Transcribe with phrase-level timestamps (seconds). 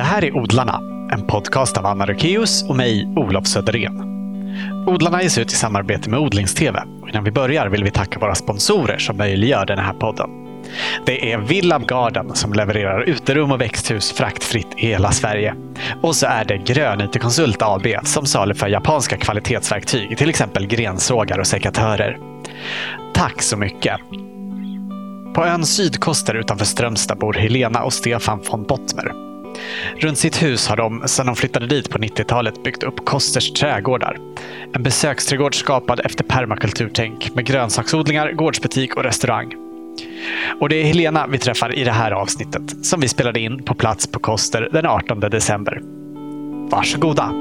[0.00, 0.80] Det här är Odlarna,
[1.12, 4.02] en podcast av Anna Rökeus och mig, Olof Söderén.
[4.86, 6.76] Odlarna ges ut i samarbete med Odlingstv.
[7.02, 10.30] Och innan vi börjar vill vi tacka våra sponsorer som möjliggör den här podden.
[11.06, 15.54] Det är Villab Garden som levererar uterum och växthus fraktfritt i hela Sverige.
[16.02, 21.38] Och så är det Grön IT Konsult AB som saluför japanska kvalitetsverktyg, till exempel grensågar
[21.38, 22.18] och sekatörer.
[23.14, 24.00] Tack så mycket!
[25.34, 29.29] På ön Sydkoster utanför Strömstad bor Helena och Stefan von Bottmer.
[29.96, 34.18] Runt sitt hus har de, sedan de flyttade dit på 90-talet, byggt upp Kosters trädgårdar.
[34.74, 39.54] En besöksträdgård skapad efter permakulturtänk med grönsaksodlingar, gårdsbutik och restaurang.
[40.60, 43.74] Och det är Helena vi träffar i det här avsnittet som vi spelade in på
[43.74, 45.80] plats på Koster den 18 december.
[46.70, 47.32] Varsågoda!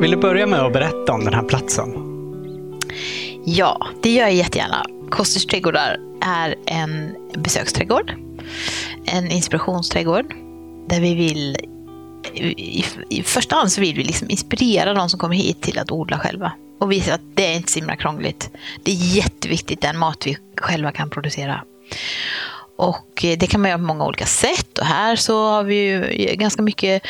[0.00, 1.88] Vill du börja med att berätta om den här platsen?
[3.44, 4.84] Ja, det gör jag jättegärna.
[5.12, 8.14] Kosters trädgårdar är en besöksträdgård,
[9.06, 10.34] en inspirationsträdgård
[10.88, 11.56] där vi vill
[12.34, 15.90] i, i första hand så vill vi liksom inspirera de som kommer hit till att
[15.90, 18.50] odla själva och visa att det är inte så himla krångligt.
[18.82, 21.64] Det är jätteviktigt den mat vi själva kan producera.
[22.76, 25.74] Och eh, det kan man göra på många olika sätt och här så har vi
[25.74, 27.02] ju ganska mycket,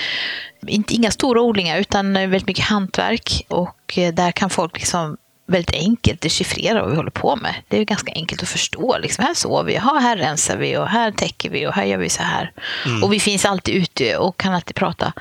[0.67, 5.75] inte, inga stora odlingar utan väldigt mycket hantverk och eh, där kan folk liksom väldigt
[5.75, 7.55] enkelt dechiffrera vad vi håller på med.
[7.69, 8.99] Det är ganska enkelt att förstå.
[8.99, 12.09] Liksom, här sover vi, här rensar vi och här täcker vi och här gör vi
[12.09, 12.53] så här.
[12.87, 13.03] Mm.
[13.03, 15.13] Och vi finns alltid ute och kan alltid prata.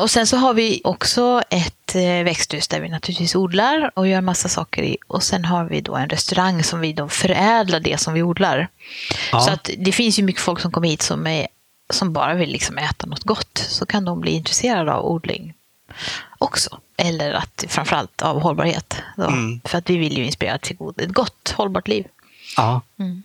[0.00, 4.20] Och sen så har vi också ett eh, växthus där vi naturligtvis odlar och gör
[4.20, 4.96] massa saker i.
[5.06, 8.68] Och sen har vi då en restaurang som vi då förädlar det som vi odlar.
[9.32, 9.40] Ja.
[9.40, 11.46] Så att det finns ju mycket folk som kommer hit som, är,
[11.92, 13.58] som bara vill liksom äta något gott.
[13.58, 15.54] Så kan de bli intresserade av odling
[16.38, 16.80] också.
[16.96, 19.02] Eller att framförallt av hållbarhet.
[19.18, 19.60] Mm.
[19.64, 22.06] För att vi vill ju inspirera till ett gott, hållbart liv.
[22.56, 22.82] Ja.
[22.98, 23.22] Mm.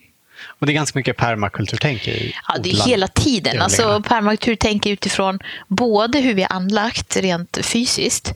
[0.48, 3.62] Och det är ganska mycket permakulturtänk i Ja, det är hela tiden.
[3.62, 8.34] Alltså, permakulturtänk utifrån både hur vi har anlagt rent fysiskt,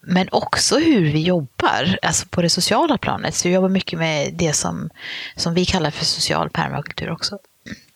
[0.00, 3.34] men också hur vi jobbar, alltså på det sociala planet.
[3.34, 4.90] Så vi jobbar mycket med det som,
[5.36, 7.38] som vi kallar för social permakultur också.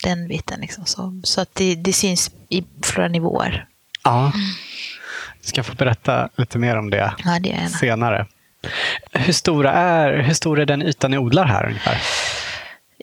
[0.05, 0.61] Den biten.
[0.61, 0.87] Liksom.
[0.87, 3.67] Så, så att det, det syns i flera nivåer.
[4.05, 4.25] Ja.
[4.25, 4.33] Jag
[5.49, 8.27] ska få berätta lite mer om det, ja, det senare.
[9.13, 11.99] Hur, stora är, hur stor är den ytan ni odlar här ungefär?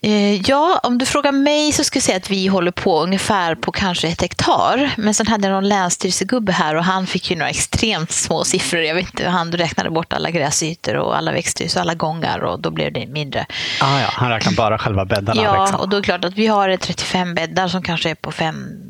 [0.01, 3.55] Eh, ja, om du frågar mig så skulle jag säga att vi håller på ungefär
[3.55, 4.93] på kanske ett hektar.
[4.97, 8.81] Men sen hade jag någon länsstyrelsegubbe här och han fick ju några extremt små siffror.
[8.81, 12.59] Jag vet inte, han räknade bort alla gräsytor och alla växthus och alla gångar och
[12.59, 13.45] då blev det mindre.
[13.81, 15.43] Ah, ja, han räknar bara själva bäddarna?
[15.43, 15.79] Ja, liksom.
[15.79, 18.84] och då är det klart att vi har 35 bäddar som kanske är på fem,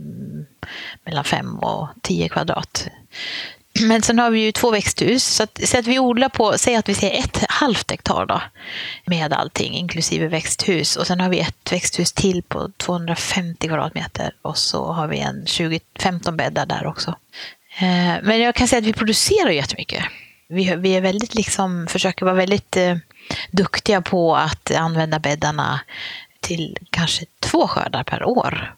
[1.06, 2.88] mellan 5 och 10 kvadrat.
[3.82, 5.24] Men sen har vi ju två växthus.
[5.24, 8.42] Så att, så att vi odlar på, säg att vi säger ett halvt hektar då,
[9.06, 10.96] med allting, inklusive växthus.
[10.96, 15.46] Och sen har vi ett växthus till på 250 kvadratmeter och så har vi en
[15.46, 17.16] 20-15 bäddar där också.
[17.80, 20.04] Eh, men jag kan säga att vi producerar jättemycket.
[20.48, 22.98] Vi, vi är väldigt liksom, försöker vara väldigt eh,
[23.52, 25.80] duktiga på att använda bäddarna
[26.40, 28.76] till kanske två skördar per år.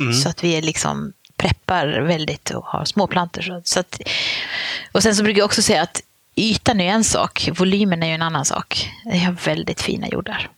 [0.00, 0.12] Mm.
[0.12, 3.60] Så att vi är liksom preppar väldigt och har småplantor.
[3.64, 4.00] Så att,
[4.92, 6.02] och sen så brukar jag också säga att
[6.36, 8.90] ytan är en sak, volymen är ju en annan sak.
[9.04, 10.50] Vi har väldigt fina jordar.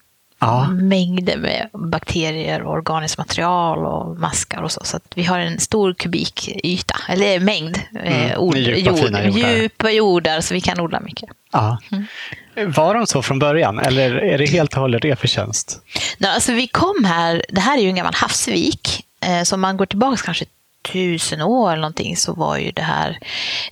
[0.43, 0.69] Ja.
[0.69, 4.81] Mängder med bakterier och organiskt material och maskar och så.
[4.85, 9.23] Så vi har en stor kubikyta, eller mängd mm, eh, ord, djupa, jord, jordar.
[9.23, 11.29] djupa jordar så vi kan odla mycket.
[11.53, 11.79] Ja.
[11.93, 12.73] Mm.
[12.73, 15.81] Var de så från början eller är det helt och hållet er förtjänst?
[16.27, 19.05] alltså vi kom här, det här är ju en gammal havsvik.
[19.21, 20.45] Eh, så om man går tillbaka kanske
[20.83, 23.19] tusen år eller någonting så var ju det här,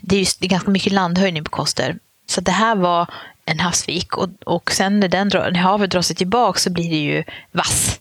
[0.00, 1.96] det är, ju, det är ganska mycket landhöjning på Koster.
[2.26, 3.06] Så det här var
[3.44, 6.96] en havsvik och, och sen när, den, när havet drar sig tillbaka så blir det
[6.96, 8.00] ju vass.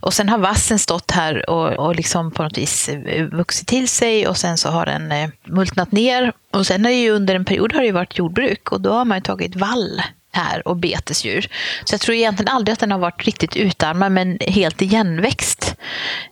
[0.00, 3.88] Och sen har vassen stått här och, och liksom på något vis eh, vuxit till
[3.88, 6.32] sig och sen så har den eh, multnat ner.
[6.50, 9.04] Och sen är det ju under en period har det varit jordbruk och då har
[9.04, 10.02] man ju tagit vall
[10.36, 11.48] här och betesdjur.
[11.84, 15.74] Så jag tror egentligen aldrig att den har varit riktigt utarmad men helt igenväxt.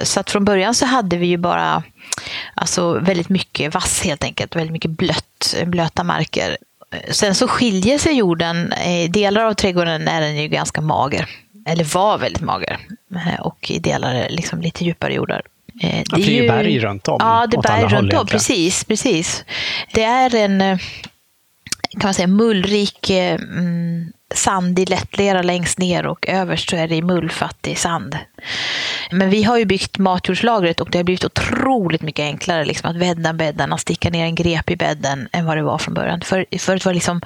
[0.00, 1.82] Så att från början så hade vi ju bara
[2.54, 6.56] alltså väldigt mycket vass helt enkelt, väldigt mycket blött, blöta marker.
[7.10, 11.28] Sen så skiljer sig jorden, i delar av trädgården är den ju ganska mager,
[11.66, 12.78] eller var väldigt mager.
[13.40, 15.42] Och i delar liksom lite djupare jordar.
[15.82, 17.16] Eh, det är ju berg runt om.
[17.20, 19.44] Ja, det är berg runt om, precis, precis.
[19.92, 20.78] Det är en eh,
[22.00, 27.02] kan man säga, mullrik eh, mm, sandig lättlera längst ner och överst så är det
[27.02, 28.18] mullfattig sand.
[29.10, 32.96] Men vi har ju byggt matjordslagret och det har blivit otroligt mycket enklare liksom, att
[32.96, 36.20] vädda bäddarna, sticka ner en grep i bädden än vad det var från början.
[36.20, 37.20] För, förut var det liksom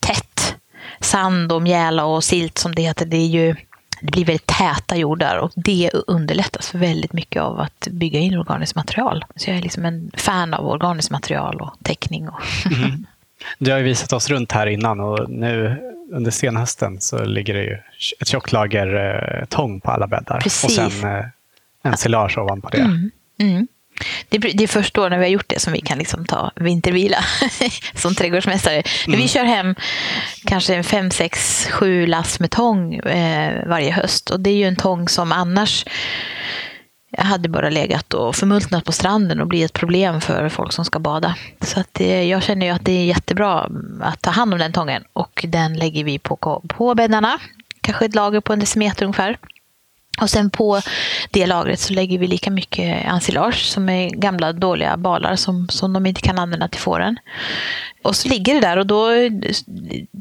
[0.00, 0.54] tätt
[1.00, 3.06] sand och mjäla och silt som det heter.
[3.06, 3.56] Det är ju
[4.00, 8.76] det blir väldigt täta jordar och det underlättas väldigt mycket av att bygga in organiskt
[8.76, 9.24] material.
[9.36, 12.28] Så jag är liksom en fan av organiskt material och täckning.
[12.28, 13.06] Och mm.
[13.58, 15.76] Du har ju visat oss runt här innan och nu
[16.12, 17.78] under senhösten så ligger det ju
[18.20, 18.94] ett tjockt lager
[19.40, 20.40] eh, tång på alla bäddar.
[20.40, 20.64] Precis.
[20.64, 21.24] Och sen eh,
[21.82, 22.78] ensilage ovanpå det.
[22.78, 23.10] Mm.
[23.40, 23.66] Mm.
[24.28, 26.52] Det, det, är först då när vi har gjort det som vi kan liksom ta
[26.56, 27.18] vintervila
[27.94, 28.82] som trädgårdsmästare.
[29.06, 29.20] Mm.
[29.20, 29.74] Vi kör hem
[30.44, 34.30] kanske fem, sex, sju lass med tång eh, varje höst.
[34.30, 35.84] Och det är ju en tång som annars
[37.10, 40.84] jag hade bara legat och förmultnat på stranden och blivit ett problem för folk som
[40.84, 41.34] ska bada.
[41.60, 43.70] Så att eh, jag känner ju att det är jättebra
[44.00, 47.38] att ta hand om den tången och den lägger vi på, på bäddarna.
[47.80, 49.38] Kanske ett lager på en decimeter ungefär.
[50.20, 50.80] Och sen på
[51.30, 55.92] det lagret så lägger vi lika mycket ensilage som är gamla dåliga balar som, som
[55.92, 57.16] de inte kan använda till fåren.
[58.02, 59.10] Och så ligger det där och då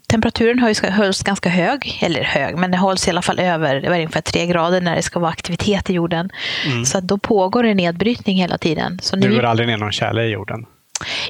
[0.07, 4.21] temperaturen hölls, hölls ganska hög, eller hög, men det hålls i alla fall över ungefär
[4.21, 6.29] tre grader när det ska vara aktivitet i jorden.
[6.65, 6.85] Mm.
[6.85, 8.99] Så då pågår en nedbrytning hela tiden.
[9.01, 10.65] Så det går aldrig ner någon tjäle i jorden?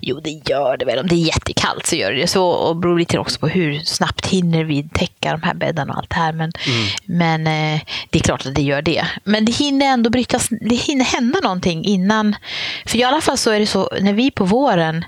[0.01, 0.99] Jo, det gör det väl.
[0.99, 2.47] Om det är jättekallt så gör det så.
[2.47, 6.09] Och beror lite också på hur snabbt hinner vi täcka de här bäddarna och allt
[6.09, 6.33] det här.
[6.33, 6.87] Men, mm.
[7.05, 9.07] men eh, det är klart att det gör det.
[9.23, 12.35] Men det hinner ändå brytas, det hinner hända någonting innan.
[12.85, 15.05] För i alla fall så är det så, när vi på våren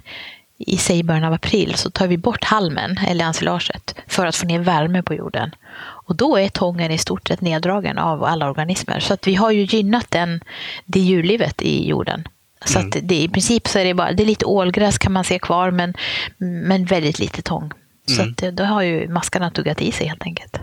[0.60, 4.46] i säg början av april så tar vi bort halmen, eller ensilaget, för att få
[4.46, 5.56] ner värme på jorden.
[5.80, 9.00] Och då är tången i stort sett neddragen av alla organismer.
[9.00, 10.44] Så att vi har ju gynnat den,
[10.86, 12.28] det djurlivet i jorden.
[12.66, 12.92] Så mm.
[13.04, 15.72] det, i princip så är det bara, det är lite ålgräs kan man se kvar
[15.72, 15.94] men,
[16.38, 17.72] men väldigt lite tång.
[18.08, 18.32] Så mm.
[18.32, 20.58] att då har ju maskarna tuggat i sig helt enkelt.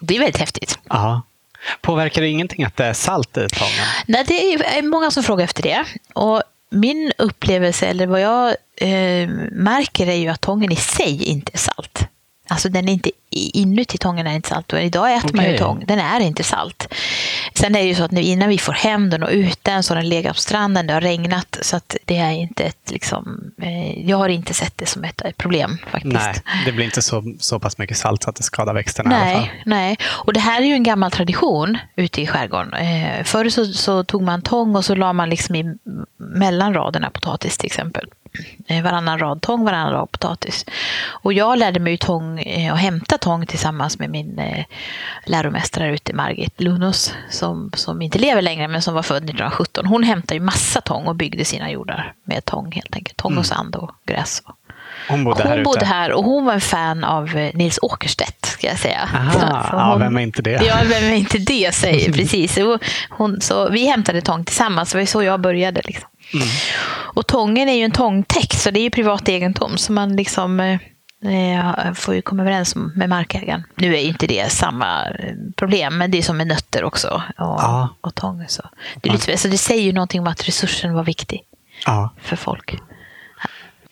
[0.00, 0.78] Det är väldigt häftigt.
[0.88, 1.22] Aha.
[1.80, 3.86] Påverkar det ingenting att det är salt i tången?
[4.06, 5.84] Nej, det är många som frågar efter det.
[6.12, 11.52] Och min upplevelse, eller vad jag eh, märker, är ju att tången i sig inte
[11.54, 12.06] är salt.
[12.50, 14.72] Alltså den är inte inuti tången är inte salt.
[14.72, 15.36] Och idag äter okay.
[15.36, 15.84] man ju tång.
[15.86, 16.94] Den är inte salt.
[17.54, 19.82] Sen är det ju så att nu innan vi får hem den och ut den
[19.82, 20.86] så har den legat på stranden.
[20.86, 21.58] Det har regnat.
[21.62, 23.52] Så att det är inte ett liksom.
[23.62, 26.14] Eh, jag har inte sett det som ett problem faktiskt.
[26.14, 29.32] Nej, det blir inte så, så pass mycket salt så att det skadar växterna nej,
[29.32, 29.54] i alla fall.
[29.66, 32.74] Nej, och det här är ju en gammal tradition ute i skärgården.
[32.74, 35.76] Eh, förr så, så tog man tång och så la man liksom i
[36.16, 38.06] mellan raderna potatis till exempel.
[38.66, 40.66] Eh, varannan rad tång, varannan rad potatis.
[41.06, 42.38] Och jag lärde mig tång
[42.72, 44.64] och hämta tång tillsammans med min eh,
[45.26, 49.86] läromästare ute, Margit Lunus, som, som inte lever längre men som var född 1917.
[49.86, 53.16] Hon hämtade ju massa tång och byggde sina jordar med tång helt enkelt.
[53.16, 53.44] Tång och mm.
[53.44, 54.42] sand och gräs.
[55.08, 58.46] Hon bodde hon här bodde här och hon var en fan av eh, Nils Åkerstedt,
[58.46, 59.08] ska jag säga.
[59.14, 59.38] Aha, så
[59.76, 60.64] hon, ja, vem är inte det?
[60.66, 62.58] Ja, vem är inte det, säger precis.
[63.10, 65.80] Hon, så vi hämtade tång tillsammans, det var så jag började.
[65.84, 66.08] Liksom.
[66.34, 66.48] Mm.
[67.14, 69.78] Och tången är ju en tångtäkt, så det är ju privat egendom.
[69.78, 70.78] Så man liksom eh,
[71.32, 73.64] eh, får ju komma överens med markägaren.
[73.74, 77.22] Nu är ju inte det samma eh, problem, men det är som med nötter också.
[77.38, 77.88] Och, ja.
[78.00, 78.44] och tång.
[78.48, 78.62] Så.
[79.00, 81.42] Det, är lite, så det säger ju någonting om att resursen var viktig
[81.86, 82.14] ja.
[82.20, 82.76] för folk.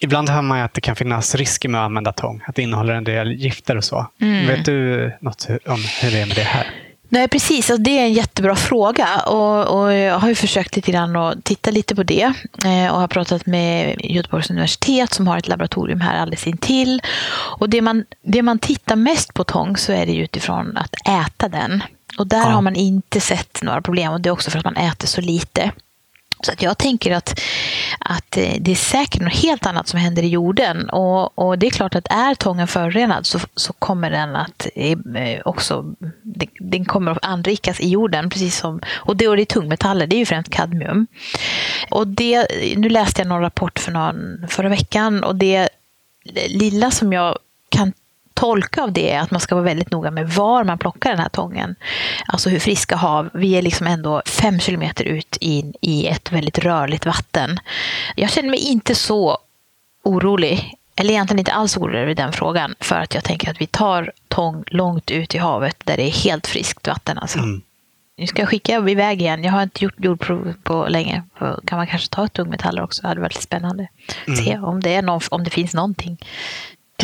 [0.01, 2.43] Ibland hör man att det kan finnas risker med att använda tång.
[2.47, 4.07] Att det innehåller en del gifter och så.
[4.21, 4.47] Mm.
[4.47, 6.67] Vet du något om hur det är med det här?
[7.09, 7.71] Nej, precis.
[7.71, 9.21] Alltså, det är en jättebra fråga.
[9.21, 12.33] Och, och jag har ju försökt lite grann att titta lite på det.
[12.65, 17.03] Eh, och har pratat med Göteborgs universitet som har ett laboratorium här alldeles intill.
[17.59, 21.49] Och det man, det man tittar mest på tång så är det utifrån att äta
[21.49, 21.83] den.
[22.19, 22.45] Och där ja.
[22.45, 24.13] har man inte sett några problem.
[24.13, 25.73] Och det är också för att man äter så lite.
[26.41, 27.41] Så att jag tänker att,
[27.99, 30.91] att eh, det är säkert något helt annat som händer i jorden.
[30.91, 35.41] Och, och det är klart att är tången förorenad så, så kommer den att eh,
[35.45, 35.95] också
[36.61, 38.31] den kommer att anrikas i jorden.
[38.31, 41.07] Precis som, och det, och det är tungmetaller, det är ju främst kadmium.
[41.91, 45.69] Och det, nu läste jag någon rapport för någon, förra veckan och det
[46.49, 47.93] lilla som jag kan
[48.39, 51.19] tolka av det är att man ska vara väldigt noga med var man plockar den
[51.19, 51.75] här tången.
[52.27, 53.31] Alltså hur friska hav.
[53.35, 57.61] Vi är liksom ändå fem kilometer ut in i ett väldigt rörligt vatten.
[58.17, 59.39] Jag känner mig inte så
[60.03, 62.75] orolig eller egentligen inte alls orolig över den frågan.
[62.81, 66.11] För att jag tänker att vi tar tång långt ut i havet där det är
[66.11, 67.19] helt friskt vatten.
[67.19, 67.39] Alltså.
[67.39, 67.63] Mm.
[68.17, 69.45] Nu ska jag skicka iväg igen.
[69.45, 71.23] Jag har inte gjort jordprov på länge.
[71.39, 73.03] Kan man kanske ta ett tungmetaller också?
[73.03, 73.89] Det hade varit spännande.
[74.27, 74.45] Mm.
[74.45, 76.19] Se om det, är någon, om det finns någonting.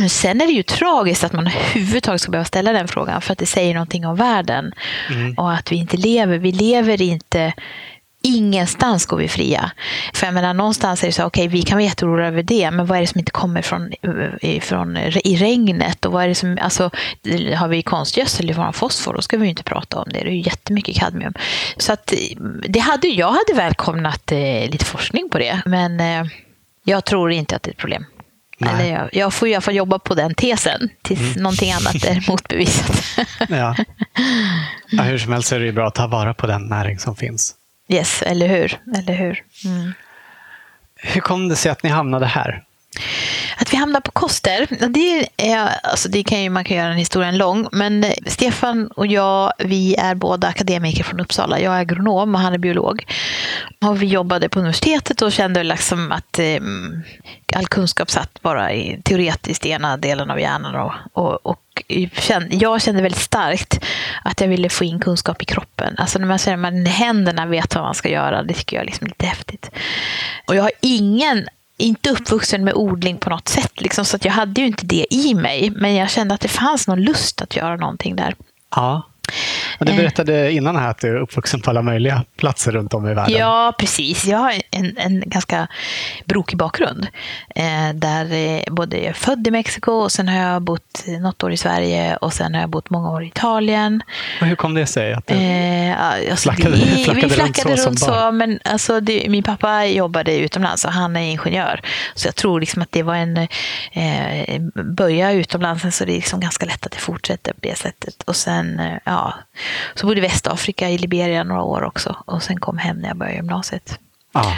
[0.09, 3.39] Sen är det ju tragiskt att man överhuvudtaget ska behöva ställa den frågan för att
[3.39, 4.73] det säger någonting om världen.
[5.11, 5.35] Mm.
[5.35, 6.39] Och att vi inte lever.
[6.39, 7.53] Vi lever inte
[8.27, 9.71] Ingenstans går vi fria.
[10.15, 12.71] För jag menar, någonstans är det så, okej, okay, vi kan vara jätteoroliga över det,
[12.71, 13.93] men vad är det som inte kommer från,
[14.61, 16.05] från, i regnet?
[16.05, 16.91] Och vad är det som, alltså,
[17.57, 20.19] har vi konstgödsel i av fosfor, då ska vi ju inte prata om det.
[20.19, 21.35] Det är ju jättemycket kadmium.
[21.77, 22.13] Så att,
[22.69, 26.25] det hade, jag hade välkomnat eh, lite forskning på det, men eh,
[26.85, 28.05] jag tror inte att det är ett problem.
[28.67, 31.43] Eller jag, jag får i alla fall jobba på den tesen tills mm.
[31.43, 33.05] någonting annat är motbevisat.
[33.49, 33.77] ja.
[34.91, 35.03] ja.
[35.03, 37.55] Hur som helst är det bra att ta vara på den näring som finns.
[37.89, 38.81] Yes, eller hur.
[38.97, 39.43] Eller hur?
[39.65, 39.93] Mm.
[40.97, 42.63] Hur kom det sig att ni hamnade här?
[43.57, 46.99] Att vi hamnar på Koster, det, är, alltså det kan ju, man kan göra en
[46.99, 51.61] historien lång, men Stefan och jag, vi är båda akademiker från Uppsala.
[51.61, 53.05] Jag är agronom och han är biolog.
[53.81, 56.61] Och vi jobbade på universitetet och kände liksom att eh,
[57.55, 60.75] all kunskap satt bara i, teoretiskt i ena delen av hjärnan.
[60.75, 61.61] Och, och, och
[62.51, 63.85] jag kände väldigt starkt
[64.25, 65.95] att jag ville få in kunskap i kroppen.
[65.99, 68.87] Alltså när man säger att händerna vet vad man ska göra, det tycker jag är
[68.87, 69.71] liksom lite häftigt.
[70.47, 74.33] Och jag har ingen inte uppvuxen med odling på något sätt, liksom, så att jag
[74.33, 75.71] hade ju inte det i mig.
[75.71, 78.35] Men jag kände att det fanns någon lust att göra någonting där.
[78.71, 79.03] Ja.
[79.79, 79.99] Och du eh.
[79.99, 83.39] berättade innan här att du är uppvuxen på alla möjliga platser runt om i världen.
[83.39, 84.25] Ja, precis.
[84.25, 85.69] Jag har en, en ganska
[86.25, 87.07] brokig bakgrund.
[87.55, 91.43] Eh, där eh, både jag är född i Mexiko och sen har jag bott något
[91.43, 94.03] år i Sverige och sen har jag bott många år i Italien.
[94.41, 95.13] Och hur kom det sig?
[95.13, 99.01] Att du eh, alltså, flackade, vi, flackade, vi flackade runt så, runt så men alltså,
[99.01, 101.81] det, min pappa jobbade utomlands och han är ingenjör.
[102.15, 103.37] Så jag tror liksom att det var en
[103.93, 108.23] eh, böja utomlands, så det är liksom ganska lätt att det fortsätter på det sättet.
[108.23, 109.35] Och sen, eh, ja,
[109.95, 112.17] så bodde i Västafrika, i Liberia några år också.
[112.25, 113.99] Och sen kom hem när jag började gymnasiet.
[114.33, 114.53] Ah.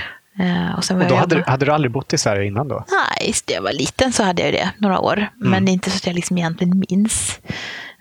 [0.78, 2.84] och, och då hade, du, hade du aldrig bott i Sverige innan då?
[2.88, 5.16] Nej, när jag var liten så hade jag det några år.
[5.16, 5.30] Mm.
[5.50, 7.40] Men det är inte så att jag liksom egentligen minns.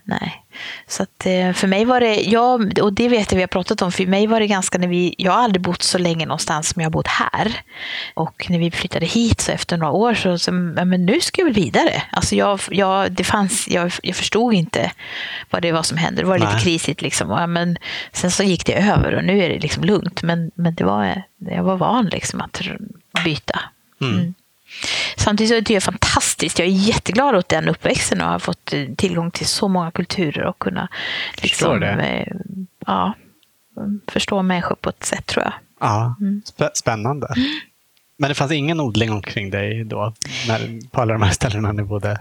[0.03, 0.44] Nej.
[0.87, 3.81] Så att, eh, för mig var det, ja, och det vet jag vi har pratat
[3.81, 6.69] om, för mig var det ganska när vi, jag har aldrig bott så länge någonstans
[6.69, 7.61] som jag har bott här.
[8.13, 11.45] Och när vi flyttade hit så efter några år så, så men nu ska jag
[11.45, 12.03] väl vidare.
[12.11, 14.91] Alltså jag, jag, det fanns, jag, jag förstod inte
[15.49, 16.21] vad det var som hände.
[16.21, 16.47] Det var Nej.
[16.47, 17.31] lite krisigt liksom.
[17.31, 17.77] Och, men,
[18.11, 20.23] sen så gick det över och nu är det liksom lugnt.
[20.23, 22.61] Men, men det var, jag var van liksom att
[23.25, 23.59] byta.
[24.01, 24.13] Mm.
[24.13, 24.33] Mm.
[25.17, 26.59] Samtidigt så är det fantastiskt.
[26.59, 30.43] Jag är jätteglad åt den uppväxten och har fått eh, tillgång till så många kulturer
[30.43, 30.87] och kunna
[31.41, 32.27] liksom, eh,
[32.85, 33.13] ja,
[34.07, 35.53] förstå människor på ett sätt tror jag.
[35.79, 36.41] Ja, mm.
[36.73, 37.27] Spännande.
[37.35, 37.49] Mm.
[38.17, 40.13] Men det fanns ingen odling omkring dig då,
[40.47, 42.17] när, på alla de här ställena ni bodde?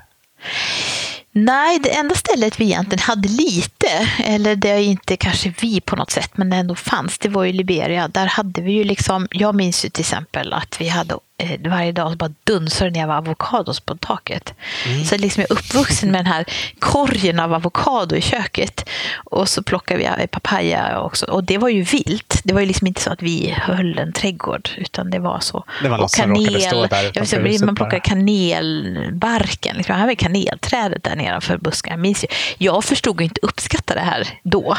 [1.36, 5.96] Nej, det enda stället vi egentligen hade lite, eller det är inte kanske vi på
[5.96, 8.08] något sätt, men det ändå fanns, det var ju Liberia.
[8.08, 11.18] Där hade vi ju liksom, jag minns ju till exempel att vi hade
[11.66, 14.54] varje dag så bara dunsade det ner av avokados på taket.
[14.86, 15.04] Mm.
[15.04, 16.44] Så liksom jag är uppvuxen med den här
[16.78, 18.88] korgen av avokado i köket.
[19.16, 21.26] Och så plockade vi papaya också.
[21.26, 22.40] Och det var ju vilt.
[22.44, 24.68] Det var ju liksom inte så att vi höll en trädgård.
[24.76, 25.64] Utan det var så.
[25.82, 29.76] Det var och kanel, stå där jag vet, Man plockade kanelbarken.
[29.76, 29.92] Liksom.
[29.92, 32.14] Jag hade kanelträdet där nedanför ju.
[32.58, 34.76] jag förstod inte uppskatta det här då.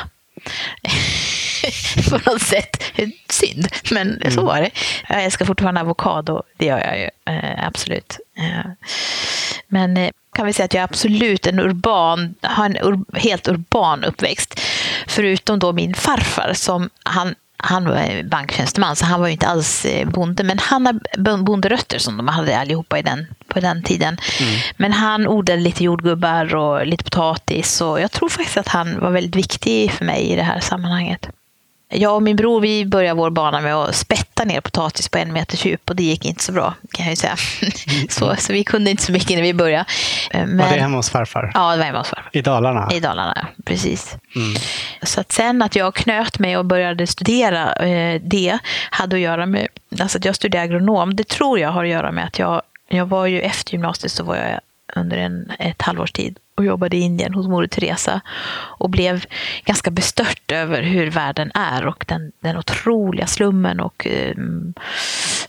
[2.09, 2.83] på något sätt.
[3.29, 4.31] Synd, men mm.
[4.31, 4.69] så var det.
[5.09, 8.19] Jag älskar fortfarande avokado, det gör jag ju eh, absolut.
[8.37, 8.71] Eh,
[9.67, 13.47] men eh, kan vi säga att jag är absolut en urban, har en ur, helt
[13.47, 14.61] urban uppväxt.
[15.07, 19.85] Förutom då min farfar som han han var banktjänsteman, så han var ju inte alls
[20.05, 20.43] bonde.
[20.43, 24.17] Men han har bonderötter som de hade allihopa i den, på den tiden.
[24.39, 24.55] Mm.
[24.77, 27.81] Men han odlade lite jordgubbar och lite potatis.
[27.81, 31.29] Och jag tror faktiskt att han var väldigt viktig för mig i det här sammanhanget.
[31.89, 35.33] Jag och min bror vi började vår bana med att spätta ner potatis på en
[35.33, 37.35] meters djup och det gick inte så bra kan jag ju säga.
[37.61, 38.07] Mm.
[38.09, 39.85] så, så vi kunde inte så mycket när vi började.
[40.33, 41.51] Men, var det hemma hos farfar?
[41.53, 42.29] Ja, det var hemma hos farfar.
[42.33, 42.89] I Dalarna?
[42.93, 44.15] I Dalarna, precis.
[44.35, 44.55] Mm.
[45.03, 49.45] Så att sen att jag knöt mig och började studera eh, det hade att göra
[49.45, 49.67] med,
[49.99, 53.05] alltså att jag studerade agronom, det tror jag har att göra med att jag, jag
[53.05, 54.59] var ju efter gymnasiet så var jag
[54.95, 58.21] under en, ett halvårs tid och jobbade i Indien hos Moder Teresa
[58.77, 59.25] och blev
[59.65, 64.35] ganska bestört över hur världen är och den, den otroliga slummen och eh,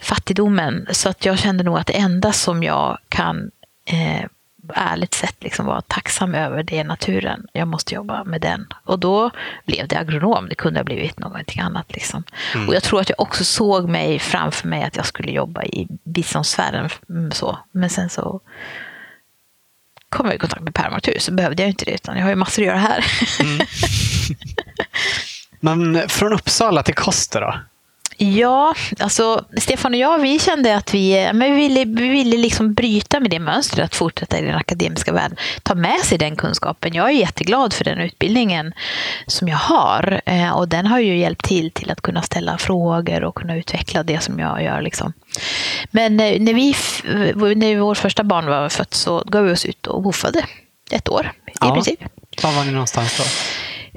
[0.00, 0.86] fattigdomen.
[0.90, 3.50] Så att jag kände nog att det enda som jag kan
[3.84, 4.26] eh,
[4.74, 7.46] ärligt sett liksom vara tacksam över det är naturen.
[7.52, 8.66] Jag måste jobba med den.
[8.84, 9.30] Och då
[9.64, 10.48] blev det agronom.
[10.48, 11.92] Det kunde ha blivit någonting annat.
[11.92, 12.24] Liksom.
[12.54, 12.68] Mm.
[12.68, 15.86] Och jag tror att jag också såg mig framför mig att jag skulle jobba i
[16.04, 16.88] biståndssfären.
[17.08, 17.58] Mm, så.
[17.72, 18.40] Men sen så
[20.10, 22.36] kom jag i kontakt med permatur så behövde jag inte det utan jag har ju
[22.36, 23.04] massor att göra här.
[23.40, 23.66] Mm.
[25.60, 27.54] Men från Uppsala till Koster då?
[28.18, 32.74] Ja, alltså Stefan och jag vi kände att vi, men vi ville, vi ville liksom
[32.74, 35.38] bryta med det mönstret att fortsätta i den akademiska världen.
[35.62, 36.94] Ta med sig den kunskapen.
[36.94, 38.72] Jag är jätteglad för den utbildningen
[39.26, 40.20] som jag har.
[40.26, 44.02] Eh, och den har ju hjälpt till till att kunna ställa frågor och kunna utveckla
[44.02, 44.82] det som jag gör.
[44.82, 45.12] Liksom.
[45.90, 46.74] Men eh, när, vi,
[47.54, 50.44] när vårt första barn var fött så gav vi oss ut och woofade
[50.90, 51.74] ett år i ja.
[51.74, 52.00] princip.
[52.42, 53.24] Var var ni någonstans då?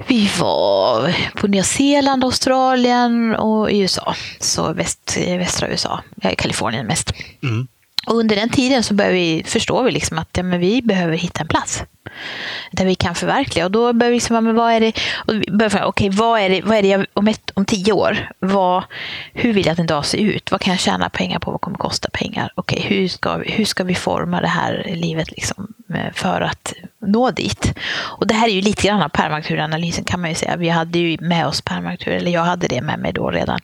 [0.08, 4.14] Vi var på Nya Zeeland, Australien och i USA.
[4.40, 6.00] Så väst, västra USA,
[6.38, 7.12] Kalifornien mest.
[7.42, 7.68] Mm.
[8.06, 11.16] Och under den tiden så börjar vi förstå vi liksom att ja, men vi behöver
[11.16, 11.82] hitta en plats
[12.70, 13.64] där vi kan förverkliga.
[13.64, 16.48] Och då börjar vi liksom, men vad är det, och börjar fråga, okay, vad är
[16.48, 18.84] det, vad är det jag, om, ett, om tio år, vad,
[19.32, 20.50] hur vill jag att en dag ser ut?
[20.50, 21.50] Vad kan jag tjäna pengar på?
[21.50, 22.52] Vad kommer kosta pengar?
[22.56, 27.30] Okay, hur, ska, hur ska vi forma det här livet liksom, eh, för att nå
[27.30, 27.74] dit?
[27.92, 30.56] Och det här är ju lite grann av permakulturanalysen kan man ju säga.
[30.56, 33.60] Vi hade ju med oss permakultur, eller jag hade det med mig då redan.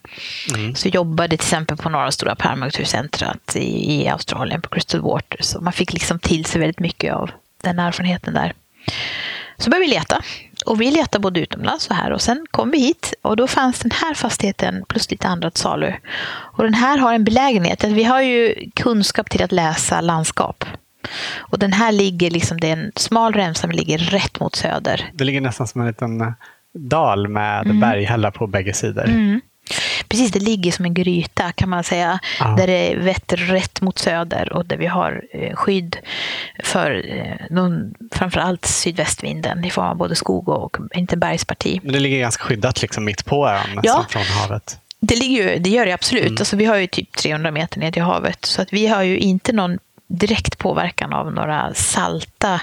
[0.54, 0.74] Mm.
[0.74, 5.38] Så jobbade till exempel på några stora permakulturcentrat i, i Australien, på Crystal Water.
[5.42, 7.30] Så man fick liksom till sig väldigt mycket av
[7.66, 8.52] den erfarenheten där.
[9.58, 10.22] Så började vi leta.
[10.66, 12.10] Och vi letade både utomlands och här.
[12.12, 15.62] Och sen kom vi hit och då fanns den här fastigheten plus lite andra till
[15.62, 15.92] salu.
[16.28, 17.84] Och den här har en belägenhet.
[17.84, 20.64] Vi har ju kunskap till att läsa landskap.
[21.36, 25.10] Och den här ligger, liksom, det är en smal remsa som ligger rätt mot söder.
[25.14, 26.34] Det ligger nästan som en liten
[26.74, 27.80] dal med mm.
[27.80, 29.04] berghällar på bägge sidor.
[29.04, 29.40] Mm.
[30.08, 32.18] Precis, det ligger som en gryta kan man säga.
[32.40, 32.46] Ja.
[32.46, 35.96] Där det vetter rätt mot söder och där vi har eh, skydd
[36.64, 41.80] för eh, någon, framförallt sydvästvinden i form av både skog och inte bergsparti.
[41.82, 44.06] Men det ligger ganska skyddat liksom mitt på ön ja.
[44.08, 44.78] från havet?
[45.00, 46.26] Det, ligger ju, det gör det absolut.
[46.26, 46.36] Mm.
[46.40, 48.44] Alltså, vi har ju typ 300 meter ner till havet.
[48.44, 52.60] Så att vi har ju inte någon direkt påverkan av några salta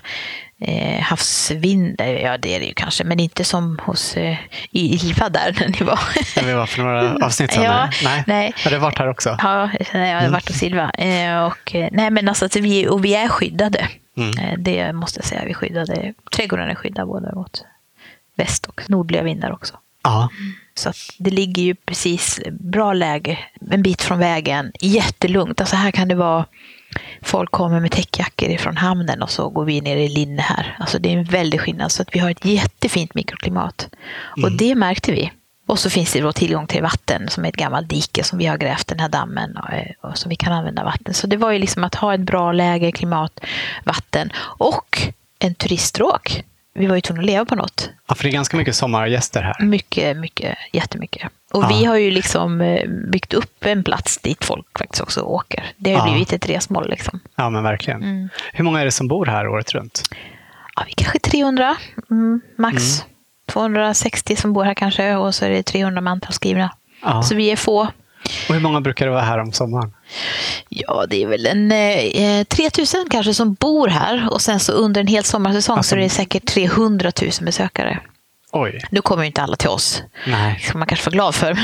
[0.64, 2.06] eh, havsvindar.
[2.06, 4.38] Ja, det är det ju kanske, men inte som hos eh,
[4.72, 6.00] Ilva där när ni var.
[6.36, 7.64] När vi var för några avsnitt sedan?
[7.64, 8.24] Ja, nej.
[8.28, 8.54] nej.
[8.64, 9.38] Har du varit här också?
[9.40, 10.32] Ja, jag har mm.
[10.32, 10.92] varit hos Ilva.
[10.92, 13.88] Eh, och, eh, nej, men alltså, vi, och vi är skyddade.
[14.18, 14.38] Mm.
[14.38, 15.42] Eh, det måste jag säga.
[15.46, 16.14] Vi är skyddade.
[16.36, 17.64] Trädgården är skyddad både mot
[18.36, 19.78] väst och nordliga vindar också.
[20.04, 20.30] Ja.
[20.76, 23.40] Så det ligger ju precis bra läge,
[23.72, 25.62] en bit från vägen, jättelugnt.
[25.62, 26.46] Alltså här kan det vara
[27.22, 30.78] folk kommer med täckjackor ifrån hamnen och så går vi ner i linne här.
[30.80, 31.92] Alltså det är en väldig skillnad.
[31.92, 33.90] Så att vi har ett jättefint mikroklimat.
[34.38, 34.44] Mm.
[34.44, 35.32] Och det märkte vi.
[35.66, 38.46] Och så finns det då tillgång till vatten som är ett gammalt dike som vi
[38.46, 41.14] har grävt den här dammen och, eh, och som vi kan använda vatten.
[41.14, 43.40] Så det var ju liksom att ha ett bra läge, klimat,
[43.84, 46.44] vatten och en turiststråk.
[46.76, 47.90] Vi var ju tvungna att leva på något.
[48.08, 49.56] Ja, för det är ganska mycket sommargäster här.
[49.60, 51.32] Mycket, mycket, jättemycket.
[51.54, 51.68] Och ja.
[51.68, 55.66] vi har ju liksom eh, byggt upp en plats dit folk faktiskt också åker.
[55.78, 56.12] Det har ja.
[56.14, 56.90] blivit ett resmål.
[56.90, 57.20] Liksom.
[57.36, 58.04] Ja, men verkligen.
[58.04, 58.30] Mm.
[58.54, 60.04] Hur många är det som bor här året runt?
[60.76, 61.76] Ja, vi kanske 300,
[62.12, 63.02] mm, max.
[63.02, 63.10] Mm.
[63.48, 66.72] 260 som bor här kanske och så är det 300 mantal skrivna.
[67.02, 67.24] Ja.
[67.24, 67.88] Så vi är få.
[68.50, 69.94] Och hur många brukar det vara här om sommaren?
[70.70, 75.02] Ja, det är väl en eh, 3000 kanske som bor här och sen så under
[75.02, 78.00] en hel sommarsäsong alltså, så är det säkert 300 000 besökare.
[78.56, 78.82] Oj.
[78.92, 80.04] Nu kommer ju inte alla till oss.
[80.28, 80.60] Nej.
[80.60, 81.60] Ska man kanske vara glad för.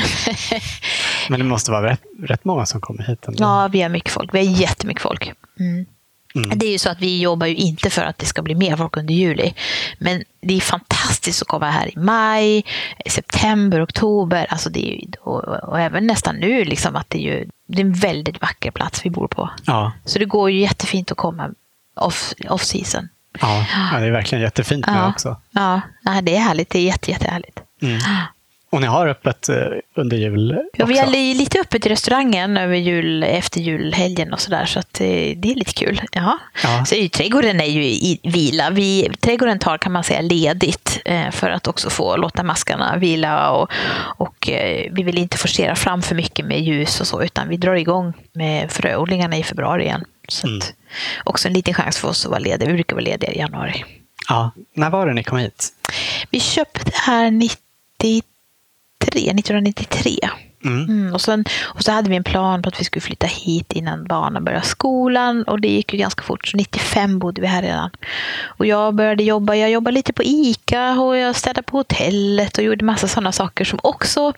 [1.30, 3.24] Men det måste vara rätt, rätt många som kommer hit.
[3.28, 3.44] Ändå.
[3.44, 4.34] Ja, vi har mycket folk.
[4.34, 5.32] Vi har jättemycket folk.
[5.60, 5.86] Mm.
[6.34, 6.58] Mm.
[6.58, 8.76] Det är ju så att vi jobbar ju inte för att det ska bli mer
[8.76, 9.54] folk under juli.
[9.98, 12.64] Men det är fantastiskt att komma här i maj,
[13.06, 14.46] september, oktober.
[14.48, 17.86] Alltså det är, och, och även nästan nu, liksom att det är, ju, det är
[17.86, 19.50] en väldigt vacker plats vi bor på.
[19.66, 19.92] Ja.
[20.04, 21.50] Så det går ju jättefint att komma
[21.94, 23.08] off, off season.
[23.40, 25.36] Ja, det är verkligen jättefint nu också.
[25.50, 25.80] Ja,
[26.22, 26.70] det är härligt.
[26.70, 27.60] Det är jätte, jättehärligt.
[27.82, 28.00] Mm.
[28.72, 29.56] Och ni har öppet eh,
[29.94, 30.68] under jul också?
[30.72, 34.64] Ja, vi har lite öppet i restaurangen över jul, efter julhelgen och sådär.
[34.64, 36.02] Så att eh, det är lite kul.
[36.12, 36.38] Ja.
[36.62, 36.84] Ja.
[36.84, 38.70] Så trädgården är ju i vila.
[38.70, 43.50] Vi, trädgården tar kan man säga ledigt eh, för att också få låta maskarna vila.
[43.50, 43.70] Och,
[44.16, 44.48] och
[44.90, 48.12] vi vill inte forcera fram för mycket med ljus och så utan vi drar igång
[48.32, 50.04] med fröodlingarna i februari igen.
[50.30, 50.60] Så mm.
[51.24, 52.68] också en liten chans för oss att vara lediga.
[52.68, 53.84] Vi brukar vara lediga i januari.
[54.28, 54.50] Ja.
[54.74, 55.68] När var det ni kom hit?
[56.30, 58.22] Vi köpte här 93,
[59.30, 60.18] 1993.
[60.64, 60.84] Mm.
[60.84, 63.72] Mm, och, sen, och så hade vi en plan på att vi skulle flytta hit
[63.72, 65.42] innan barnen började skolan.
[65.42, 66.48] Och det gick ju ganska fort.
[66.48, 67.90] Så 95 bodde vi här redan.
[68.44, 69.54] Och jag började jobba.
[69.54, 73.64] Jag jobbade lite på ICA och jag städade på hotellet och gjorde massa sådana saker
[73.64, 74.32] som också,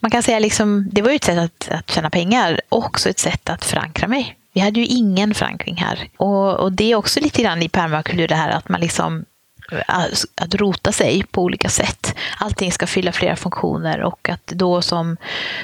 [0.00, 2.60] man kan säga liksom, det var ju ett sätt att, att tjäna pengar.
[2.68, 4.36] Också ett sätt att förankra mig.
[4.54, 6.08] Vi hade ju ingen förankring här.
[6.16, 9.24] Och, och det är också lite grann i permakultur det här att man liksom
[9.72, 12.14] äh, att rota sig på olika sätt.
[12.38, 15.16] Allting ska fylla flera funktioner och att då som,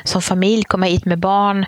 [0.05, 1.67] som familj komma hit med barn,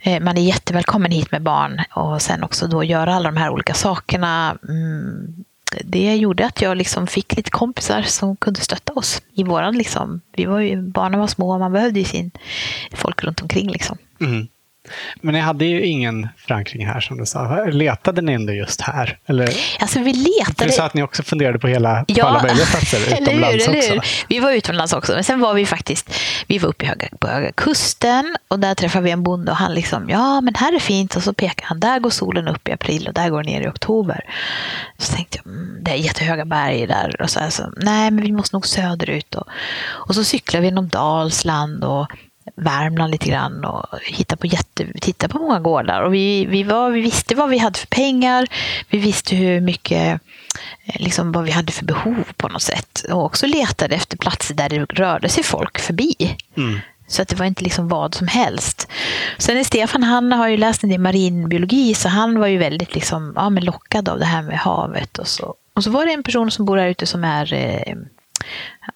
[0.00, 3.50] eh, man är jättevälkommen hit med barn och sen också då göra alla de här
[3.50, 4.56] olika sakerna.
[4.68, 5.44] Mm,
[5.84, 10.20] det gjorde att jag liksom fick lite kompisar som kunde stötta oss i våran liksom,
[10.36, 12.30] vi var ju, barnen var små och man behövde ju sin
[12.92, 13.98] folk runt omkring liksom.
[14.20, 14.48] Mm.
[15.20, 17.64] Men ni hade ju ingen förankring här som du sa.
[17.64, 19.18] Letade ni ändå just här?
[19.26, 19.54] Eller?
[19.80, 20.66] Alltså vi letade.
[20.66, 22.24] Du sa att ni också funderade på, hela, ja.
[22.24, 24.00] på alla möjliga platser utomlands hur, också.
[24.28, 25.12] Vi var utomlands också.
[25.12, 26.14] Men sen var vi faktiskt
[26.46, 29.74] vi var uppe höga, på Höga Kusten och där träffade vi en bonde och han
[29.74, 31.16] liksom, ja men här är fint.
[31.16, 33.60] Och så pekade han, där går solen upp i april och där går den ner
[33.60, 34.24] i oktober.
[34.98, 37.22] Så tänkte jag, mm, det är jättehöga berg där.
[37.22, 39.34] Och så, här, så nej men vi måste nog söderut.
[39.34, 39.46] Och,
[39.84, 42.06] och så cyklade vi genom Dalsland och
[42.54, 46.02] Värmland lite grann och hitta på, jätte, titta på många gårdar.
[46.02, 48.46] Och vi, vi, var, vi visste vad vi hade för pengar.
[48.90, 50.20] Vi visste hur mycket,
[50.84, 53.04] eh, liksom vad vi hade för behov på något sätt.
[53.10, 56.36] Och också letade efter platser där det rörde sig folk förbi.
[56.56, 56.80] Mm.
[57.06, 58.88] Så att det var inte liksom vad som helst.
[59.38, 62.94] Sen är Stefan, han har ju läst en del marinbiologi, så han var ju väldigt
[62.94, 65.18] liksom, ja, men lockad av det här med havet.
[65.18, 67.54] Och så, och så var det en person som bor här ute som är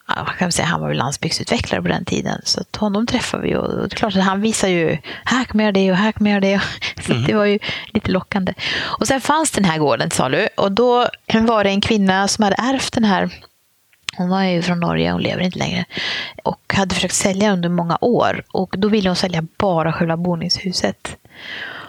[0.08, 2.40] ja, kan säga, han var väl landsbygdsutvecklare på den tiden.
[2.44, 5.56] Så att honom träffade vi och det är klart att han visar ju, här kan
[5.56, 6.60] man göra det och här kan man göra det.
[7.06, 7.24] Så mm.
[7.24, 8.54] det var ju lite lockande.
[8.82, 12.44] Och sen fanns den här gården till salu och då var det en kvinna som
[12.44, 13.30] hade ärvt den här
[14.16, 15.84] hon var ju från Norge, hon lever inte längre.
[16.42, 18.44] Och hade försökt sälja under många år.
[18.52, 21.16] Och då ville hon sälja bara själva boningshuset.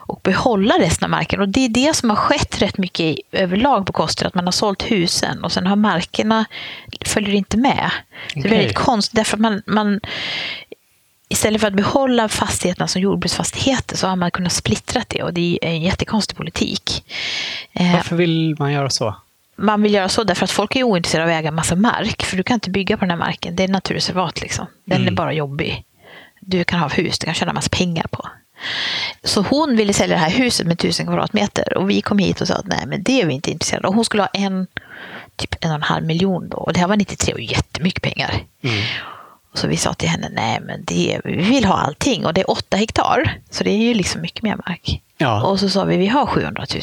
[0.08, 1.42] Och behålla resten av marken.
[1.42, 4.26] Och det är det som har skett rätt mycket överlag på Koster.
[4.26, 6.46] Att man har sålt husen och sen har markerna
[7.06, 7.92] följer inte med.
[8.30, 8.44] Okay.
[8.44, 9.16] Det är väldigt konstigt.
[9.16, 10.00] Därför att man, man
[11.30, 15.60] istället för att behålla fastigheterna som jordbruksfastigheter så har man kunnat splittra det och det
[15.62, 17.04] är en jättekonstig politik.
[17.74, 19.16] Eh, Varför vill man göra så?
[19.58, 22.24] man vill göra så därför att folk är ointresserade av att äga massa mark.
[22.24, 23.56] För du kan inte bygga på den här marken.
[23.56, 24.68] Det är naturreservat liksom.
[24.86, 25.14] Den mm.
[25.14, 25.84] är bara jobbig.
[26.40, 28.28] Du kan ha hus, du kan tjäna massa pengar på.
[29.24, 31.78] Så hon ville sälja det här huset med tusen kvadratmeter.
[31.78, 33.94] Och vi kom hit och sa att nej, men det är vi inte intresserade av.
[33.94, 34.68] Hon skulle ha en,
[35.36, 36.58] typ en och en halv miljon då.
[36.58, 38.44] Och det här var 93 och jättemycket pengar.
[38.62, 38.84] Mm.
[39.54, 42.26] Så vi sa till henne, nej men det, vi vill ha allting.
[42.26, 43.40] Och det är åtta hektar.
[43.50, 45.02] Så det är ju liksom mycket mer mark.
[45.18, 45.44] Ja.
[45.44, 46.82] Och så sa vi, vi har 700 000.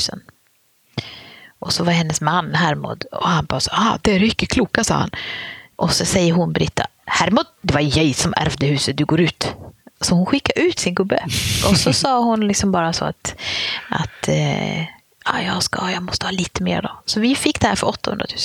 [1.58, 4.84] Och så var hennes man Hermod och han bara så, ah, det är riktigt kloka,
[4.84, 5.10] sa han.
[5.76, 9.54] Och så säger hon Britta, Hermod, det var jag som ärvde huset, du går ut.
[10.04, 11.24] Så hon skickade ut sin gubbe.
[11.70, 13.34] Och så sa hon liksom bara så att,
[13.88, 14.82] att eh,
[15.46, 16.90] jag, ska, jag måste ha lite mer då.
[17.04, 18.38] Så vi fick det här för 800 000.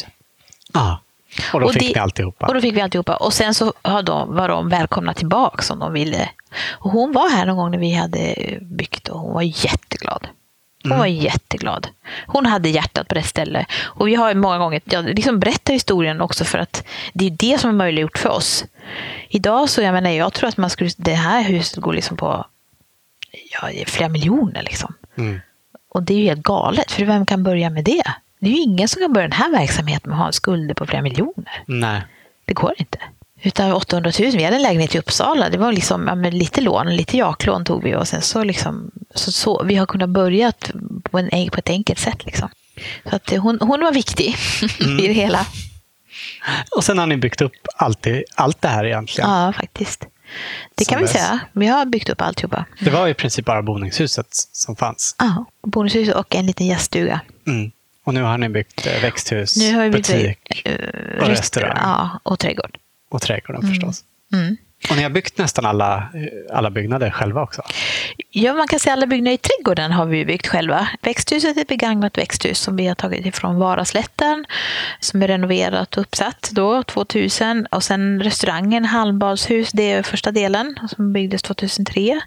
[0.74, 1.00] Ja,
[1.54, 2.48] och då och fick det, ni alltihopa.
[2.48, 3.16] Och då fick vi alltihopa.
[3.16, 6.30] Och sen så ja, då var de välkomna tillbaka om de ville.
[6.72, 10.28] Och hon var här någon gång när vi hade byggt och hon var jätteglad.
[10.84, 11.20] Hon var mm.
[11.20, 11.88] jätteglad.
[12.28, 13.66] Hon hade hjärtat på rätt ställe.
[13.82, 17.58] Och vi har många gånger, jag liksom berättar historien också för att det är det
[17.58, 18.66] som är möjliggjort för oss.
[19.30, 22.46] Idag så, jag menar, jag tror att man skulle, det här huset går liksom på
[23.52, 24.94] ja, flera miljoner liksom.
[25.18, 25.40] Mm.
[25.90, 28.04] Och det är ju helt galet, för vem kan börja med det?
[28.40, 30.86] Det är ju ingen som kan börja den här verksamheten med att ha skulder på
[30.86, 31.64] flera miljoner.
[31.66, 32.02] Nej.
[32.46, 33.00] Det går inte.
[33.42, 35.50] Utan 800 000, vi hade en lägenhet i Uppsala.
[35.50, 39.32] Det var liksom, ja, lite lån, lite jaklån tog vi och sen så liksom, så,
[39.32, 40.54] så vi har kunnat börja
[41.04, 42.26] på, en, på ett enkelt sätt.
[42.26, 42.50] Liksom.
[43.10, 44.36] Så att hon, hon var viktig
[44.82, 45.00] mm.
[45.04, 45.46] i det hela.
[46.76, 49.30] Och sen har ni byggt upp allt det, allt det här egentligen?
[49.30, 50.06] Ja, faktiskt.
[50.76, 51.40] Det kan vi säga.
[51.54, 52.66] Vi har byggt upp alltihopa.
[52.80, 55.16] Det var i princip bara boningshuset som fanns?
[55.20, 57.22] Ja, boningshuset och en liten gäststuga.
[57.48, 57.72] Mm.
[58.04, 61.78] Och nu har ni byggt eh, växthus, vi byggt, butik uh, och restaurang?
[61.82, 62.78] Ja, och trädgård.
[63.10, 63.74] Och trädgården mm.
[63.74, 64.04] förstås.
[64.34, 64.58] Mm.
[64.90, 66.10] Och ni har byggt nästan alla,
[66.52, 67.62] alla byggnader själva också?
[68.32, 70.88] Ja, man kan säga alla byggnader i trädgården har vi byggt själva.
[71.02, 74.46] Växthuset är ett begagnat växthus som vi har tagit ifrån Varaslätten,
[75.00, 77.66] som är renoverat och uppsatt då, 2000.
[77.72, 82.20] Och sen restaurangen, Halmbadshus, det är första delen, som byggdes 2003.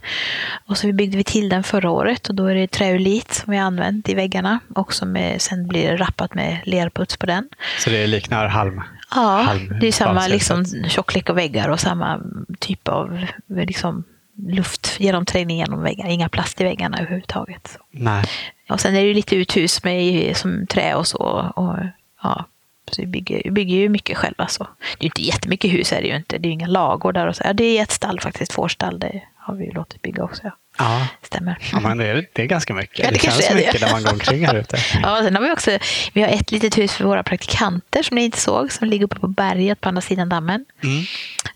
[0.67, 3.57] Och så byggde vi till den förra året och då är det träulit som vi
[3.57, 4.59] har använt i väggarna.
[4.75, 7.49] Och som är, sen blir det rappat med lerputs på den.
[7.79, 8.83] Så det liknar halm?
[9.15, 12.21] Ja, det är samma liksom, tjocklek och väggar och samma
[12.59, 14.05] typ av liksom,
[14.49, 16.11] luftgenomträngning genom väggarna.
[16.11, 17.79] Inga plast i väggarna överhuvudtaget.
[17.91, 18.25] Nej.
[18.69, 21.53] Och sen är det lite uthus med som trä och så.
[21.57, 21.77] Och,
[22.23, 22.45] ja,
[22.91, 24.47] så vi bygger, vi bygger ju mycket själva.
[24.47, 24.67] Så.
[24.99, 26.39] Det är inte jättemycket hus, är det ju inte.
[26.39, 27.27] Det är ju inga lagårdar.
[27.27, 27.43] Och så.
[27.47, 28.99] Ja, det är ett stall faktiskt, fårstall.
[28.99, 30.43] Det har vi låtit bygga också.
[30.45, 30.51] Ja.
[30.79, 31.59] Ja, Stämmer.
[31.73, 32.99] Ja, men det, är, det är ganska mycket.
[32.99, 34.77] Ja, det, det känns mycket när man går omkring här ute.
[35.03, 35.79] ja, sen har vi också
[36.13, 39.19] vi har ett litet hus för våra praktikanter som ni inte såg, som ligger uppe
[39.19, 40.65] på berget på andra sidan dammen.
[40.83, 41.05] Mm.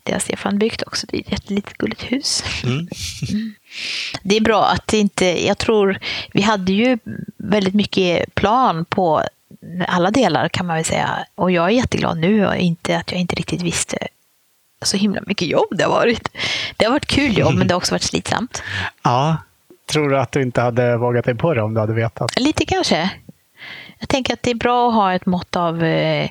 [0.02, 1.07] Det har Stefan byggt också.
[1.11, 2.44] Det är ett jättelitet gulligt hus.
[2.64, 2.88] Mm.
[3.31, 3.55] Mm.
[4.22, 5.98] Det är bra att det inte, jag tror,
[6.33, 6.98] vi hade ju
[7.37, 9.22] väldigt mycket plan på
[9.88, 11.26] alla delar kan man väl säga.
[11.35, 13.98] Och jag är jätteglad nu och inte att jag inte riktigt visste
[14.83, 16.29] så himla mycket jobb det har varit.
[16.77, 18.62] Det har varit kul jobb, men det har också varit slitsamt.
[19.03, 19.37] Ja.
[19.87, 22.41] Tror du att du inte hade vågat dig på det om du hade vetat?
[22.41, 23.11] Lite kanske.
[24.07, 25.85] Jag tänker att det är bra att ha ett mått av...
[25.85, 26.29] Eh,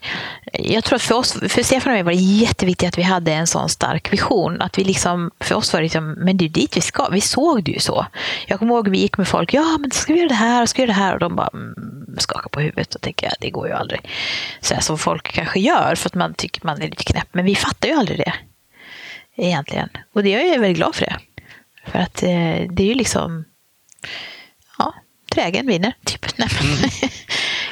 [0.53, 3.33] jag tror att för oss, för Stefan och mig var det jätteviktigt att vi hade
[3.33, 4.61] en sån stark vision.
[4.61, 7.09] Att vi liksom, för oss var det liksom, men det är dit vi ska.
[7.09, 8.05] Vi såg det ju så.
[8.47, 10.81] Jag kommer ihåg vi gick med folk, ja men ska vi göra det här, ska
[10.81, 11.13] vi göra det här?
[11.13, 13.99] Och de bara mm, skakar på huvudet och tänker, det går ju aldrig.
[14.59, 17.27] Så här, som folk kanske gör för att man tycker man är lite knäpp.
[17.31, 18.33] Men vi fattar ju aldrig det.
[19.35, 19.89] Egentligen.
[20.13, 21.17] Och det är jag väldigt glad för det.
[21.87, 23.45] För att eh, det är ju liksom,
[24.77, 24.93] ja,
[25.31, 25.93] trägen vinner.
[26.05, 26.39] Typ.
[26.39, 26.49] Mm.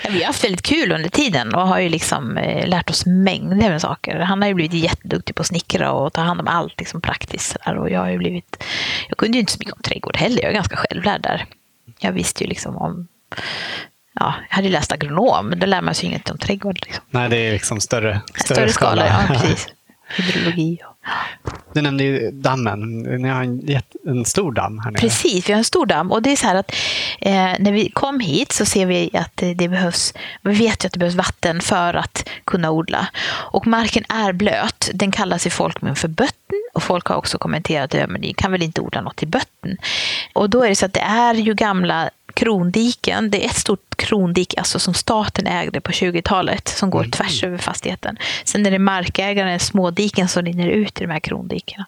[0.10, 3.70] Vi har haft väldigt kul under tiden och har ju liksom eh, lärt oss mängder
[3.70, 4.20] med saker.
[4.20, 7.56] Han har ju blivit jätteduktig på att snickra och ta hand om allt liksom praktiskt.
[7.80, 8.63] Och jag, har ju blivit,
[9.10, 10.42] jag kunde ju inte så mycket om trädgård heller.
[10.42, 11.46] Jag är ganska självlärd där.
[12.00, 13.08] Jag visste ju liksom om...
[14.20, 16.80] Ja, jag hade läst agronom, men då lär man sig inget om trädgård.
[16.86, 17.04] Liksom.
[17.10, 19.68] Nej, det är liksom större, större, Större skala, ja precis.
[20.08, 20.80] Hydrologi.
[20.88, 20.92] Och...
[21.74, 23.00] Du nämnde ju dammen.
[23.00, 25.02] Ni har en, en stor damm här nere.
[25.02, 26.12] Precis, vi har en stor damm.
[26.12, 26.72] Och det är så här att
[27.20, 30.94] eh, när vi kom hit så ser vi att det, behövs, vi vet ju att
[30.94, 33.08] det behövs vatten för att kunna odla.
[33.52, 34.89] Och marken är blöt.
[34.94, 36.60] Den kallas i folkmun för bötten.
[36.74, 39.78] Och folk har också kommenterat att ni kan väl inte odla något i bötten.
[40.34, 43.32] Och då är det så att det är ju gamla krondiken.
[43.32, 47.58] Det är ett stort krondike alltså som staten ägde på 20-talet som går tvärs över
[47.58, 48.17] fastigheten.
[48.43, 51.86] Sen är det markägaren, smådiken som rinner ut i de här krondikena.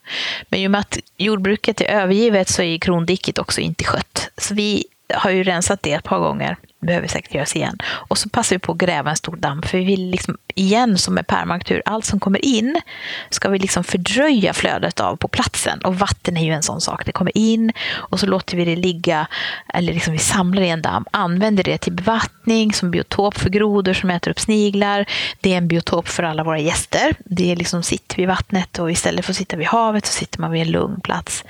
[0.50, 4.30] Men i och med att jordbruket är övergivet så är krondiket också inte skött.
[4.38, 6.58] Så vi har ju rensat det ett par gånger.
[6.86, 7.78] Behöver säkert göras igen.
[7.86, 9.62] Och så passar vi på att gräva en stor damm.
[9.62, 12.82] För vi vill liksom, igen som med permakultur, allt som kommer in
[13.30, 15.80] ska vi liksom fördröja flödet av på platsen.
[15.80, 17.06] Och vatten är ju en sån sak.
[17.06, 19.28] Det kommer in och så låter vi det ligga,
[19.74, 23.94] eller liksom vi samlar i en damm, använder det till bevattning, som biotop för grodor
[23.94, 25.06] som äter upp sniglar.
[25.42, 27.16] Det är en biotop för alla våra gäster.
[27.26, 30.42] Det är liksom sitter vid vattnet och istället för att sitta vid havet så sitter
[30.42, 31.44] man vid en lugn plats.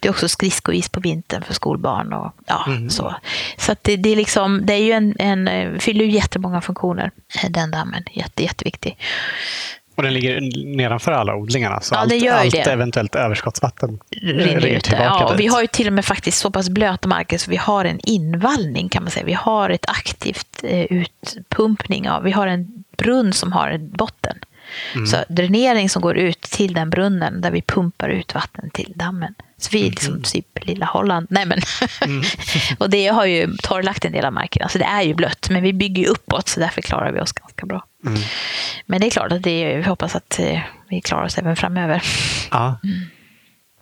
[0.00, 3.14] Det är också skridskois på vintern för skolbarn och ja, så.
[3.56, 6.60] Så att det, det är liksom, det är ju en, en, eh, fyller ju jättemånga
[6.60, 7.10] funktioner,
[7.42, 8.04] eh, den dammen.
[8.12, 8.98] Jätte, jätteviktig.
[9.98, 10.40] Och den ligger
[10.76, 11.80] nedanför alla odlingarna.
[11.80, 14.90] Så Ja, allt, allt eventuellt överskottsvatten rinner ut.
[14.92, 17.84] Ja, vi har ju till och med faktiskt så pass blöta marker så vi har
[17.84, 19.26] en invallning kan man säga.
[19.26, 24.38] Vi har ett aktivt eh, utpumpning av, vi har en brunn som har en botten.
[24.94, 25.06] Mm.
[25.06, 29.34] Så dränering som går ut till den brunnen där vi pumpar ut vatten till dammen.
[29.56, 31.26] Så vi är liksom typ lilla Holland.
[31.30, 31.58] Nej, men
[32.78, 34.62] och det har ju torrlagt en del av marken.
[34.62, 37.32] Alltså det är ju blött, men vi bygger ju uppåt så därför klarar vi oss
[37.32, 37.84] ganska bra.
[38.06, 38.20] Mm.
[38.86, 42.02] Men det är klart att det vi hoppas att eh, vi klarar oss även framöver.
[42.50, 42.80] Ja.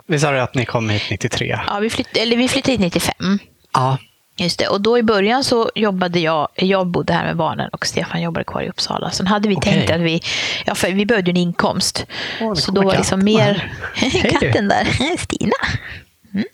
[0.08, 1.58] Vi sa det att ni kom hit 93.
[1.66, 3.38] Ja, vi, flytt, eller vi flyttade hit 95.
[3.72, 3.98] Ja.
[4.38, 4.68] Just det.
[4.68, 8.44] Och då i början så jobbade jag, jag bodde här med barnen och Stefan jobbade
[8.44, 9.10] kvar i Uppsala.
[9.10, 9.72] Sen hade vi Okej.
[9.72, 10.22] tänkt att vi,
[10.66, 12.06] ja för vi behövde en inkomst.
[12.38, 13.72] Det så då var det liksom mer,
[14.30, 15.52] katten där, Stina.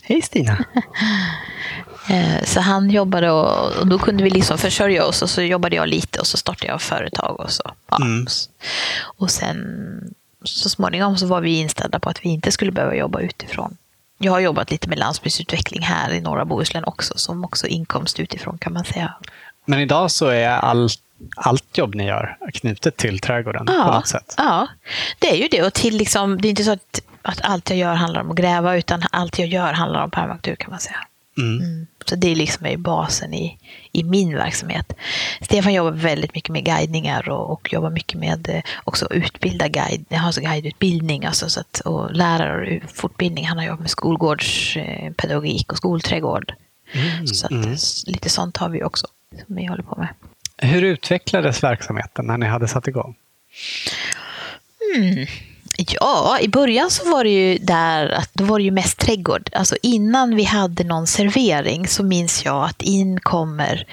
[0.03, 0.65] Hej Stina.
[2.11, 5.77] Eh, Så han jobbade och, och då kunde vi liksom försörja oss och så jobbade
[5.77, 7.63] jag lite och så startade jag företag och så.
[7.91, 7.97] Ja.
[7.97, 8.27] Mm.
[9.19, 10.15] Och sen
[10.45, 13.77] så småningom så var vi inställda på att vi inte skulle behöva jobba utifrån.
[14.25, 18.59] Jag har jobbat lite med landsbygdsutveckling här i norra Bohuslän också, som också inkomst utifrån
[18.59, 19.15] kan man säga.
[19.65, 21.01] Men idag så är allt,
[21.37, 24.35] allt jobb ni gör knutet till trädgården på något sätt.
[24.37, 24.69] Ja,
[25.19, 25.63] det är ju det.
[25.63, 28.37] Och till liksom, det är inte så att, att allt jag gör handlar om att
[28.37, 31.07] gräva, utan allt jag gör handlar om permakultur kan man säga.
[31.39, 31.61] Mm.
[31.61, 31.87] Mm.
[32.09, 33.59] Så det är liksom är basen i,
[33.93, 34.93] i min verksamhet.
[35.41, 40.05] Stefan jobbar väldigt mycket med guidningar och, och jobbar mycket med eh, också utbilda guide,
[40.11, 43.47] har alltså guideutbildning alltså så att, och lärare och fortbildning.
[43.47, 46.55] Han har jobbat med skolgårdspedagogik och skolträdgård.
[46.93, 47.77] Mm, Så att, mm.
[48.07, 49.07] lite sånt har vi också
[49.47, 50.09] som vi håller på med.
[50.57, 53.17] Hur utvecklades verksamheten när ni hade satt igång?
[55.77, 59.51] Ja, i början så var det ju där att då var det ju mest trädgård.
[59.53, 63.87] Alltså innan vi hade någon servering så minns jag att in kommer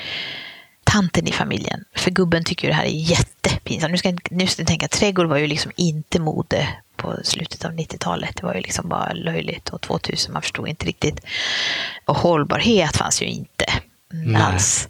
[0.84, 1.84] tanten i familjen.
[1.96, 3.92] För gubben tycker ju det här är jättepinsamt.
[3.92, 7.72] Nu ska, nu ska jag tänka, trädgård var ju liksom inte mode på slutet av
[7.72, 8.36] 90-talet.
[8.36, 9.70] Det var ju liksom bara löjligt.
[9.70, 11.22] Och 2000, man förstod inte riktigt.
[12.06, 13.66] Och hållbarhet fanns ju inte
[14.38, 14.90] alls.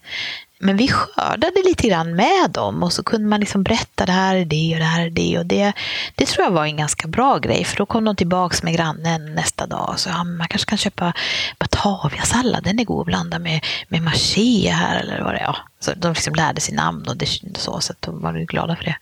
[0.62, 4.36] Men vi skördade lite grann med dem och så kunde man liksom berätta det här
[4.36, 5.38] är det och det här är det.
[5.38, 5.74] Och det,
[6.15, 9.36] det tror jag var en ganska bra grej för då kom de tillbaks med grannen
[9.36, 11.13] nästa dag och sa ja, man kanske kan köpa
[11.60, 15.43] bataviasallad, den är god att blanda med, med maché här eller vad det är.
[15.43, 18.84] Ja, så de liksom lärde sig namn och det, så, så de var glada för
[18.84, 18.98] det.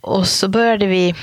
[0.00, 1.14] Och så började vi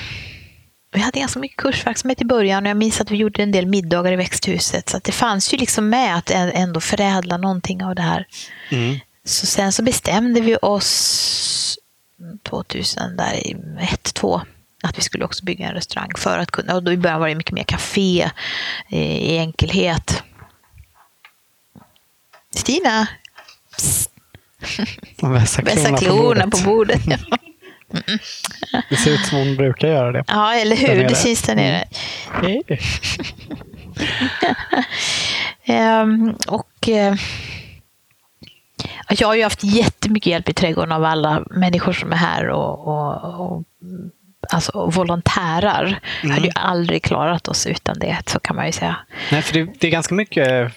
[0.93, 3.65] vi hade ganska mycket kursverksamhet i början och jag minns att vi gjorde en del
[3.65, 4.89] middagar i växthuset.
[4.89, 8.27] Så det fanns ju liksom med att ändå förädla någonting av det här.
[8.69, 8.99] Mm.
[9.25, 11.79] Så sen så bestämde vi oss
[12.43, 14.41] 2000, där ett, två,
[14.83, 17.27] att vi skulle också bygga en restaurang för att kunna, och då i början var
[17.27, 18.29] det mycket mer café
[18.89, 20.23] eh, i enkelhet.
[22.55, 23.07] Stina,
[25.63, 27.03] vässa klorna på bordet.
[27.03, 27.41] på bordet.
[28.89, 30.23] Det ser ut som hon brukar göra det.
[30.27, 31.07] Ja, eller hur?
[31.07, 31.83] Det syns där nere.
[32.41, 32.63] Hej.
[35.65, 37.15] Ehm, och eh,
[39.09, 42.87] jag har ju haft jättemycket hjälp i trädgården av alla människor som är här och,
[42.87, 44.11] och, och mm,
[44.49, 45.99] alltså volontärer.
[46.23, 48.95] Jag hade ju aldrig klarat oss utan det, så kan man ju säga.
[49.31, 50.71] Nej, för det, det är ganska mycket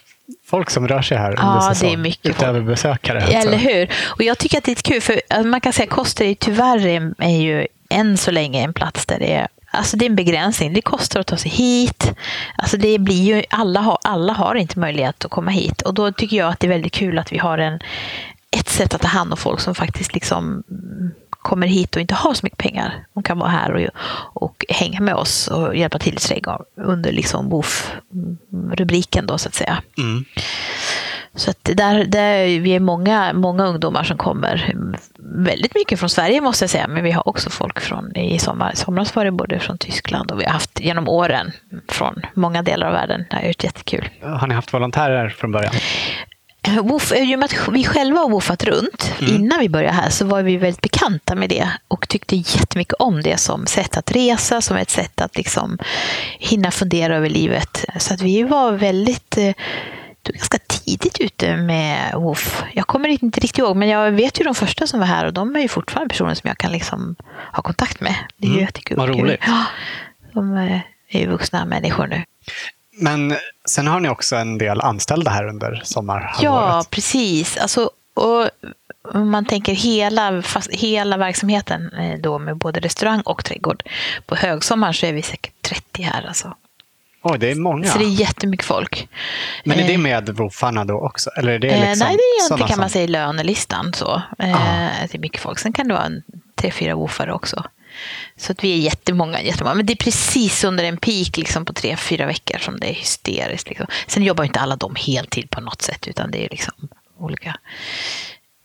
[0.47, 2.03] folk som rör sig här Ja, under det är säsong.
[2.03, 3.19] mycket Utöver besökare.
[3.19, 3.37] alltså.
[3.39, 3.91] Eller hur?
[4.07, 6.35] Och jag tycker att det är kul, för alltså, man kan säga att Koster är
[6.35, 10.11] tyvärr är- är ju än så länge en plats där det är Alltså det är
[10.11, 10.73] en begränsning.
[10.73, 12.13] Det kostar att ta sig hit.
[12.59, 15.83] Alltså det blir ju, alla, har, alla har inte möjlighet att komma hit.
[15.83, 17.81] Och då tycker jag att det är väldigt kul att vi har en,
[18.51, 20.63] ett sätt att ta hand om folk som faktiskt liksom
[21.47, 23.07] kommer hit och inte har så mycket pengar.
[23.15, 27.13] De kan vara här och, och hänga med oss och hjälpa till i trädgården under
[27.13, 29.83] liksom BOF-rubriken då så att säga.
[29.99, 30.25] Mm.
[31.35, 34.75] Så att där, där, vi är många, många ungdomar som kommer.
[35.19, 38.73] Väldigt mycket från Sverige måste jag säga, men vi har också folk från i sommar.
[38.73, 41.53] I somras var det både från Tyskland och vi har haft genom åren
[41.89, 43.25] från många delar av världen.
[43.31, 44.09] Det har varit jättekul.
[44.23, 45.73] Har ni haft volontärer från början?
[46.83, 50.25] Woof, I och med att vi själva har woofat runt innan vi började här så
[50.25, 54.61] var vi väldigt bekanta med det och tyckte jättemycket om det som sätt att resa,
[54.61, 55.79] som ett sätt att liksom
[56.39, 57.85] hinna fundera över livet.
[57.99, 59.53] Så att vi var väldigt eh,
[60.29, 62.63] ganska tidigt ute med Woof.
[62.73, 65.33] Jag kommer inte riktigt ihåg, men jag vet ju de första som var här och
[65.33, 67.17] de är ju fortfarande personer som jag kan liksom
[67.53, 68.15] ha kontakt med.
[68.37, 68.97] Det är ju Mm, jättekul.
[68.97, 69.41] vad roligt.
[69.47, 69.65] Ja,
[70.33, 72.23] de eh, är ju vuxna människor nu.
[72.97, 73.37] Men
[73.69, 76.43] sen har ni också en del anställda här under sommarhalvåret.
[76.43, 77.57] Ja, precis.
[77.57, 78.51] Alltså, och
[79.15, 83.83] man tänker hela, fast, hela verksamheten eh, då med både restaurang och trädgård.
[84.27, 86.27] På högsommaren så är vi säkert 30 här.
[86.29, 86.55] Alltså.
[87.23, 87.85] Oj, det är många.
[87.85, 89.09] Så det är jättemycket folk.
[89.65, 91.31] Men är det Eh, med woofarna då också?
[91.31, 93.93] Eller är det eh, liksom nej, det är inte kan man säga i lönelistan.
[93.93, 94.23] Så.
[94.39, 94.57] Eh,
[95.11, 95.59] det är mycket folk.
[95.59, 96.23] Sen kan det vara en,
[96.55, 97.65] tre, fyra woofare också.
[98.37, 99.75] Så att vi är jättemånga, jättemånga.
[99.75, 102.95] Men det är precis under en peak liksom, på tre, fyra veckor som det är
[102.95, 103.69] hysteriskt.
[103.69, 103.87] Liksom.
[104.07, 107.57] Sen jobbar ju inte alla de heltid på något sätt, utan det är liksom olika.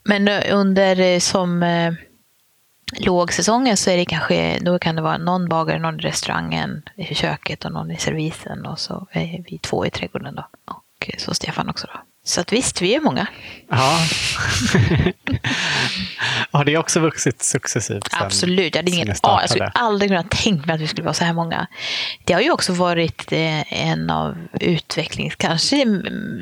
[0.03, 1.93] Men eh, under eh, som eh,
[2.97, 7.15] lågsäsongen så är det kanske, då kan det vara någon bagare, någon i restaurangen, i
[7.15, 10.47] köket och någon i servisen och så är vi två i trädgården då.
[10.65, 11.99] Och eh, så Stefan också då.
[12.31, 13.27] Så att visst, vi är många.
[13.69, 13.99] Ja.
[16.51, 18.11] har det också vuxit successivt?
[18.11, 19.15] sen- Absolut, jag hade ingen.
[19.23, 21.67] Jag skulle aldrig kunnat tänkt mig att vi skulle vara så här många.
[22.23, 25.85] Det har ju också varit eh, en av utvecklings, kanske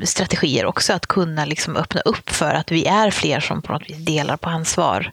[0.04, 3.90] strategier också, att kunna liksom öppna upp för att vi är fler som på något
[3.90, 5.12] vis delar på ansvar.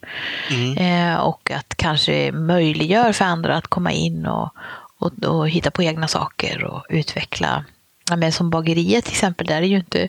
[0.49, 0.77] Mm.
[0.77, 4.53] Eh, och att kanske möjliggör för andra att komma in och,
[4.99, 7.65] och, och hitta på egna saker och utveckla.
[8.09, 10.07] Ja, men som bageriet till exempel, där är ju inte,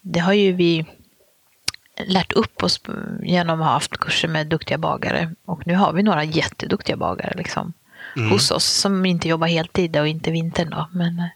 [0.00, 0.86] det har ju vi
[2.06, 2.80] lärt upp oss
[3.22, 5.34] genom att ha haft kurser med duktiga bagare.
[5.44, 7.72] Och nu har vi några jätteduktiga bagare liksom,
[8.30, 10.70] hos oss som inte jobbar heltid och inte vintern.
[10.70, 10.88] Då.
[10.92, 11.26] Men eh,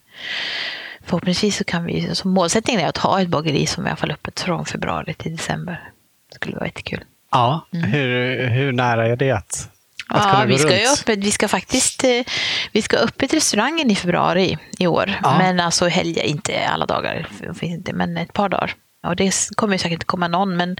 [1.04, 3.96] förhoppningsvis så kan vi, så målsättningen är att ha ett bageri som är i alla
[3.96, 5.90] fall öppet från februari till december.
[6.30, 7.04] Det skulle vara jättekul.
[7.30, 9.70] Ja, hur, hur nära är det att
[10.09, 11.01] Ja, vi ska, runt?
[11.01, 12.23] öppet, vi ska faktiskt eh,
[12.73, 15.21] vi ska öppet restaurangen i februari i år.
[15.23, 15.38] Ja.
[15.38, 18.75] Men alltså helger, inte alla dagar, finns inte, men ett par dagar.
[19.07, 20.77] Och det kommer säkert inte komma någon, men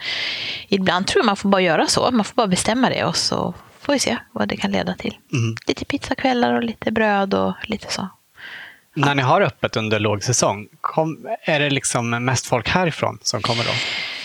[0.69, 2.11] ibland tror jag man får bara göra så.
[2.11, 5.17] Man får bara bestämma det och så får vi se vad det kan leda till.
[5.33, 5.57] Mm.
[5.67, 8.09] Lite pizzakvällar och lite bröd och lite så.
[8.95, 13.65] När ni har öppet under lågsäsong, kom, är det liksom mest folk härifrån som kommer
[13.65, 13.71] då?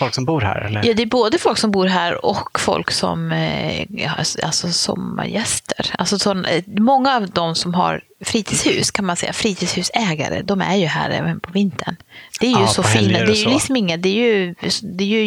[0.02, 0.60] Folk som bor här?
[0.60, 0.84] Eller?
[0.86, 4.10] Ja, det är både folk som bor här och folk som eh, ja,
[4.42, 5.94] alltså sommargäster.
[5.98, 10.76] Alltså sån, eh, många av de som har fritidshus, kan man säga, fritidshusägare, de är
[10.76, 11.96] ju här även på vintern.
[12.40, 15.04] Det är ju Ja, så fina, det är ju liksom inga, det är ju, det
[15.04, 15.24] är ju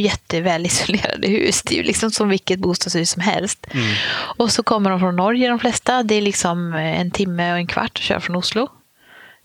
[1.22, 1.62] hus.
[1.62, 3.68] Det är ju liksom som vilket bostadshus som helst.
[3.72, 3.96] Mm.
[4.38, 6.04] Och så kommer de från Norge de flesta.
[6.04, 8.68] Det är liksom eh, en timme och en kvart att köra från Oslo.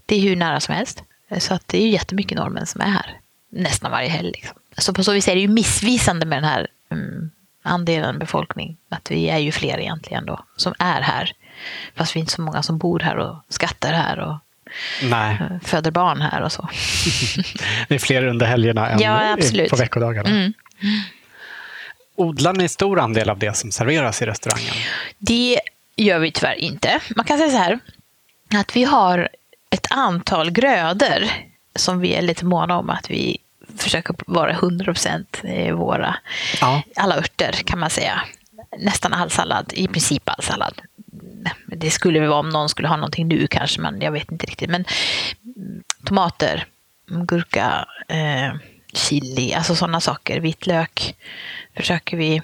[0.06, 1.02] Det är hur nära som helst.
[1.38, 3.20] Så att det är ju jättemycket norrmän som är här.
[3.52, 4.30] Nästan varje helg.
[4.30, 4.56] Liksom.
[4.78, 7.30] Så på så vis är det ju missvisande med den här mm,
[7.62, 8.76] andelen befolkning.
[8.88, 11.32] Att vi är ju fler egentligen då som är här.
[11.94, 14.36] Fast vi är inte så många som bor här och skattar här och
[15.02, 16.68] Nej, eh, föder barn här och så.
[17.88, 19.36] det är fler under helgerna än Ja,
[19.70, 20.28] på veckodagarna.
[20.28, 20.52] Mm.
[22.16, 24.74] Odlar ni stor andel av det som serveras i restaurangen?
[25.18, 25.60] Det
[25.96, 27.00] gör vi tyvärr inte.
[27.16, 27.78] Man kan säga så här
[28.54, 29.28] att vi har
[29.70, 31.24] ett antal grödor
[31.74, 33.38] som vi är lite måna om att vi
[33.76, 36.16] försöker vara 100% våra.
[36.60, 36.82] Ja.
[36.96, 38.20] Alla örter kan man säga.
[38.78, 40.80] Nästan all sallad, i princip all sallad.
[41.66, 44.70] Det skulle vara om någon skulle ha någonting nu kanske, men jag vet inte riktigt.
[44.70, 44.84] Men
[45.56, 46.66] mm, tomater,
[47.06, 48.54] gurka, eh,
[48.92, 50.40] chili, alltså sådana saker.
[50.40, 51.16] Vitlök
[51.76, 52.42] försöker vi.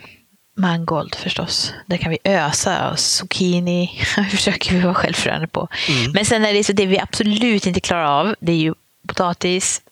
[0.58, 1.74] Mangold förstås.
[1.86, 2.90] Där kan vi ösa.
[2.90, 5.68] Och zucchini försöker vi vara självförsörjande på.
[6.14, 8.34] Men sen är det så det vi absolut inte klarar av.
[8.40, 8.74] Det är ju
[9.08, 9.82] potatis,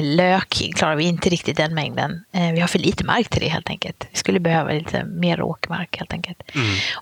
[0.00, 2.24] Lök klarar vi inte riktigt den mängden.
[2.32, 4.06] Eh, Vi har för lite mark till det helt enkelt.
[4.12, 6.42] Vi skulle behöva lite mer åkermark helt enkelt.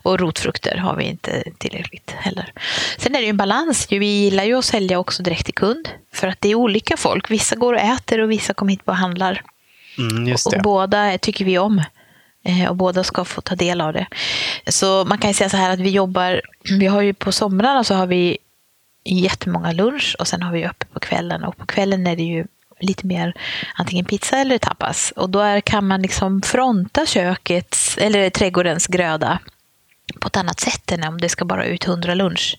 [0.03, 2.53] Och rotfrukter har vi inte tillräckligt heller.
[2.97, 3.87] Sen är det ju en balans.
[3.91, 5.89] Vi gillar ju att sälja också direkt till kund.
[6.13, 7.31] För att det är olika folk.
[7.31, 9.41] Vissa går och äter och vissa kommer hit och handlar.
[9.97, 10.59] Mm, Och det.
[10.63, 11.83] båda tycker vi om.
[12.45, 14.07] Eh, Och båda ska få ta del av det.
[14.67, 16.41] Så man kan ju säga så här att vi jobbar,
[16.79, 18.37] vi har ju på somrarna så har vi
[19.05, 21.43] jättemånga lunch och sen har vi öppet på kvällen.
[21.43, 22.45] Och på kvällen är det ju
[22.81, 23.33] lite mer
[23.75, 25.13] antingen pizza eller tapas.
[25.15, 29.39] Och då är, kan man liksom fronta kökets, eller trädgårdens gröda
[30.19, 32.57] på ett annat sätt än om det ska bara ut 100 lunch.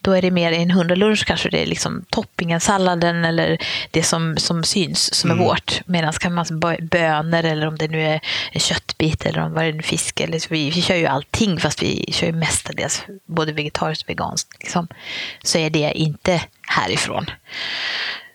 [0.00, 3.58] Då är det mer en 100 lunch kanske det är liksom toppingen, salladen eller
[3.90, 5.80] det som, som syns som är vårt.
[5.86, 8.20] Medan kan man bö- bönor eller om det nu är
[8.52, 10.20] en köttbit eller om det är en fisk.
[10.20, 14.10] Eller så vi, vi kör ju allting fast vi kör ju mestadels både vegetariskt och
[14.10, 14.62] veganskt.
[14.62, 14.88] Liksom.
[15.42, 17.26] Så är det inte härifrån.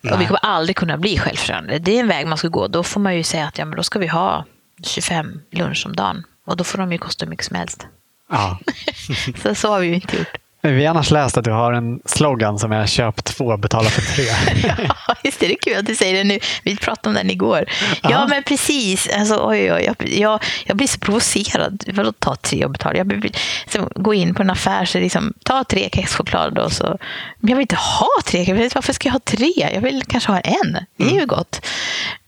[0.04, 0.28] Och vi Nej.
[0.28, 1.80] kommer aldrig kunna bli självförsörjande.
[1.80, 2.68] Det är en väg man ska gå.
[2.68, 4.46] Då får man ju säga att ja, men då ska vi ha
[4.84, 6.24] 25 lunch om dagen.
[6.46, 7.88] Och då får de ju kosta hur mycket som helst.
[8.30, 8.60] Ja.
[9.44, 10.41] Så, så har vi ju inte gjort.
[10.62, 14.02] Vi har annars läst att du har en slogan som är köp två, betala för
[14.02, 14.26] tre.
[14.78, 15.48] Ja, just det.
[15.48, 16.40] Det är kul att du säger det nu.
[16.64, 17.66] Vi pratade om den igår.
[18.04, 19.10] Ja, men precis.
[19.18, 21.84] Alltså, oj, oj, jag, jag, jag blir så provocerad.
[21.94, 22.98] Vadå ta tre och betala?
[22.98, 23.36] Jag
[23.70, 26.98] så, gå in på en affär så liksom, ta tre kexchoklad och så.
[27.40, 28.54] Men jag vill inte ha tre.
[28.54, 29.54] Vill, varför ska jag ha tre?
[29.74, 30.78] Jag vill kanske ha en.
[30.98, 31.66] Det är ju gott.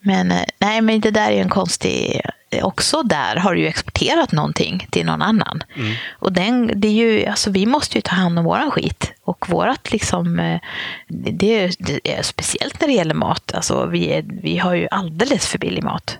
[0.05, 2.21] Men eh, nej, men det där är ju en konstig...
[2.61, 5.63] Också där har du ju exporterat någonting till någon annan.
[6.11, 9.13] Och den, det är ju, alltså, vi måste ju ta hand om våran skit.
[9.23, 10.59] Och vårat liksom, eh,
[11.07, 13.53] det är, det är speciellt när det gäller mat.
[13.53, 16.17] Alltså, vi, är, vi har ju alldeles för billig mat.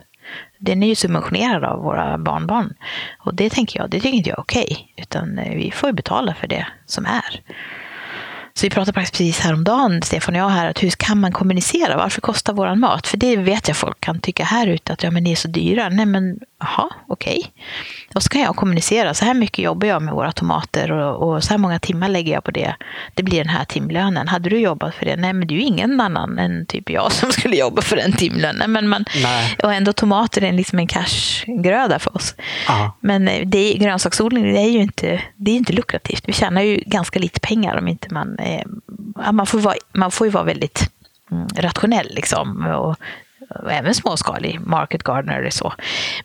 [0.58, 2.74] Den är ju subventionerad av våra barnbarn.
[3.18, 4.94] Och det tänker jag, det tycker inte jag är okej.
[4.96, 7.40] Utan eh, vi får ju betala för det som är.
[8.56, 11.96] Så vi pratade faktiskt precis häromdagen, Stefan och jag, här, att hur kan man kommunicera?
[11.96, 13.06] Varför kostar våran mat?
[13.06, 15.48] För det vet jag folk kan tycka här ute, att ja, men ni är så
[15.48, 15.88] dyra.
[15.88, 17.52] Nej, men jaha, okej.
[18.14, 21.44] Och så kan jag kommunicera, så här mycket jobbar jag med våra tomater och, och
[21.44, 22.76] så här många timmar lägger jag på det.
[23.14, 24.28] Det blir den här timlönen.
[24.28, 25.16] Hade du jobbat för det?
[25.16, 28.12] Nej, men det är ju ingen annan än typ jag som skulle jobba för den
[28.12, 28.72] timlönen.
[28.72, 29.56] Men man, Nej.
[29.62, 32.34] och ändå tomater är liksom en cashgröda för oss.
[32.68, 32.96] Ja.
[33.00, 36.22] Men det, grönsaksodling det är ju inte, det är inte lukrativt.
[36.26, 38.38] Vi tjänar ju ganska lite pengar om inte man...
[38.38, 38.64] Eh,
[39.32, 40.90] man, får vara, man får ju vara väldigt
[41.30, 42.66] mm, rationell liksom.
[42.66, 42.96] Och
[43.70, 45.74] även småskalig market gardener eller så.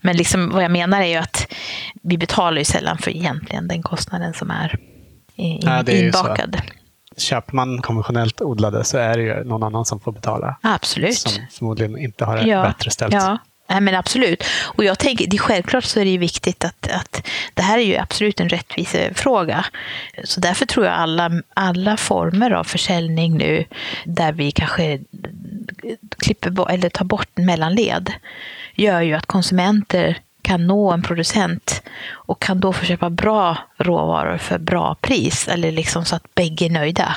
[0.02, 1.54] Men liksom, vad jag menar är ju att
[2.02, 4.78] vi betalar ju sällan för egentligen den kostnaden som är
[5.36, 6.62] in, Ja, är inbakad.
[7.18, 10.58] Köper man konventionellt odlade så är det ju någon annan som får betala.
[10.62, 11.18] Absolut.
[11.18, 13.14] Som förmodligen inte har det bättre ställt.
[13.14, 13.38] Ja.
[13.70, 14.44] Nej, men absolut.
[14.62, 17.78] Och jag tänker, det är självklart så är det ju viktigt att, att det här
[17.78, 19.66] är ju absolut en rättvisefråga.
[20.24, 23.66] Så därför tror jag alla, alla former av försäljning nu
[24.06, 25.00] där vi kanske
[26.18, 28.14] klipper eller tar bort mellanled
[28.76, 34.38] gör ju att konsumenter kan nå en producent och kan då få köpa bra råvaror
[34.38, 35.48] för bra pris.
[35.48, 37.16] Eller liksom så att bägge är nöjda.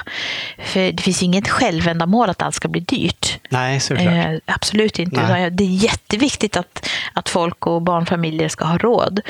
[0.59, 3.39] För det finns ju inget självändamål att allt ska bli dyrt.
[3.51, 4.07] Nej, såklart.
[4.07, 5.23] Eh, absolut inte.
[5.29, 5.51] Nej.
[5.51, 9.21] Det är jätteviktigt att, att folk och barnfamiljer ska ha råd.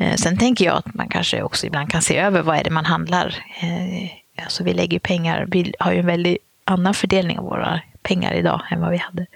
[0.00, 2.70] Eh, sen tänker jag att man kanske också ibland kan se över vad är det
[2.70, 3.26] man handlar.
[3.60, 4.10] Eh,
[4.44, 8.62] alltså vi lägger pengar, vi har ju en väldigt annan fördelning av våra pengar idag
[8.70, 9.26] än vad vi hade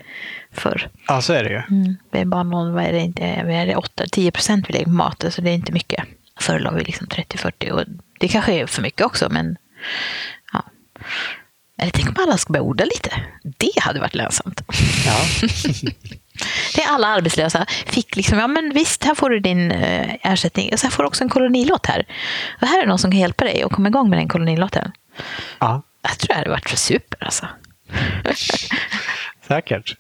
[0.53, 0.89] förr.
[1.07, 1.62] Ja, så är det ju.
[1.76, 1.97] Mm.
[2.11, 4.91] Det är bara någon, vad är det, inte, är det 8-10 procent vi lägger på
[4.91, 6.05] maten, så det är inte mycket.
[6.41, 7.85] Förr la vi liksom 30-40 och
[8.20, 9.57] det kanske är för mycket också, men
[10.53, 10.64] ja.
[11.78, 13.11] Eller tänk om alla ska börja odla lite.
[13.43, 14.62] Det hade varit lönsamt.
[15.07, 15.49] Ja.
[16.74, 20.72] Det är alla arbetslösa fick liksom, ja men visst, här får du din eh, ersättning.
[20.72, 22.07] Och så här får du också en kolonilott här.
[22.61, 24.93] Och här är någon som kan hjälpa dig och komma igång med den kolonilotten.
[25.59, 27.48] ja, Jag tror det hade varit super alltså.
[29.48, 29.96] säkert.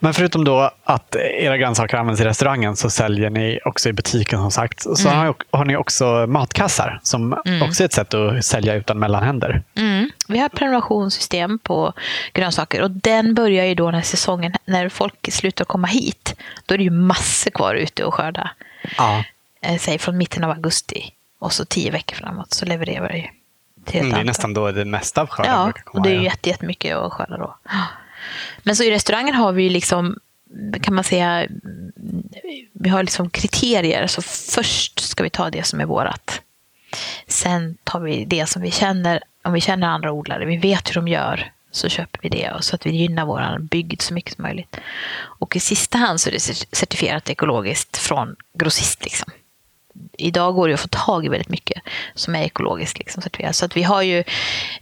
[0.00, 4.38] Men förutom då att era grönsaker används i restaurangen så säljer ni också i butiken
[4.38, 4.82] som sagt.
[4.98, 9.62] Så har, har ni också matkassar som också är ett sätt att sälja utan mellanhänder.
[9.74, 10.10] Mm.
[10.28, 11.92] Vi har prenumerationssystem på
[12.32, 16.34] grönsaker och den börjar ju då när säsongen, när folk slutar komma hit.
[16.66, 18.50] Då är det ju massor kvar ute och skörda.
[18.96, 19.24] Ja.
[19.60, 23.30] Eh, säg från mitten av augusti och så tio veckor framåt så levererar vi
[23.88, 26.00] ett Mm, det är nästan då det mesta av skörden Ja, brukar komma.
[26.00, 26.24] och det är ju ja.
[26.24, 27.56] jätte- jättemycket att skörda då.
[28.62, 30.18] Men så i restaurangen har vi ju liksom,
[30.82, 31.46] kan man säga,
[32.72, 34.06] vi har liksom kriterier.
[34.06, 36.40] Så först ska vi ta det som är vårat.
[37.26, 40.94] Sen tar vi det som vi känner, om vi känner andra odlare, vi vet hur
[40.94, 44.34] de gör, så köper vi det och så att vi gynnar vår bygd så mycket
[44.36, 44.76] som möjligt.
[45.16, 46.40] Och i sista hand så är det
[46.76, 49.04] certifierat ekologiskt från grossist.
[49.04, 49.32] Liksom.
[50.18, 51.82] Idag går det att få tag i väldigt mycket
[52.14, 53.56] som är ekologiskt liksom, certifierat.
[53.56, 54.24] Så att vi har ju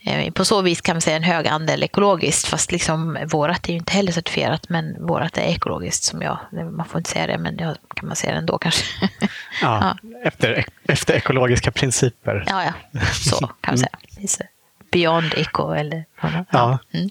[0.02, 3.72] eh, på så vis kan man säga en hög andel ekologiskt, fast liksom vårat är
[3.72, 6.38] ju inte heller certifierat, men vårat är ekologiskt som jag,
[6.72, 8.84] man får inte säga det, men jag, kan man säga det ändå kanske.
[9.62, 10.10] Ja, ja.
[10.24, 12.44] Efter, efter ekologiska principer.
[12.46, 13.84] Ja, ja, så kan man
[14.16, 14.28] mm.
[14.28, 14.48] säga.
[14.90, 16.04] Beyond eco eller
[16.50, 16.78] ja.
[16.92, 17.10] Mm.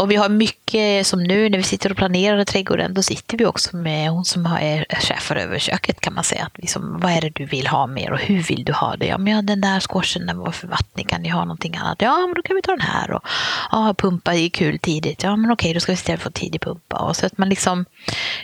[0.00, 3.46] Och vi har mycket som nu när vi sitter och planerar trädgården, då sitter vi
[3.46, 6.44] också med hon som är chef över köket kan man säga.
[6.44, 9.06] Att liksom, vad är det du vill ha mer och hur vill du ha det?
[9.06, 12.02] Ja, men ja, den där squashen, den var för vattnig, kan ni ha någonting annat?
[12.02, 13.10] Ja, men då kan vi ta den här.
[13.10, 13.22] Och,
[13.70, 15.22] ja, pumpa är kul tidigt.
[15.22, 16.96] Ja, men okej, då ska vi istället få tidig pumpa.
[16.96, 17.84] Och så att man liksom,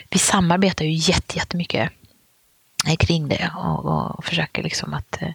[0.09, 0.91] vi samarbetar ju
[1.33, 1.89] jättemycket
[2.99, 5.31] kring det och, och försöker liksom att eh,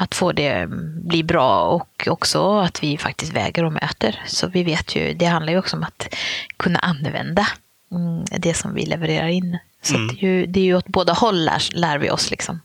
[0.00, 0.66] att få det
[1.04, 4.22] bli bra och också att vi faktiskt väger och mäter.
[4.26, 6.14] Så vi vet ju, det handlar ju också om att
[6.56, 7.46] kunna använda
[7.90, 9.58] mm, det som vi levererar in.
[9.82, 10.08] Så mm.
[10.08, 12.30] det, är ju, det är ju åt båda håll lär, lär vi oss.
[12.30, 12.60] Liksom.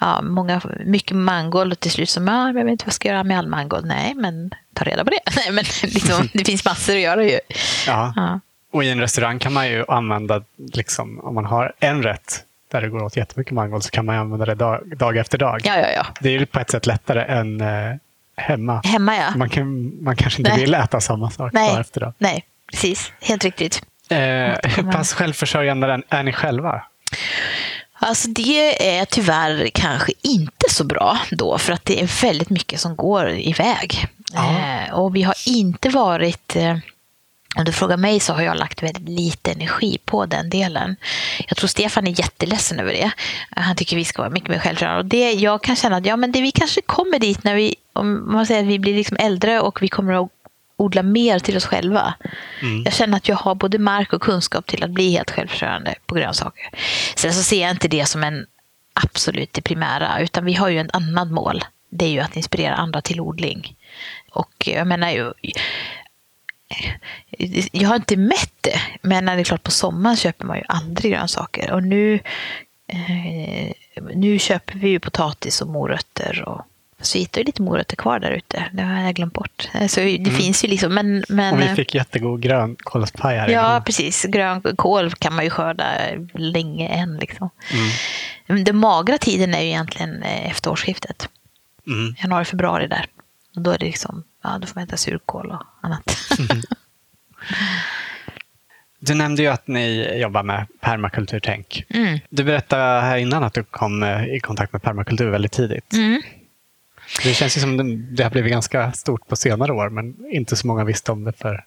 [0.00, 3.08] Ja, många, mycket mangold och till slut så, ja, jag vet inte vad jag ska
[3.08, 3.86] göra med all mangold.
[3.86, 5.20] Nej, men ta reda på det.
[5.36, 7.38] Nej, men liksom, det finns massor att göra ju.
[7.86, 8.12] Ja.
[8.16, 8.40] ja.
[8.72, 12.80] Och i en restaurang kan man ju använda, liksom, om man har en rätt där
[12.80, 15.60] det går åt jättemycket mangold så kan man använda det dag, dag efter dag.
[15.64, 16.06] Ja, ja, ja.
[16.20, 17.96] Det är ju på ett sätt lättare än eh,
[18.36, 18.80] hemma.
[18.84, 19.36] Hemma, ja.
[19.36, 20.60] Man, kan, man kanske inte Nej.
[20.60, 21.70] vill äta samma sak Nej.
[21.70, 22.14] dag efter dag.
[22.18, 23.12] Nej, precis.
[23.20, 23.82] Helt riktigt.
[24.08, 26.82] Eh, hur pass självförsörjande är ni själva?
[28.04, 32.80] Alltså det är tyvärr kanske inte så bra då, för att det är väldigt mycket
[32.80, 34.06] som går iväg.
[34.32, 34.50] Ja.
[34.50, 36.76] Eh, och vi har inte varit eh,
[37.56, 40.96] om du frågar mig så har jag lagt väldigt lite energi på den delen.
[41.48, 43.10] Jag tror Stefan är jätteledsen över det.
[43.50, 44.98] Han tycker vi ska vara mycket mer självklara.
[44.98, 47.74] Och det, jag kan känna att ja, men det, vi kanske kommer dit när vi,
[47.92, 50.28] om man säger att vi blir liksom äldre och vi kommer att
[50.76, 52.14] odla mer till oss själva.
[52.62, 52.82] Mm.
[52.84, 56.14] Jag känner att jag har både mark och kunskap till att bli helt självförsörjande på
[56.14, 56.70] grönsaker.
[57.14, 58.46] Sen så ser jag inte det som en
[58.94, 61.64] absolut det primära, utan vi har ju ett annat mål.
[61.90, 63.76] Det är ju att inspirera andra till odling.
[64.30, 65.32] Och jag menar ju,
[67.72, 71.12] jag har inte mätt det, men det är klart på sommaren köper man ju aldrig
[71.12, 71.72] grönsaker.
[71.72, 72.20] Och nu,
[72.86, 73.72] eh,
[74.14, 76.44] nu köper vi ju potatis och morötter.
[76.48, 76.62] Och,
[77.00, 78.64] så hittar ju lite morötter kvar där ute.
[78.72, 79.68] Det har jag glömt bort.
[79.88, 80.34] Så det mm.
[80.34, 81.54] finns ju liksom, men, men...
[81.54, 83.48] Och vi fick jättegod grönkålspaj här.
[83.48, 83.84] Ja, innan.
[83.84, 84.24] precis.
[84.24, 85.84] Grönkål kan man ju skörda
[86.34, 87.16] länge än.
[87.16, 87.50] Liksom.
[88.48, 88.64] Mm.
[88.64, 91.28] Den magra tiden är ju egentligen eh, efter årsskiftet.
[91.86, 92.14] Mm.
[92.18, 93.06] Januari, februari där.
[93.56, 96.18] Och då är det liksom ja, då får man äta surkål och annat.
[96.38, 96.62] Mm.
[99.04, 101.84] Du nämnde ju att ni jobbar med permakulturtänk.
[101.88, 102.18] Mm.
[102.30, 105.92] Du berättade här innan att du kom eh, i kontakt med permakultur väldigt tidigt.
[105.92, 106.22] Mm.
[107.22, 107.76] Det känns ju som
[108.16, 111.32] det har blivit ganska stort på senare år, men inte så många visste om det
[111.32, 111.64] för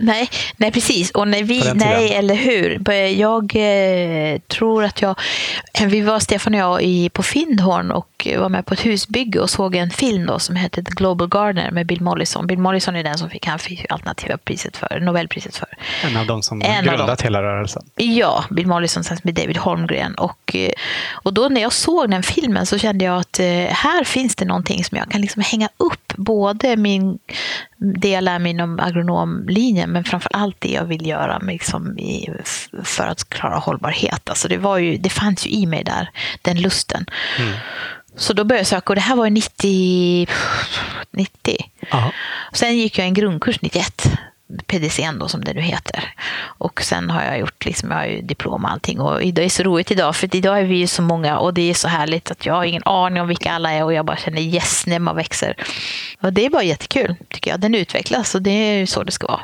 [0.00, 1.10] Nej, nej precis.
[1.10, 2.92] Och när vi, nej, eller hur.
[3.08, 5.14] Jag eh, tror att jag...
[5.86, 9.50] Vi var, Stefan och jag, i, på Findhorn och var med på ett husbygge och
[9.50, 12.46] såg en film då som hette The Global Gardener med Bill Mollison.
[12.46, 15.68] Bill Mollison är den som fick, han fick alternativa priset för, Nobelpriset för.
[16.04, 17.82] En av de som en grundat hela rörelsen.
[17.96, 20.14] Ja, Bill Mollison tillsammans med David Holmgren.
[20.14, 20.70] Och, eh,
[21.12, 24.44] och då när jag såg den filmen så kände jag att eh, här finns det
[24.44, 27.18] någonting som jag kan liksom hänga upp både min
[27.78, 32.28] det jag lär mig inom agronomlinjen, men framför allt det jag vill göra liksom i,
[32.84, 34.28] för att klara hållbarhet.
[34.28, 36.10] Alltså det, var ju, det fanns ju i mig där,
[36.42, 37.06] den lusten.
[37.38, 37.52] Mm.
[38.16, 40.26] Så då började jag söka och det här var 90.
[41.10, 41.56] 90.
[42.52, 44.10] Sen gick jag en grundkurs 91
[44.66, 46.14] PDCN då, som det nu heter.
[46.40, 49.00] Och sen har jag gjort liksom, jag har ju diplom och allting.
[49.00, 51.70] Och det är så roligt idag, för idag är vi ju så många och det
[51.70, 54.16] är så härligt att jag har ingen aning om vilka alla är och jag bara
[54.16, 55.54] känner yes när man växer.
[56.20, 57.60] Och det är bara jättekul, tycker jag.
[57.60, 59.40] Den utvecklas och det är ju så det ska vara.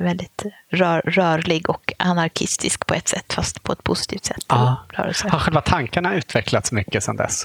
[0.00, 4.44] Väldigt rör, rörlig och anarkistisk på ett sätt, fast på ett positivt sätt.
[4.48, 4.76] Ja.
[4.94, 7.44] Har själva tankarna utvecklats mycket sedan dess?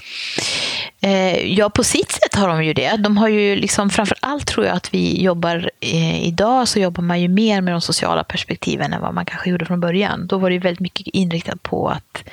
[1.00, 2.96] Eh, ja, på sitt sätt har de ju det.
[2.96, 7.02] De har ju liksom, framför allt tror jag att vi jobbar, eh, idag så jobbar
[7.02, 10.26] man ju mer med de sociala perspektiven än vad man kanske gjorde från början.
[10.26, 12.24] Då var det väldigt mycket inriktat på, att,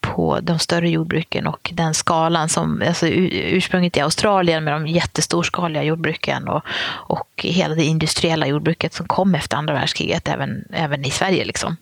[0.00, 5.82] på de större jordbruken och den skalan som, alltså ursprunget i Australien med de jättestorskaliga
[5.82, 11.10] jordbruken och, och hela det industriella jordbruket som kom efter andra världskriget, även, även i
[11.10, 11.44] Sverige.
[11.44, 11.76] Liksom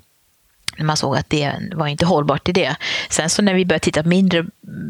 [0.78, 2.76] man såg att det var inte hållbart i det.
[3.08, 4.46] Sen så när vi börjar titta på mindre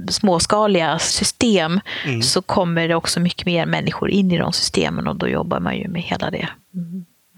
[0.08, 2.22] småskaliga system mm.
[2.22, 5.76] så kommer det också mycket mer människor in i de systemen och då jobbar man
[5.76, 6.48] ju med hela det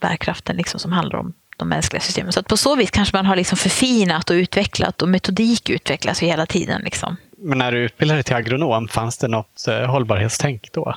[0.01, 2.33] bärkraften liksom som handlar om de mänskliga systemen.
[2.33, 6.23] Så att på så vis kanske man har liksom förfinat och utvecklat och metodik utvecklas
[6.23, 6.83] ju hela tiden.
[6.85, 7.17] Liksom.
[7.39, 10.95] Men när du utbildade till agronom, fanns det något eh, hållbarhetstänk då?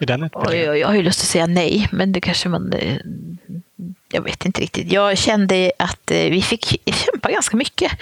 [0.00, 2.72] I den jag har ju lust att säga nej, men det kanske man
[4.12, 4.92] jag vet inte riktigt.
[4.92, 7.92] Jag kände att eh, vi fick kämpa ganska mycket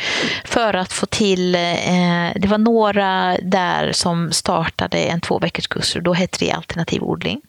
[0.45, 1.55] för att få till...
[1.55, 7.03] Eh, det var några där som startade en två kurs och då hette det alternativ
[7.03, 7.41] odling.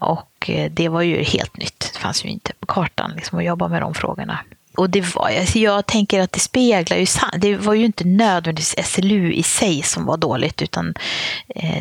[0.00, 1.90] Och eh, det var ju helt nytt.
[1.92, 4.38] Det fanns ju inte på kartan liksom, att jobba med de frågorna.
[4.74, 7.06] Och det var, alltså jag tänker att det speglar ju,
[7.36, 10.94] det var ju inte nödvändigtvis SLU i sig som var dåligt, utan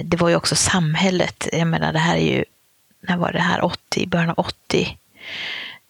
[0.04, 1.48] det var ju också samhället.
[1.52, 2.44] Jag menar, det här är ju,
[3.08, 4.98] när var det här, 80, början av 80?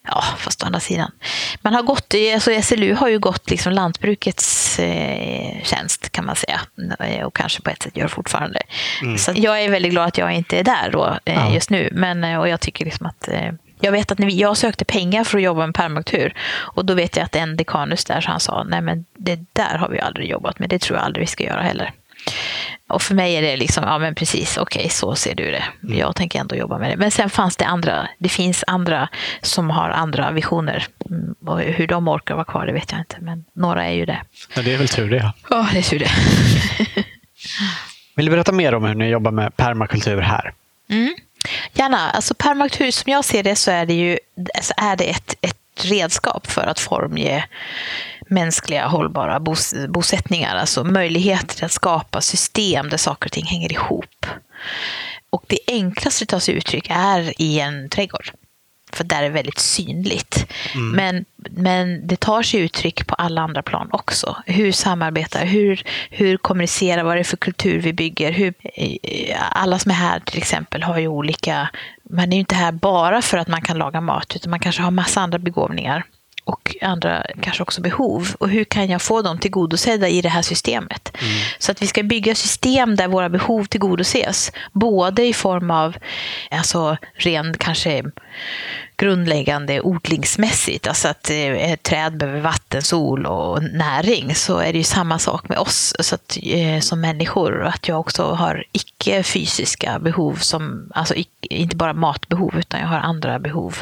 [0.08, 1.12] Ja, fast å andra sidan.
[1.62, 6.62] Man har gått, alltså SLU har ju gått liksom lantbrukets eh, tjänst kan man säga.
[7.26, 8.62] Och kanske på ett sätt gör fortfarande.
[9.02, 9.18] Mm.
[9.18, 11.54] Så jag är väldigt glad att jag inte är där då, eh, ja.
[11.54, 11.89] just nu.
[11.91, 14.86] Men, eh, och jag tycker liksom att eh, jag vet att när vi, jag sökte
[14.86, 18.32] pengar för att jobba med permakultur och då vet jag att en dekanus där så
[18.32, 21.23] han sa nej men det där har vi aldrig jobbat med, det tror jag aldrig
[21.23, 21.93] vi ska göra heller.
[22.88, 25.63] Och för mig är det liksom, ja men precis, okej okay, så ser du det.
[25.84, 25.97] Mm.
[25.97, 26.97] Jag tänker ändå jobba med det.
[26.97, 29.09] Men sen fanns det andra, det finns andra
[29.41, 30.88] som har andra visioner.
[31.09, 33.17] Mm, och hur de orkar vara kvar, det vet jag inte.
[33.19, 34.21] Men några är ju det.
[34.55, 35.34] Ja, det är väl tur det.
[35.49, 36.11] Ja, det är tur det.
[38.15, 40.53] Vill du berätta mer om hur ni jobbar med permakultur här?
[40.89, 41.15] Mm.
[41.74, 42.10] Gärna.
[42.10, 44.18] Alltså permakultur, som jag ser det, så är det ju
[44.62, 47.46] så är det ett, ett redskap för att formge
[48.28, 54.26] mänskliga hållbara bos bosättningar, alltså möjligheter att skapa system där saker och ting hänger ihop.
[55.30, 58.32] Och det enklaste att ta sig uttryck är i en trädgård.
[58.96, 60.48] För där är det väldigt synligt.
[60.76, 60.92] Mm.
[60.92, 64.36] Men, men det tar sig uttryck på alla andra plan också.
[64.46, 68.32] Hur samarbetar, hur, hur kommunicerar, vad är det för kultur vi bygger?
[68.32, 68.54] Hur,
[69.52, 71.70] alla som är här till exempel har ju olika,
[72.04, 74.82] man är ju inte här bara för att man kan laga mat, utan man kanske
[74.82, 76.06] har massa andra begåvningar
[76.44, 78.36] och andra kanske också behov.
[78.39, 81.12] Och hur kan jag få dem tillgodosedda i det här systemet?
[81.22, 81.34] Mm.
[81.60, 84.52] Så att vi ska bygga system där våra behov tillgodoses.
[84.72, 85.96] Både i form av
[86.52, 88.04] alltså, ren kanske
[89.02, 94.78] grundläggande odlingsmässigt, alltså att eh, ett träd behöver vatten, sol och näring, så är det
[94.78, 97.64] ju samma sak med oss så att, eh, som människor.
[97.64, 103.39] Att jag också har icke-fysiska behov, som, alltså inte bara matbehov, utan jag har andra
[103.39, 103.78] behov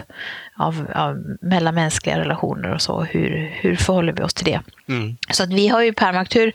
[0.59, 3.03] av, av mellanmänskliga relationer och så.
[3.03, 4.61] Hur, hur förhåller vi oss till det?
[4.87, 5.17] Mm.
[5.31, 6.53] Så att vi har ju permakultur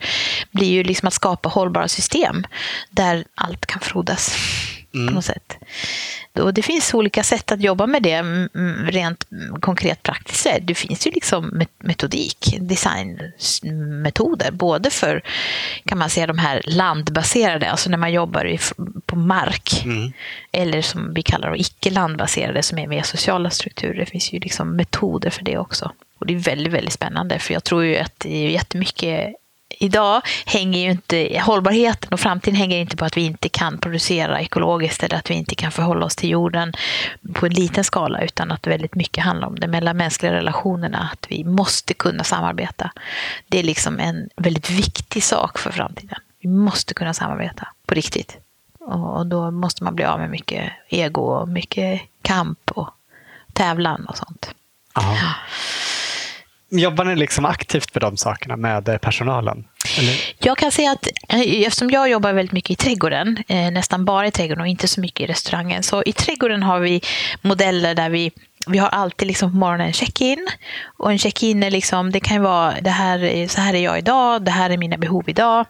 [0.51, 2.43] blir ju liksom att skapa hållbara system
[2.89, 4.35] där allt kan frodas
[4.95, 5.07] mm.
[5.07, 5.57] på något sätt.
[6.39, 8.21] Och det finns olika sätt att jobba med det
[8.87, 9.27] rent
[9.59, 10.47] konkret praktiskt.
[10.61, 15.21] Det finns ju liksom metodik, designmetoder, både för
[15.85, 18.57] kan man säga de här landbaserade, alltså när man jobbar
[19.05, 20.13] på mark, mm.
[20.51, 23.99] eller som vi kallar det icke landbaserade som är mer sociala strukturer.
[23.99, 25.91] Det finns ju liksom metoder för det också.
[26.19, 29.35] Och det är väldigt, väldigt spännande för jag tror ju att det är jättemycket
[29.79, 34.41] idag hänger ju inte, hållbarheten och framtiden hänger inte på att vi inte kan producera
[34.41, 36.73] ekologiskt eller att vi inte kan förhålla oss till jorden
[37.33, 41.43] på en liten skala utan att väldigt mycket handlar om de mellanmänskliga relationerna, att vi
[41.43, 42.91] måste kunna samarbeta.
[43.47, 46.19] Det är liksom en väldigt viktig sak för framtiden.
[46.39, 48.37] Vi måste kunna samarbeta på riktigt.
[48.79, 52.89] Och då måste man bli av med mycket ego och mycket kamp och
[53.53, 54.55] tävlan och sånt.
[54.93, 55.35] Aha.
[56.69, 59.63] Jobbar ni liksom aktivt med de sakerna med eh, personalen?
[59.99, 60.33] Eller?
[60.39, 64.27] Jag kan säga att eh, eftersom jag jobbar väldigt mycket i trädgården, eh, nästan bara
[64.27, 67.01] i trädgården och inte så mycket i restaurangen, så i trädgården har vi
[67.41, 68.31] modeller där vi
[68.67, 70.47] vi har alltid liksom på morgonen en check-in.
[70.97, 74.41] Och en check-in är liksom, det kan vara, det här, så här är jag idag,
[74.45, 75.65] det här är mina behov idag.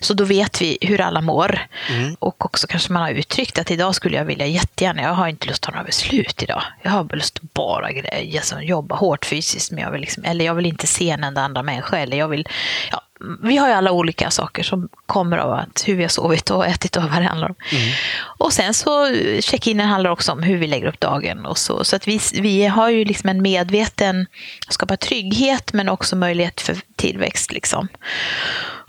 [0.00, 1.66] Så då vet vi hur alla mår.
[1.90, 2.16] Mm.
[2.18, 5.46] Och också kanske man har uttryckt att idag skulle jag vilja jättegärna, jag har inte
[5.46, 6.62] lust att ta några beslut idag.
[6.82, 7.88] Jag har lust att bara
[8.36, 11.40] alltså, jobba hårt fysiskt, men jag vill liksom, eller jag vill inte se en enda
[11.40, 11.98] andra människa.
[11.98, 12.48] Eller jag vill,
[12.90, 13.02] ja,
[13.42, 16.66] vi har ju alla olika saker som kommer av att hur vi har sovit och
[16.66, 17.54] ätit och vad det handlar om.
[17.72, 17.92] Mm.
[18.38, 21.84] Och sen så check-inen handlar också om hur vi lägger upp dagen och så.
[21.84, 24.26] Så att vi, vi har ju liksom en medveten,
[24.68, 27.88] skapa trygghet men också möjlighet för tillväxt liksom.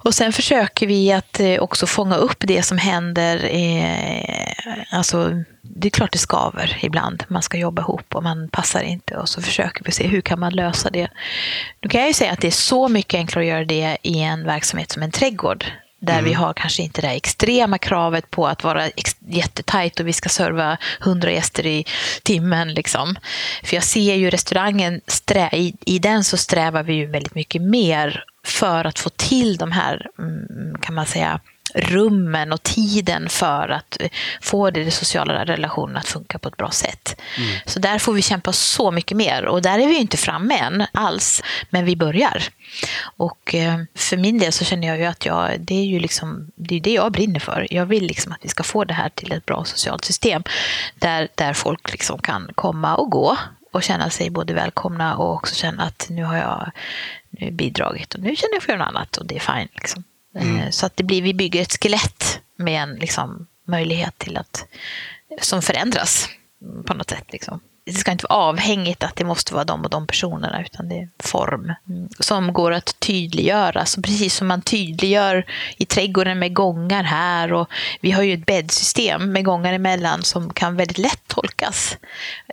[0.03, 3.49] Och sen försöker vi att eh, också fånga upp det som händer.
[3.51, 5.31] Eh, alltså,
[5.61, 7.23] det är klart det skaver ibland.
[7.27, 9.17] Man ska jobba ihop och man passar inte.
[9.17, 11.07] Och så försöker vi se hur kan man lösa det.
[11.81, 14.19] Nu kan jag ju säga att det är så mycket enklare att göra det i
[14.19, 15.65] en verksamhet som en trädgård.
[15.99, 16.25] Där mm.
[16.25, 18.89] vi har kanske inte det extrema kravet på att vara
[19.27, 21.85] jättetajt och vi ska serva hundra gäster i
[22.23, 22.73] timmen.
[22.73, 23.15] Liksom.
[23.63, 27.61] För jag ser ju restaurangen, strä, i, i den så strävar vi ju väldigt mycket
[27.61, 31.39] mer för att få till de här, mm, kan man säga,
[31.75, 33.97] rummen och tiden för att
[34.41, 37.21] få det, det sociala relationen att funka på ett bra sätt.
[37.37, 37.59] Mm.
[37.65, 40.85] Så där får vi kämpa så mycket mer och där är vi inte framme än
[40.91, 42.43] alls, men vi börjar.
[43.17, 46.51] Och eh, för min del så känner jag ju att jag, det är ju liksom,
[46.55, 47.67] det är det jag brinner för.
[47.69, 50.43] Jag vill liksom att vi ska få det här till ett bra socialt system
[50.95, 53.37] där, där folk liksom kan komma och gå
[53.71, 56.71] och känna sig både välkomna och också känna att nu har jag
[57.29, 59.69] nu bidragit och nu känner jag för något annat och det är fine.
[59.73, 60.03] Liksom.
[60.37, 60.57] Mm.
[60.57, 64.65] Eh, så att det blir, vi bygger ett skelett med en liksom, möjlighet till att
[65.41, 66.29] som förändras
[66.85, 67.25] på något sätt.
[67.29, 70.89] Liksom det ska inte vara avhängigt att det måste vara de och de personerna, utan
[70.89, 73.85] det är form mm, som går att tydliggöra.
[73.85, 75.45] Så precis som man tydliggör
[75.77, 77.69] i trädgården med gångar här och
[78.01, 81.97] vi har ju ett bäddsystem med gångar emellan som kan väldigt lätt tolkas.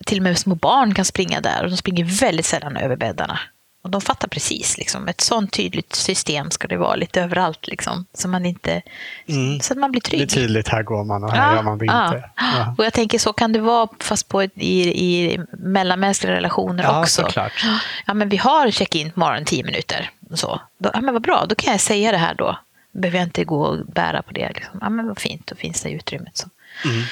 [0.06, 3.40] Till och med små barn kan springa där och de springer väldigt sällan över bäddarna.
[3.84, 4.78] Och de fattar precis.
[4.78, 5.08] Liksom.
[5.08, 7.66] Ett sånt tydligt system ska det vara lite överallt.
[7.66, 8.82] Liksom, så, man inte,
[9.26, 9.60] mm.
[9.60, 10.20] så att man blir trygg.
[10.20, 12.06] Det är tydligt, här går man och här ja, gör man det ja.
[12.06, 12.30] inte.
[12.36, 12.74] Ja.
[12.78, 17.00] Och jag tänker så kan det vara fast på ett, i, i mellanmänskliga relationer ja,
[17.00, 17.22] också.
[17.22, 17.64] Såklart.
[18.06, 20.10] Ja, men vi har check-in på morgonen tio minuter.
[20.34, 20.60] Så.
[20.78, 22.58] Då, ja, men vad bra, då kan jag säga det här då.
[22.92, 24.48] behöver jag inte gå och bära på det.
[24.48, 24.78] Liksom.
[24.80, 26.36] Ja, men vad fint, då finns det utrymmet.
[26.36, 26.48] Så.
[26.84, 27.02] Mm.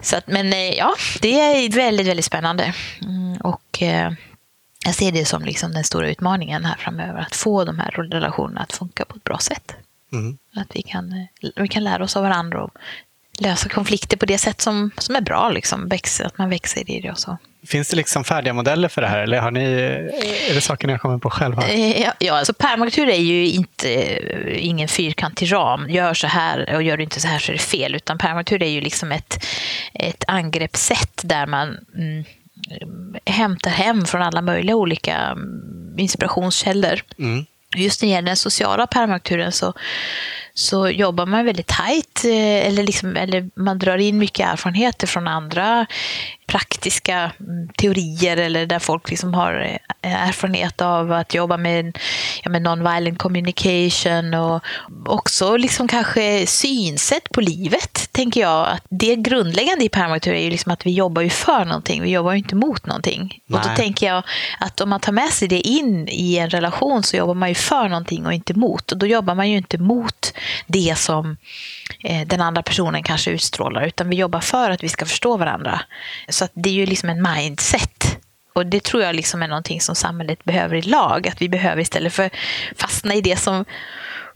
[0.00, 2.74] Så att, men eh, ja, det är väldigt, väldigt spännande.
[3.02, 4.12] Mm, och eh,
[4.88, 8.60] jag ser det som liksom den stora utmaningen här framöver, att få de här relationerna
[8.60, 9.74] att funka på ett bra sätt.
[10.12, 10.38] Mm.
[10.56, 11.26] Att vi kan,
[11.56, 12.70] vi kan lära oss av varandra och
[13.38, 17.00] lösa konflikter på det sätt som, som är bra, liksom, växer, att man växer i
[17.00, 17.38] det och så.
[17.66, 19.64] Finns det liksom färdiga modeller för det här eller har ni,
[20.50, 21.68] är det saker ni har kommit på själva?
[21.68, 23.88] Eh, ja, ja alltså permakultur är ju inte,
[24.58, 25.90] ingen fyrkantig ram.
[25.90, 27.94] Gör så här och gör du inte så här så är det fel.
[27.94, 29.44] Utan permakultur är ju liksom ett,
[29.94, 32.24] ett angreppssätt där man mm,
[33.24, 37.00] hämtar hem från alla möjliga olika mm, inspirationskällor.
[37.18, 37.46] Mm.
[37.76, 39.72] Just när det gäller den sociala permakulturen så,
[40.58, 45.28] så jobbar man väldigt tajt, eh, eller, liksom, eller man drar in mycket erfarenheter från
[45.28, 45.86] andra
[46.48, 51.98] praktiska mm, teorier eller där folk liksom har eh, erfarenhet av att jobba med,
[52.42, 54.62] ja, med non-violent communication och
[55.06, 58.68] också liksom kanske synsätt på livet, tänker jag.
[58.68, 62.10] Att det grundläggande i permakultur är ju liksom att vi jobbar ju för någonting, vi
[62.10, 63.42] jobbar ju inte mot någonting.
[63.46, 63.60] Nej.
[63.60, 64.22] Och då tänker jag
[64.60, 67.54] att om man tar med sig det in i en relation så jobbar man ju
[67.54, 68.92] för någonting och inte mot.
[68.92, 70.32] Och då jobbar man ju inte mot
[70.66, 71.36] det som
[72.04, 75.80] eh, den andra personen kanske utstrålar, utan vi jobbar för att vi ska förstå varandra.
[76.28, 78.18] Så det är ju liksom en mindset.
[78.52, 81.28] Och det tror jag liksom är någonting som samhället behöver i lag.
[81.28, 82.30] Att vi behöver istället för
[82.76, 83.64] fastna i det som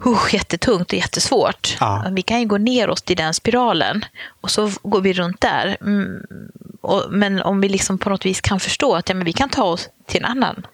[0.07, 1.77] uh, jättetungt och jättesvårt.
[1.81, 2.07] Ja.
[2.11, 4.05] Vi kan ju gå ner oss i den spiralen
[4.41, 5.77] och så går vi runt där.
[5.81, 6.23] Mm,
[6.81, 9.49] och, men om vi liksom på något vis kan förstå att ja, men vi kan
[9.49, 10.67] ta oss till en annan,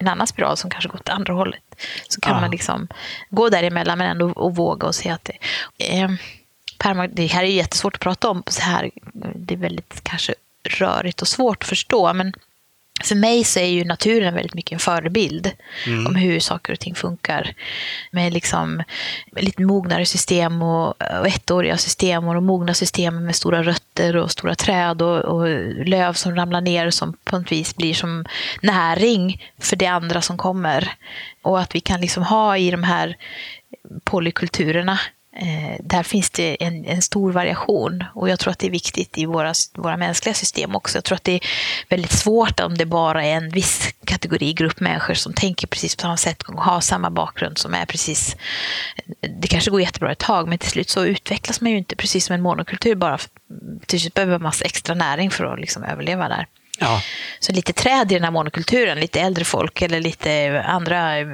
[0.00, 1.62] en annan spiral som kanske går åt andra hållet.
[2.08, 2.40] Så kan ja.
[2.40, 2.88] man liksom
[3.30, 6.10] gå däremellan men ändå och våga och se att det, eh,
[7.10, 8.90] det här är jättesvårt att prata om så här.
[9.34, 10.34] Det är väldigt kanske
[10.68, 12.12] rörigt och svårt att förstå.
[12.14, 12.32] Men
[13.04, 15.50] för mig så är ju naturen väldigt mycket en förebild
[15.86, 16.06] mm.
[16.06, 17.54] om hur saker och ting funkar.
[18.10, 18.82] Med liksom
[19.36, 20.88] lite mognare system och,
[21.20, 25.48] och ettåriga system och mogna systemen med stora rötter och stora träd och, och,
[25.86, 28.24] löv som ramlar ner som på något vis blir som
[28.62, 30.92] näring för det andra som kommer.
[31.42, 33.16] Och att vi kan liksom ha i de här
[34.04, 34.98] polykulturerna
[35.80, 39.26] där finns det en, en, stor variation och jag tror att det är viktigt i
[39.26, 40.96] våra, våra mänskliga system också.
[40.96, 41.40] Jag tror att det är
[41.88, 46.00] väldigt svårt om det bara är en viss kategori, grupp människor som tänker precis på
[46.00, 48.36] samma sätt och har samma bakgrund som är precis...
[49.40, 52.26] Det kanske går jättebra ett tag men till slut så utvecklas man ju inte precis
[52.26, 53.18] som en monokultur bara.
[53.86, 56.46] Till slut behöver man massa extra näring för att liksom överleva där.
[56.80, 57.02] Ja.
[57.40, 61.26] Så lite träd i den här monokulturen, lite äldre folk eller lite andra eh,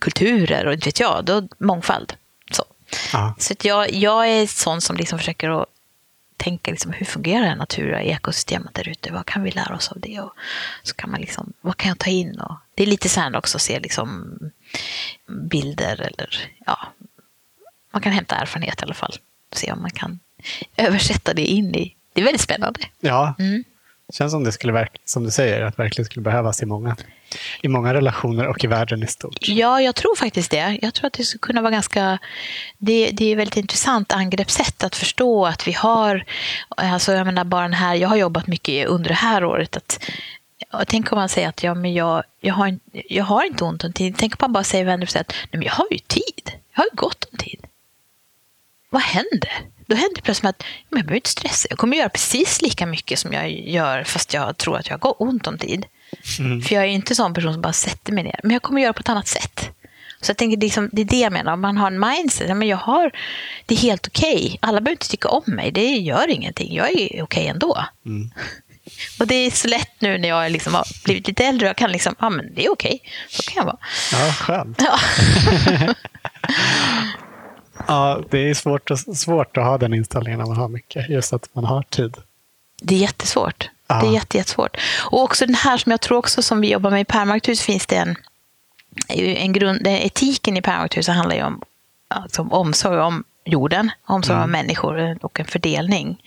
[0.00, 2.12] kulturer och inte vet jag, då mångfald.
[3.12, 3.34] Ja.
[3.38, 5.66] Så jag, jag är sån som liksom försöker att
[6.36, 9.12] tänka liksom, hur fungerar det natura ekosystemet där ute?
[9.12, 10.20] Vad kan vi lära oss av det?
[10.20, 10.32] Och
[10.82, 12.40] så kan man liksom, vad kan jag ta in?
[12.40, 14.38] Och det är lite så här också att se liksom,
[15.26, 16.78] bilder eller ja,
[17.90, 19.14] man kan hämta erfarenhet i alla fall.
[19.52, 20.18] Se om man kan
[20.76, 21.94] översätta det in i.
[22.12, 22.80] Det är väldigt spännande.
[23.00, 23.64] Ja, mm.
[24.12, 26.96] känns som det skulle, som du säger, att verkligen skulle behövas i många
[27.62, 29.48] i många relationer och i världen i stort.
[29.48, 30.78] Ja, jag tror faktiskt det.
[30.82, 32.18] Jag tror att det skulle kunna vara ganska...
[32.78, 36.24] Det, det är ett väldigt intressant angreppssätt att förstå att vi har...
[36.68, 37.94] Alltså jag menar bara den här...
[37.94, 39.76] Jag har jobbat mycket under det här året.
[39.76, 40.04] Att,
[40.86, 43.92] tänk om man säger att ja, men jag, jag, har, jag har inte ont om
[43.92, 44.14] tid.
[44.18, 46.52] Tänk om man bara säger vänder att Nej, men jag har ju tid.
[46.74, 47.66] Jag har ju gott om tid.
[48.90, 49.52] Vad händer?
[49.86, 51.66] Då händer det plötsligt att jag behöver inte stressa.
[51.70, 55.22] Jag kommer göra precis lika mycket som jag gör fast jag tror att jag har
[55.22, 55.86] ont om tid.
[56.38, 56.62] Mm.
[56.62, 58.40] För jag är inte en sån person som bara sätter mig ner.
[58.42, 59.70] Men jag kommer göra på ett annat sätt.
[60.20, 61.52] Så jag tänker, liksom, det är det jag menar.
[61.52, 63.10] Om man har en mindset, men jag har,
[63.66, 64.36] det är helt okej.
[64.36, 64.58] Okay.
[64.60, 65.72] Alla behöver inte tycka om mig.
[65.72, 66.74] Det gör ingenting.
[66.74, 67.84] Jag är okej okay ändå.
[68.06, 68.30] Mm.
[69.20, 71.66] Och det är så lätt nu när jag liksom har blivit lite äldre.
[71.66, 73.00] Jag kan liksom, ja men det är okej.
[73.02, 73.10] Okay.
[73.28, 73.78] Så kan jag vara.
[74.12, 74.82] Ja, skönt.
[74.82, 74.98] Ja.
[77.86, 81.10] ja, det är svårt, svårt att ha den inställningen när man har mycket.
[81.10, 82.16] Just att man har tid.
[82.82, 83.70] Det är jättesvårt.
[83.88, 84.76] Det är jätte, jättesvårt.
[85.10, 87.86] Och också den här som jag tror också som vi jobbar med i Permarkthus finns
[87.86, 88.16] det en,
[89.08, 91.62] en grund, etiken i Permarkthus handlar ju om,
[92.08, 94.50] alltså om omsorg om jorden, omsorg om mm.
[94.50, 96.22] människor och en fördelning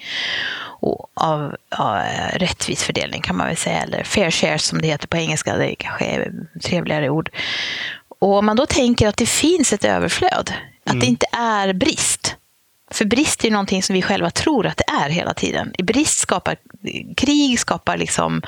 [0.82, 2.04] och av ja,
[2.34, 5.76] rättvis fördelning kan man väl säga, eller fair share som det heter på engelska, det
[5.76, 6.32] kanske är
[6.64, 7.30] trevligare ord.
[8.20, 10.54] Och om man då tänker att det finns ett överflöd,
[10.84, 11.00] att mm.
[11.00, 12.36] det inte är brist.
[12.92, 15.74] För brist är ju någonting som vi själva tror att det är hela tiden.
[15.78, 16.56] Brist skapar
[17.18, 18.42] krig, skapar liksom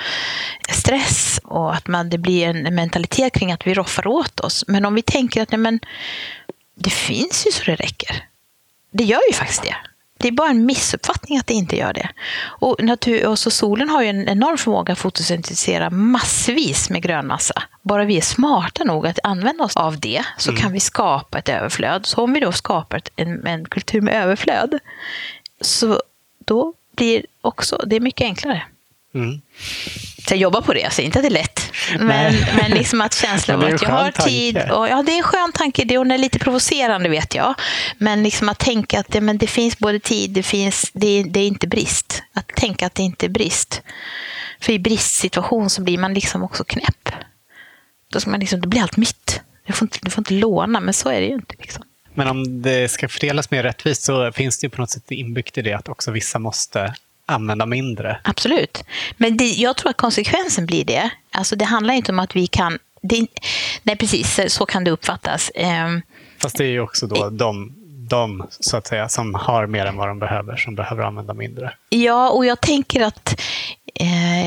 [0.69, 4.63] stress och att man, det blir en mentalitet kring att vi roffar åt oss.
[4.67, 5.79] Men om vi tänker att nej, men,
[6.75, 8.25] det finns ju så det räcker.
[8.91, 9.75] Det gör ju faktiskt det.
[10.23, 12.09] Det är bara en missuppfattning att det inte gör det.
[12.43, 17.63] Och, natur, och så solen har ju en enorm förmåga att fotosyntetisera massvis med grönmassa.
[17.81, 20.61] Bara vi är smarta nog att använda oss av det så mm.
[20.61, 22.05] kan vi skapa ett överflöd.
[22.05, 24.79] Så om vi då skapar en, en kultur med överflöd
[25.61, 26.01] så
[26.45, 28.63] då blir också, det mycket enklare.
[29.13, 29.41] Mm.
[30.27, 31.71] Så jag jobbar på det, jag säger inte att det är lätt.
[31.99, 34.57] Men, men liksom att känslan av att jag har tid.
[34.57, 35.83] Och, ja, det är en skön tanke.
[35.83, 37.53] Det är lite provocerande vet jag.
[37.97, 41.39] Men liksom att tänka att det, men det finns både tid, det, finns, det, det
[41.39, 42.23] är inte brist.
[42.33, 43.81] Att tänka att det inte är brist.
[44.59, 47.09] För i bristsituation så blir man liksom också knäpp.
[48.09, 49.41] Då, ska man liksom, då blir allt mitt.
[49.67, 51.55] Du får, inte, du får inte låna, men så är det ju inte.
[51.59, 51.83] Liksom.
[52.13, 55.57] Men om det ska fördelas mer rättvist så finns det ju på något sätt inbyggt
[55.57, 56.93] i det att också vissa måste
[57.25, 58.19] använda mindre.
[58.23, 58.83] Absolut.
[59.17, 61.09] Men det, jag tror att konsekvensen blir det.
[61.31, 62.77] Alltså det handlar inte om att vi kan...
[63.01, 63.27] Det,
[63.83, 65.51] nej, precis, så kan det uppfattas.
[65.55, 66.01] Um,
[66.41, 67.73] Fast det är ju också då de,
[68.09, 71.73] de så att säga, som har mer än vad de behöver, som behöver använda mindre.
[71.89, 73.41] Ja, och jag tänker att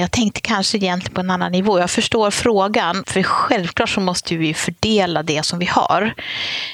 [0.00, 1.78] jag tänkte kanske egentligen på en annan nivå.
[1.78, 6.14] Jag förstår frågan, för självklart så måste vi fördela det som vi har.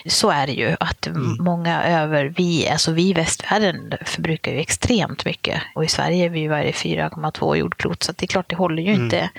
[0.07, 1.37] Så är det ju, att mm.
[1.41, 5.63] många över, vi, alltså vi i västvärlden förbrukar ju extremt mycket.
[5.75, 8.91] Och i Sverige är vi ju 4,2 jordklot, så det är klart det håller ju
[8.91, 9.05] mm.
[9.05, 9.31] inte.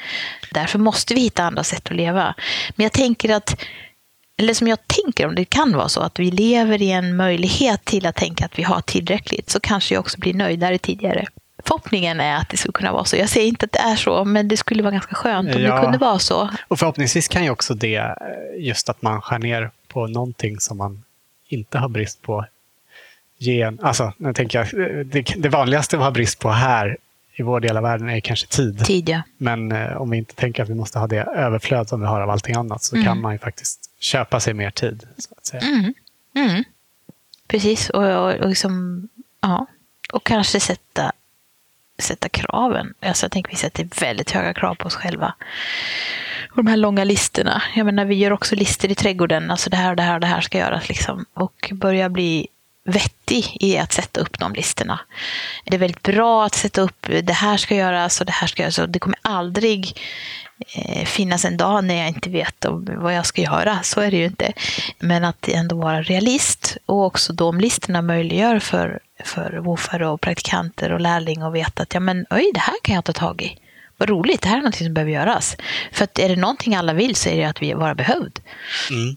[0.52, 2.36] Därför måste vi hitta andra sätt att leva.
[2.76, 3.56] Men jag tänker att
[4.38, 7.86] eller som jag tänker om det kan vara så att vi lever i en möjlighet
[7.86, 11.26] till att tänka att vi har tillräckligt så kanske jag också blir nöjdare tidigare
[11.64, 13.16] förhoppningen är att det skulle kunna vara så.
[13.16, 15.76] Jag säger inte att det är så, men det skulle vara ganska skönt om ja.
[15.76, 16.50] det kunde vara så.
[16.68, 18.16] Och förhoppningsvis kan ju också det, eh,
[18.58, 21.04] just att man skär ner på någonting som man
[21.48, 22.46] inte har brist på,
[23.38, 26.98] ge en, alltså, nu tänker jag, eh, det, det vanligaste vi har brist på här
[27.36, 28.86] i vår del av världen är kanske tid.
[28.86, 29.22] tid ja.
[29.38, 32.22] Men eh, om vi inte tänker att vi måste ha det överflöd som vi har
[32.22, 33.06] av allting annat så mm.
[33.06, 35.08] kan man ju faktiskt köpa sig mer tid.
[35.18, 35.62] Så att säga.
[35.62, 35.94] Mm.
[36.36, 36.64] Mm.
[37.48, 39.08] Precis, och, och, och, liksom,
[39.42, 39.68] ja.
[40.14, 41.12] och kanske sätta
[42.00, 42.94] sätta kraven.
[43.02, 45.34] Alltså jag tänker vi sätter väldigt höga krav på oss själva.
[46.50, 47.62] Och de här långa listorna.
[47.76, 49.52] Jag menar, vi gör också listor i trädgården.
[49.52, 50.90] Alltså det här och det här och det här ska göras.
[50.90, 51.26] Liksom.
[51.34, 52.48] Och börja bli
[52.86, 55.00] vettig i att sätta upp de listorna.
[55.66, 58.64] Det är väldigt bra att sätta upp det här ska göras och det här ska
[58.64, 58.80] göras.
[58.80, 60.00] Och det kommer aldrig
[61.06, 62.66] finnas en dag när jag inte vet
[62.98, 63.80] vad jag ska göra.
[63.84, 64.54] Så är det ju inte.
[65.00, 70.92] Men att ändå vara realist och också de listorna möjliggör för för woofare och praktikanter
[70.92, 73.58] och lärling och veta att ja, men, oj, det här kan jag ta tag i.
[73.98, 75.58] Vad roligt, det här är något som behöver göras.
[75.92, 78.40] För att är det någonting alla vill så är det att vi vara behövd.
[78.90, 79.16] Mm.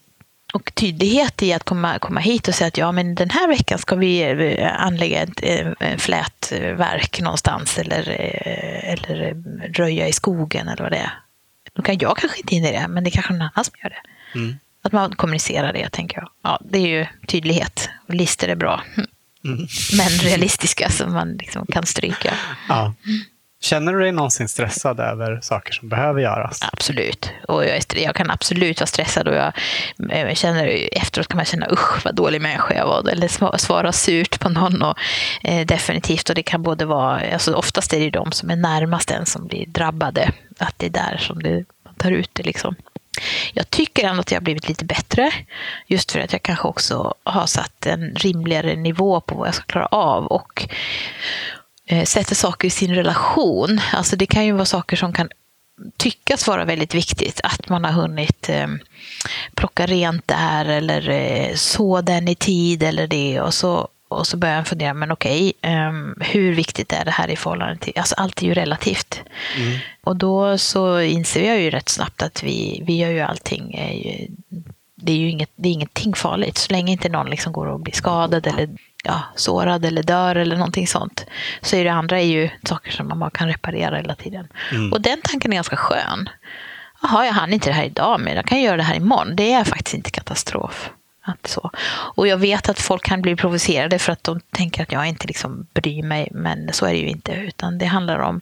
[0.55, 3.79] Och tydlighet i att komma, komma hit och säga att ja, men den här veckan
[3.79, 9.43] ska vi eh, anlägga ett, eh, flätverk någonstans eller, eh, eller
[9.73, 11.13] röja i skogen eller vad det är.
[11.77, 13.75] Då kan jag kanske inte in i det, men det är kanske någon annan som
[13.83, 14.39] gör det.
[14.39, 14.57] Mm.
[14.83, 16.29] Att man kommunicerar det, tänker jag.
[16.43, 17.91] Ja, det är ju tydlighet.
[18.09, 18.83] Listor är bra.
[19.45, 19.67] Mm.
[19.97, 22.35] Men realistiska som man liksom kan stryka.
[22.69, 22.95] Ja.
[23.61, 26.61] Känner du dig någonsin stressad över saker som behöver göras?
[26.73, 27.31] Absolut.
[27.49, 29.53] Och jag, är, jag kan absolut vara stressad och jag,
[29.97, 33.09] jag, känner, efteråt kan man känna usch vad dålig människa jag var.
[33.09, 34.83] Eller svara surt på någon.
[34.83, 34.99] Och,
[35.43, 36.29] eh, definitivt.
[36.29, 39.47] Och det kan både vara, alltså oftast är det de som är närmast en som
[39.47, 40.33] blir drabbade.
[40.59, 42.43] Att det är där som det, man tar ut det.
[42.43, 42.77] Liksom.
[43.53, 45.31] Jag tycker ändå att jag har blivit lite bättre.
[45.87, 49.65] Just för att jag kanske också har satt en rimligare nivå på vad jag ska
[49.65, 50.27] klara av.
[50.27, 50.69] Och
[52.05, 53.81] sätter saker i sin relation.
[53.93, 55.29] Alltså det kan ju vara saker som kan
[55.97, 57.41] tyckas vara väldigt viktigt.
[57.43, 58.69] Att man har hunnit eh,
[59.55, 63.41] plocka rent där eller eh, så den i tid eller det.
[63.41, 67.29] Och så och så börjar jag fundera, men okej, um, hur viktigt är det här
[67.29, 67.93] i förhållande till...
[67.97, 69.21] Alltså allt är ju relativt.
[69.57, 69.79] Mm.
[70.05, 73.79] Och då så inser jag ju rätt snabbt att vi, vi gör ju allting.
[74.05, 74.29] Ju,
[74.95, 76.59] det är ju inget, det är ingenting farligt.
[76.59, 78.69] Så länge inte någon liksom går och blir skadad eller
[79.07, 81.27] ja, sårad eller dör eller någonting sånt.
[81.61, 84.49] Så är det andra är ju saker som man bara kan reparera hela tiden.
[84.73, 84.93] Mm.
[84.93, 86.29] Och den tanken är ganska skön.
[87.03, 89.37] Jaha, jag hann inte det här idag, men jag kan göra det här imorgon.
[89.37, 90.91] Det är faktiskt inte katastrof.
[91.29, 91.71] Att så.
[91.89, 95.27] Och jag vet att folk kan bli provocerade för att de tänker att jag inte
[95.27, 97.33] liksom bryr mig, men så är det ju inte.
[97.33, 98.41] Utan det handlar om...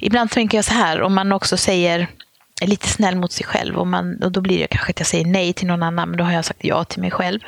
[0.00, 2.08] Ibland tänker jag så här, om man också säger
[2.60, 5.06] är lite snäll mot sig själv, och, man, och då blir det kanske att jag
[5.06, 7.40] säger nej till någon annan, men då har jag sagt ja till mig själv.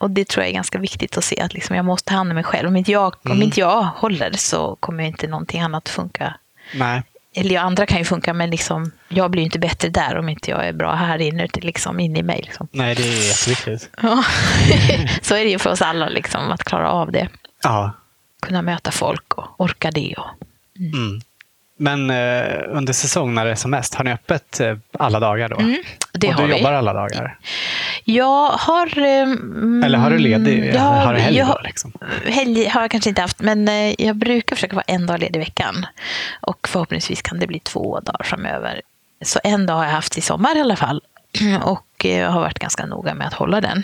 [0.00, 2.30] Och det tror jag är ganska viktigt att se, att liksom jag måste ta hand
[2.30, 2.68] om mig själv.
[2.68, 3.36] Om inte jag, Mm.
[3.38, 6.34] om inte jag håller så kommer inte någonting annat funka.
[6.74, 7.02] Nej.
[7.34, 10.28] Eller ja, andra kan ju funka, men liksom, jag blir ju inte bättre där om
[10.28, 12.42] inte jag är bra här inne, liksom, inne i mig.
[12.42, 12.68] Liksom.
[12.72, 13.90] Nej, det är jätteviktigt.
[14.02, 14.24] Ja.
[15.22, 17.28] så är det ju för oss alla, liksom, att klara av det.
[17.62, 17.92] Ja.
[18.42, 20.14] Kunna möta folk och orka det.
[20.18, 20.26] Och...
[20.78, 21.20] Mm.
[21.82, 25.48] Men eh, under säsong när det är som mest, har ni öppet eh, alla dagar
[25.48, 25.56] då?
[25.58, 25.76] Mm,
[26.12, 26.58] det och har du vi.
[26.58, 27.38] jobbar alla dagar?
[28.04, 28.98] Jag har...
[28.98, 30.74] ehm, Eller har du ledig?
[30.74, 31.60] jag har du helg jag då?
[31.64, 31.92] Liksom?
[32.24, 35.36] Helg har jag kanske inte haft, men eh, jag brukar försöka vara en dag ledig
[35.36, 35.86] i veckan.
[36.40, 38.80] Och förhoppningsvis kan det bli två dagar framöver.
[39.24, 41.02] Så en dag har jag haft i sommar i alla fall.
[41.62, 43.82] Och eh, jag har varit ganska noga med att hålla den.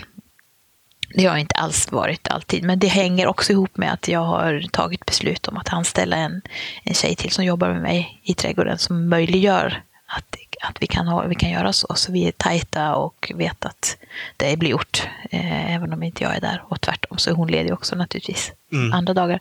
[1.15, 4.65] Det har inte alls varit alltid, men det hänger också ihop med att jag har
[4.73, 6.43] tagit beslut om att anställa en,
[6.85, 11.07] en tjej till som jobbar med mig i trädgården som möjliggör att, att vi, kan
[11.09, 11.95] ha, vi kan göra så.
[11.95, 13.97] Så vi är tajta och vet att
[14.37, 16.63] det blir gjort, eh, även om inte jag är där.
[16.69, 18.93] Och tvärtom så är hon ledig också naturligtvis, Mm.
[18.93, 19.39] andra dagar.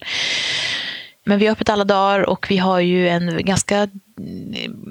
[1.28, 3.88] Men vi har öppet alla dagar och vi har ju en ganska,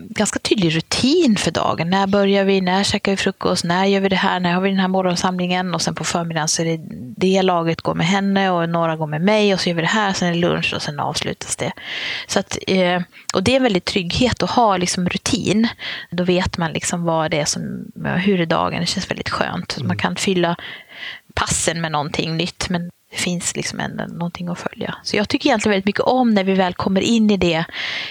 [0.09, 1.91] ganska tydlig rutin för dagen.
[1.91, 2.61] När börjar vi?
[2.61, 3.65] När käkar vi frukost?
[3.65, 4.41] När gör vi det här?
[4.41, 5.75] När har vi den här morgonsamlingen?
[5.75, 6.81] Och sen på förmiddagen så är det
[7.17, 9.89] det laget går med henne och några går med mig och så gör vi det
[9.89, 10.13] här.
[10.13, 11.73] Sen är det lunch och sen avslutas det.
[12.27, 13.03] Så att, eh,
[13.35, 15.69] och det är en väldigt trygghet att ha liksom rutin.
[16.11, 17.93] Då vet man liksom vad det är som,
[18.25, 18.81] hur är dagen?
[18.81, 19.79] Det känns väldigt skönt.
[19.83, 20.57] Man kan fylla
[21.35, 22.69] passen med någonting nytt.
[22.69, 24.95] Men det finns liksom ändå någonting att följa.
[25.03, 27.65] Så jag tycker egentligen väldigt mycket om när vi väl kommer in i det.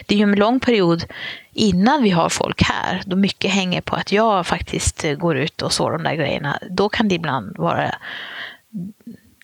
[0.06, 1.06] Det är ju en lång period
[1.54, 3.02] innan vi har folk här.
[3.06, 6.60] Då mycket hänger på att jag faktiskt går ut och sår de där grejerna.
[6.70, 7.96] Då kan det ibland vara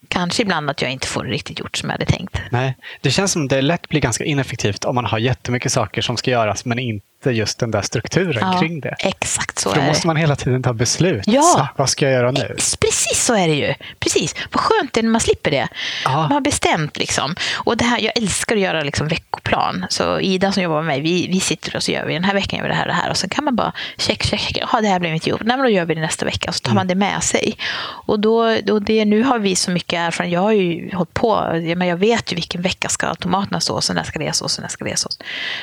[0.07, 2.41] Kanske ibland att jag inte får det riktigt gjort som jag hade tänkt.
[2.51, 6.17] Nej, det känns som det lätt blir ganska ineffektivt om man har jättemycket saker som
[6.17, 8.95] ska göras men inte just den där strukturen kring det.
[8.99, 9.91] Exakt så För då är det.
[9.91, 11.23] måste man hela tiden ta beslut.
[11.25, 11.41] Ja.
[11.41, 12.55] Så, vad ska jag göra nu?
[12.79, 13.73] Precis så är det ju.
[13.99, 14.35] Precis.
[14.51, 15.67] Vad skönt det är när man slipper det.
[16.05, 16.11] Ja.
[16.11, 16.97] Man har bestämt.
[16.97, 17.35] Liksom.
[17.55, 19.85] Och det här, jag älskar att göra liksom veckoplan.
[19.89, 22.33] Så Ida som jobbar med mig, vi, vi sitter och så gör vi den här
[22.33, 23.09] veckan gör vi det här och det här.
[23.09, 24.57] Och sen kan man bara check, check, check.
[24.61, 25.41] Jaha, det här blev mitt jobb.
[25.43, 26.49] Nej, men då gör vi det nästa vecka.
[26.49, 27.57] Och så tar man det med sig.
[27.81, 30.33] Och då, då det, nu har vi så mycket erfarenhet.
[30.33, 31.61] Jag har ju hållit på.
[31.75, 34.61] Men jag vet ju vilken vecka ska tomaterna sås och när ska det sås och
[34.61, 35.19] när ska det sås.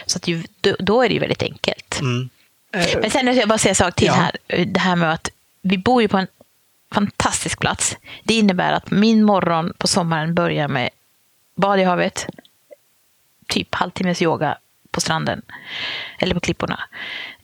[0.07, 2.01] Så att ju, då, då är det ju väldigt enkelt.
[2.01, 2.29] Mm.
[3.01, 4.13] Men sen vill jag bara säga en sak till Ja.
[4.13, 4.65] här.
[4.65, 5.31] Det här med att
[5.63, 6.27] vi bor ju på en
[6.93, 7.97] fantastisk plats.
[8.25, 10.91] Det innebär att min morgon på sommaren börjar med
[11.57, 12.27] bad i havet,
[13.49, 14.59] typ halvtimmes yoga
[14.91, 15.43] på stranden
[16.19, 16.81] eller på klipporna.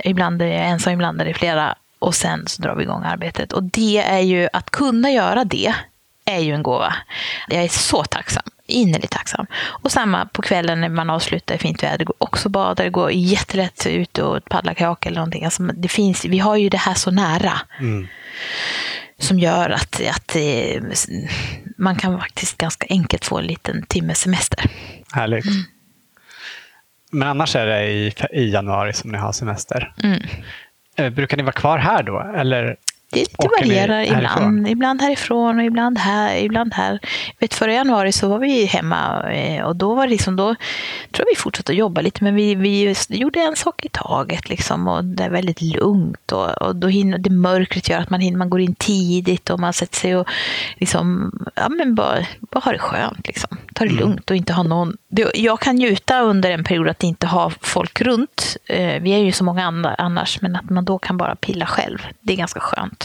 [0.05, 3.53] Ibland är jag ensam, ibland är det flera och sen så drar vi igång arbetet.
[3.53, 5.74] Och det är ju att kunna göra det
[6.24, 6.94] är ju en gåva.
[7.48, 9.46] Jag är så tacksam, innerligt tacksam.
[9.54, 13.10] Och samma på kvällen när man avslutar i fint väder, går också bada, det går
[13.12, 15.44] jättelätt ut och paddla kajak eller någonting.
[15.44, 18.06] Alltså det finns, vi har ju det här så nära Mm.
[19.18, 20.82] som gör att, att eh,
[21.76, 24.64] man kan faktiskt ganska enkelt få en liten timmes semester.
[25.12, 25.44] Härligt.
[25.46, 25.62] Mm.
[27.14, 29.92] Men annars är det i, i januari som ni har semester.
[30.02, 30.22] Mm.
[30.96, 32.32] Eh, Brukar ni vara kvar här då?
[32.36, 32.76] Eller?
[33.12, 34.68] Det, ni varierar ibland.
[34.68, 36.36] Ibland härifrån och ibland här.
[36.36, 36.98] Ibland här.
[37.38, 40.44] Jag vet, förra januari så var vi hemma eh, och då var det liksom, då
[40.44, 44.48] tror jag vi fortsatte att jobba lite men vi, vi gjorde en sak i taget
[44.48, 48.20] liksom och det är väldigt lugnt och, och då hinner, det mörkret gör att man,
[48.20, 50.28] hinner, man går in tidigt och man sätter sig och
[50.76, 53.56] liksom, ja men bara, bara ha det skönt liksom.
[53.74, 54.00] Ta det Mm.
[54.04, 54.96] lugnt och inte ha någon.
[55.34, 58.56] Jag kan njuta under en period att inte ha folk runt.
[58.66, 61.66] Eh, vi är ju så många andra annars men att man då kan bara pilla
[61.66, 61.98] själv.
[62.20, 63.01] Det är ganska skönt.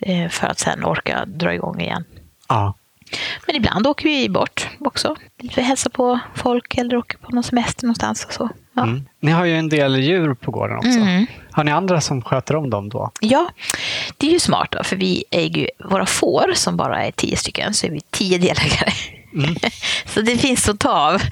[0.00, 2.04] Eh, för att sen orka dra igång igen.
[2.48, 2.74] Ja.
[3.46, 5.16] Men ibland åker vi bort också.
[5.56, 8.24] Vi hälsar på folk eller åker på någon semester någonstans.
[8.24, 8.48] Och så.
[8.72, 8.82] Ja.
[8.82, 9.08] Mm.
[9.20, 10.88] Ni har ju en del djur på gården också.
[10.98, 11.26] Mm.
[11.50, 13.10] Har ni andra som sköter om dem då?
[13.20, 13.50] ja,
[14.16, 17.36] det är ju smart då, för vi äger ju våra får som bara är tio
[17.36, 18.92] stycken, så är vi tio delägare.
[20.06, 21.22] så det finns att ta av.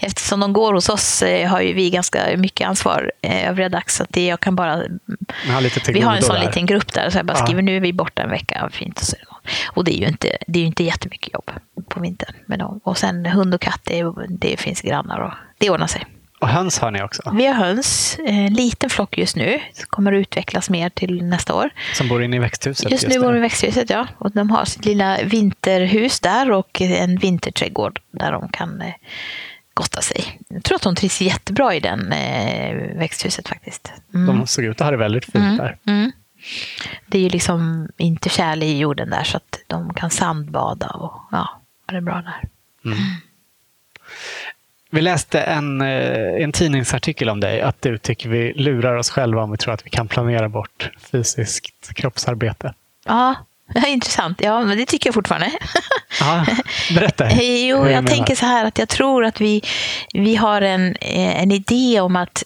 [0.00, 3.96] Eftersom de går hos oss eh, har ju vi ganska mycket ansvar eh, övriga dags.
[3.96, 4.70] Så att jag kan bara
[5.48, 6.46] har Vi har en sån där.
[6.46, 7.44] liten grupp där, så jag bara Ja.
[7.44, 8.68] skriver nu är vi borta en vecka.
[8.72, 9.16] Fint och, så
[9.66, 11.50] och det är ju inte, det är ju inte jättemycket jobb
[11.88, 12.80] på vintern dem.
[12.84, 16.06] Och sen hund och katt, det, det finns grannar och det ordnar sig.
[16.40, 20.12] Och höns har ni också, Vi har höns, en liten flock just nu, som kommer
[20.12, 21.70] att utvecklas mer till nästa år.
[21.94, 22.90] som bor inne i växthuset.
[22.90, 24.06] Just nu bor de i växthuset, ja.
[24.18, 28.92] Och de har sitt lilla vinterhus där och en vinterträdgård där de kan eh,
[29.74, 30.40] gotta sig.
[30.48, 33.92] Jag tror att de trivs jättebra i den eh, växthuset faktiskt.
[34.14, 34.26] Mm.
[34.26, 35.76] De såg ut att ha det väldigt fint där.
[35.86, 36.12] Mm.
[37.06, 41.22] det är ju liksom inte kärl i jorden där så att de kan sandbada och
[41.30, 42.48] ja, ha det bra där.
[42.84, 42.98] Mm.
[44.90, 49.42] Vi läste en, eh, en tidningsartikel om dig, att du tycker vi lurar oss själva
[49.42, 52.74] om vi tror att vi kan planera bort fysiskt kroppsarbete.
[53.06, 53.34] Ja,
[53.86, 54.40] intressant.
[54.40, 55.50] Ja, men det tycker jag fortfarande.
[56.20, 56.46] Ja,
[56.94, 57.42] berätta.
[57.42, 59.62] jo, jag tänker så här att jag tror att vi,
[60.12, 62.42] vi har en, eh, en idé om att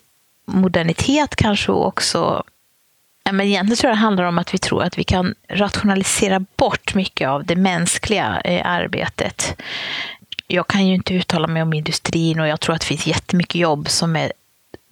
[0.47, 2.45] modernitet kanske också
[3.29, 6.45] Ja, men egentligen tror jag det handlar om att vi tror att vi kan rationalisera
[6.57, 9.63] bort mycket av det mänskliga eh, arbetet.
[10.47, 13.55] Jag kan ju inte uttala mig om industrin och jag tror att det finns jättemycket
[13.55, 14.33] jobb som är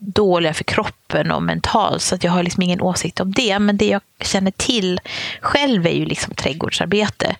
[0.06, 3.58] dåliga för kroppen och mentalt så att jag har liksom ingen åsikt om det.
[3.58, 5.00] Men det jag känner till
[5.40, 7.36] själv är ju liksom trädgårdsarbete.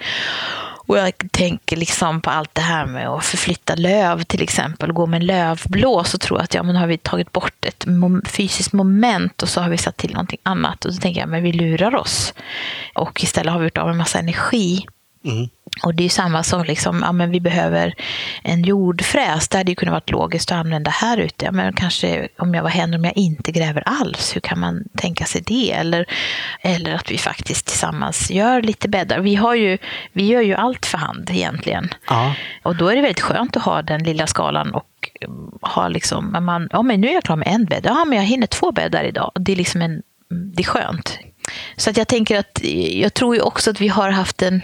[0.89, 5.07] Och jag tänker liksom på allt det här med att förflytta löv till exempel, gå
[5.07, 7.85] med en lövblås och tro att ja, men har vi tagit bort ett
[8.27, 10.85] fysiskt moment och så har vi satt till någonting annat.
[10.85, 12.35] Och så tänker jag, men vi lurar oss.
[12.95, 14.87] Och istället har vi gjort av en massa energi.
[15.27, 15.49] Mm.
[15.83, 17.95] Och det är samma som liksom, ja, men vi behöver
[18.43, 19.49] en jordfräs.
[19.49, 21.51] Det hade ju kunnat vara logiskt att använda här ute.
[21.53, 24.37] Men kanske om jag var händer om jag inte gräver alls.
[24.37, 25.73] Hur kan man tänka sig det?
[25.73, 26.07] Eller,
[26.61, 29.21] eller att vi faktiskt tillsammans gör lite bäddar.
[29.21, 29.79] Vi, har ju,
[30.13, 31.89] vi gör ju allt för hand egentligen.
[32.09, 32.35] Ja.
[32.63, 35.11] Och då är det väldigt skönt att ha den lilla skalan och
[35.61, 37.83] ha liksom, man, ja men nu är jag klar med en bädd.
[37.85, 39.33] Ja men jag hinner två bäddar idag.
[39.35, 41.19] Det är liksom en, det är skönt.
[41.77, 42.61] Så att jag tänker att,
[42.91, 44.63] jag tror ju också att vi har haft en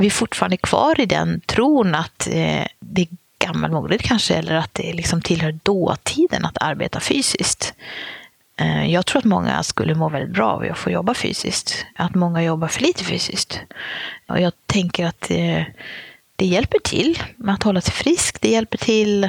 [0.00, 4.74] vi är fortfarande kvar i den tron att eh, det är gammalmodigt kanske, eller att
[4.74, 7.74] det liksom tillhör dåtiden att arbeta fysiskt.
[8.56, 11.86] Eh, jag tror att många skulle må väldigt bra av att få jobba fysiskt.
[11.94, 13.60] Att många jobbar för lite fysiskt.
[14.28, 15.62] Och jag tänker att eh,
[16.36, 18.40] det hjälper till med att hålla sig frisk.
[18.40, 19.28] Det hjälper till.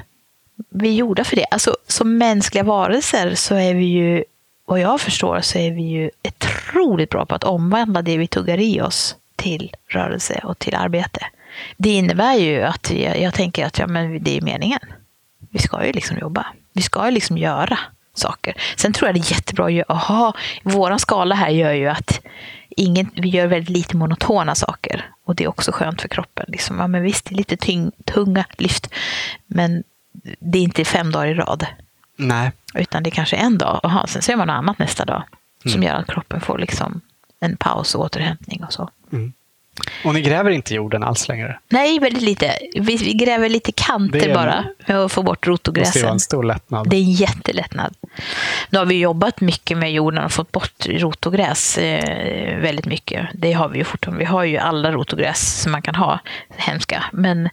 [0.69, 1.45] Vi är gjorda för det.
[1.51, 4.23] Alltså, som mänskliga varelser så är vi ju,
[4.65, 8.57] vad jag förstår, så är vi ju otroligt bra på att omvandla det vi tuggar
[8.57, 11.25] i oss till rörelse och till arbete.
[11.77, 14.79] Det innebär ju att jag, jag tänker att ja, men det är meningen.
[15.49, 16.45] Vi ska ju liksom jobba.
[16.73, 17.79] Vi ska ju liksom göra
[18.13, 18.53] saker.
[18.77, 20.33] Sen tror jag det är jättebra att aha,
[20.63, 22.21] vår skala här gör ju att
[22.69, 25.09] ingen, vi gör väldigt lite monotona saker.
[25.25, 26.45] Och det är också skönt för kroppen.
[26.47, 28.89] Liksom, ja, men visst, det är lite tyng, tunga lyft.
[29.45, 29.83] Men
[30.39, 31.65] det är inte fem dagar i rad.
[32.15, 32.51] Nej.
[32.73, 33.79] Utan det är kanske en dag.
[33.83, 35.23] Aha, sen så gör man något annat nästa dag.
[35.61, 35.83] Som mm.
[35.83, 37.01] gör att kroppen får liksom
[37.41, 38.89] en paus och återhämtning och så.
[39.13, 39.33] Mm.
[40.05, 41.59] Och ni gräver inte jorden alls längre?
[41.69, 42.57] Nej, väldigt lite.
[42.73, 46.01] Vi, vi gräver lite kanter en, bara för att få bort rotogräsen.
[46.01, 46.89] Det är en stor lättnad.
[46.89, 47.95] Det är en jättelättnad.
[48.69, 53.27] Nu har vi jobbat mycket med jorden och fått bort rotogräs eh, väldigt mycket.
[53.33, 54.19] Det har vi ju fortfarande.
[54.19, 56.19] Vi har ju alla rotogräs som man kan ha,
[56.49, 57.03] hemska.
[57.11, 57.49] Men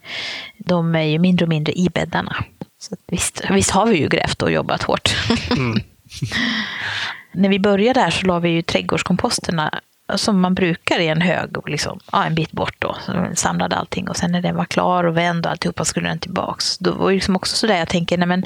[0.59, 2.37] de är ju mindre och mindre i bäddarna.
[2.81, 5.17] Så visst, visst har vi ju grävt och jobbat hårt.
[5.51, 5.81] Mm.
[7.39, 9.81] När vi började där så la vi ju trädgårdskomposterna
[10.15, 12.97] som man brukar i en hög, och liksom, ja, en bit bort då.
[13.07, 16.19] Så samlade allting och sen när den var klar och vänd och alltihopa skulle den
[16.19, 16.79] tillbaks.
[16.79, 18.45] Då var det liksom också sådär jag tänker, nej men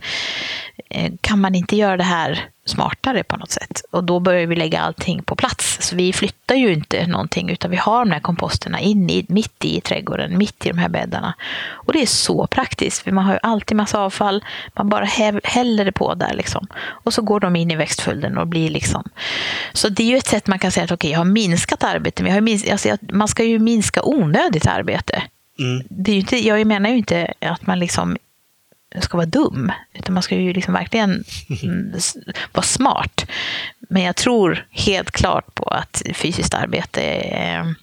[0.91, 3.83] eh, kan man inte göra det här smartare på något sätt.
[3.91, 5.79] Och då börjar vi lägga allting på plats.
[5.81, 9.65] Så vi flyttar ju inte någonting utan vi har de här komposterna in i, mitt
[9.65, 11.35] i trädgården, mitt i de här bäddarna.
[11.71, 14.45] Och det är så praktiskt, för man har ju alltid massa avfall.
[14.75, 15.05] Man bara
[15.45, 16.67] häller det på där liksom.
[16.77, 19.05] Och så går de in i växtföljden och blir liksom...
[19.73, 21.85] Så det är ju ett sätt man kan säga att okej, okay, jag har minskat
[21.85, 22.23] arbete.
[22.23, 25.23] Men jag har minsk, alltså, man ska ju minska onödigt arbete.
[25.59, 25.85] Mm.
[25.89, 28.17] Det är ju inte, jag menar ju inte att man liksom
[29.01, 29.73] ska vara dum.
[29.93, 31.25] Utan man ska ju liksom verkligen
[31.63, 31.93] mm,
[32.53, 33.27] vara smart.
[33.79, 37.03] Men jag tror helt klart på att fysiskt arbete...
[37.03, 37.75] Är,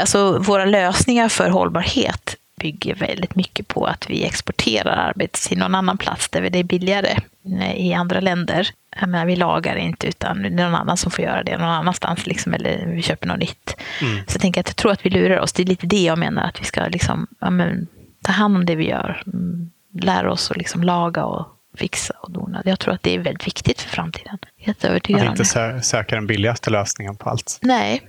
[0.00, 5.74] alltså våra lösningar för hållbarhet bygger väldigt mycket på att vi exporterar arbetet till någon
[5.74, 7.16] annan plats där det är billigare
[7.60, 8.68] eh, i andra länder.
[9.00, 12.26] menar, vi lagar inte utan det är någon annan som får göra det någon annanstans
[12.26, 13.76] liksom, eller vi köper något nytt.
[14.00, 14.16] Mm.
[14.16, 15.52] Så jag tänker att jag tror att vi lurar oss.
[15.52, 17.86] Det är lite det jag menar att vi ska liksom, ja, men,
[18.22, 19.22] ta hand om det vi gör.
[19.26, 19.70] Mm,
[20.00, 21.46] lära oss att liksom laga och
[21.76, 22.62] fixa och dona.
[22.64, 24.38] Jag tror att det är väldigt viktigt för framtiden.
[24.56, 27.58] Jätteövertygad Att inte sö söka den billigaste lösningen på allt.
[27.62, 28.02] Nej.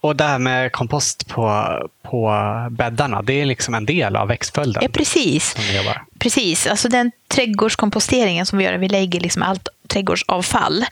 [0.00, 1.66] Och det här med kompost på,
[2.02, 2.30] på
[2.70, 4.82] bäddarna, det är liksom en del av växtföljden?
[4.82, 5.56] Ja, precis.
[6.18, 6.66] Precis.
[6.66, 10.84] Alltså den trädgårdskomposteringen som vi gör, vi lägger liksom allt trädgårdsavfall.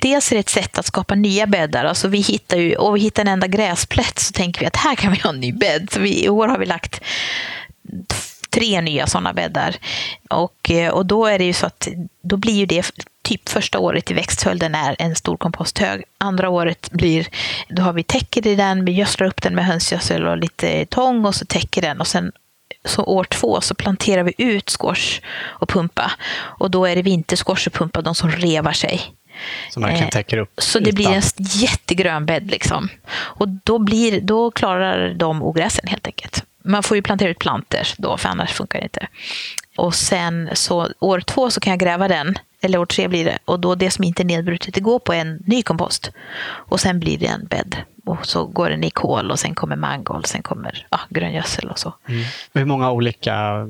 [0.00, 1.84] Dels är det ett sätt att skapa nya bäddar.
[1.84, 4.94] Alltså vi hittar ju, och vi hittar en enda gräsplätt så tänker vi att här
[4.94, 5.88] kan vi ha en ny bädd.
[5.92, 7.00] Så vi, I år har vi lagt
[8.50, 9.76] tre nya sådana bäddar.
[10.30, 11.88] Och, eh, och då är det ju så att
[12.22, 12.92] då blir ju det
[13.22, 16.04] typ första året i växtföljden är en stor komposthög.
[16.18, 17.26] Andra året blir,
[17.68, 21.24] då har vi täcker i den, vi gödslar upp den med hönsgödsel och lite tång
[21.24, 22.32] och så täcker den och sen
[22.84, 26.12] så år två så planterar vi ut squash och pumpa.
[26.36, 29.00] Och då är det vintersquash och pumpa, de som revar sig.
[29.70, 32.50] Som verkligen Eh, täcker upp Så det blir en jättegrön bädd.
[32.50, 32.88] Liksom.
[33.14, 36.44] Och då, blir, då klarar de ogräsen helt enkelt.
[36.64, 39.06] Man får ju plantera ut plantor då, för annars funkar det inte.
[39.76, 43.38] Och sen så år två så kan jag gräva den, eller år tre blir det.
[43.44, 46.10] Och då det som inte är nedbrutet, det går på en ny kompost.
[46.44, 47.76] Och sen blir det en bädd.
[48.04, 51.78] Och så går den i kol och sen kommer mangold, sen kommer ja, gröngödsel och
[51.78, 51.94] så.
[52.08, 52.24] Mm.
[52.52, 53.66] Hur många olika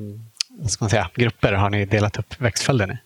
[0.67, 2.97] ska man säga, grupper har ni delat upp växtföljden i?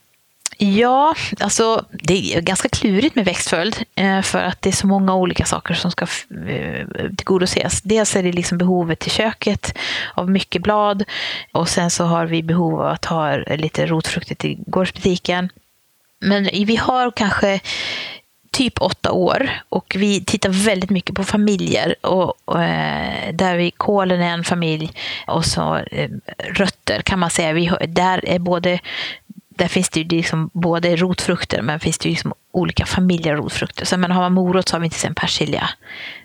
[0.62, 5.16] Ja, alltså det är ganska klurigt med växtföljd eh, för att det är så många
[5.16, 6.08] olika saker som ska
[6.48, 6.88] eh,
[7.18, 7.82] tillgodoses.
[7.82, 9.78] Dels är det liksom behovet i köket
[10.14, 11.04] av mycket blad
[11.52, 15.50] och sen så har vi behov av att ha lite rotfrukter till gårdsbutiken.
[16.20, 17.60] Men vi har kanske
[18.52, 21.96] typ åtta år och vi tittar väldigt mycket på familjer.
[22.02, 24.92] Och, och, eh, där vi, kålen är en familj
[25.28, 25.84] och så
[26.38, 27.54] rötter kan man säga.
[27.54, 28.80] Vi, där är både
[29.60, 33.40] där finns det ju liksom både rotfrukter men finns det ju liksom olika familjer av
[33.40, 33.86] rotfrukter.
[33.86, 35.70] Så men har man morot så har vi inte sen persilja.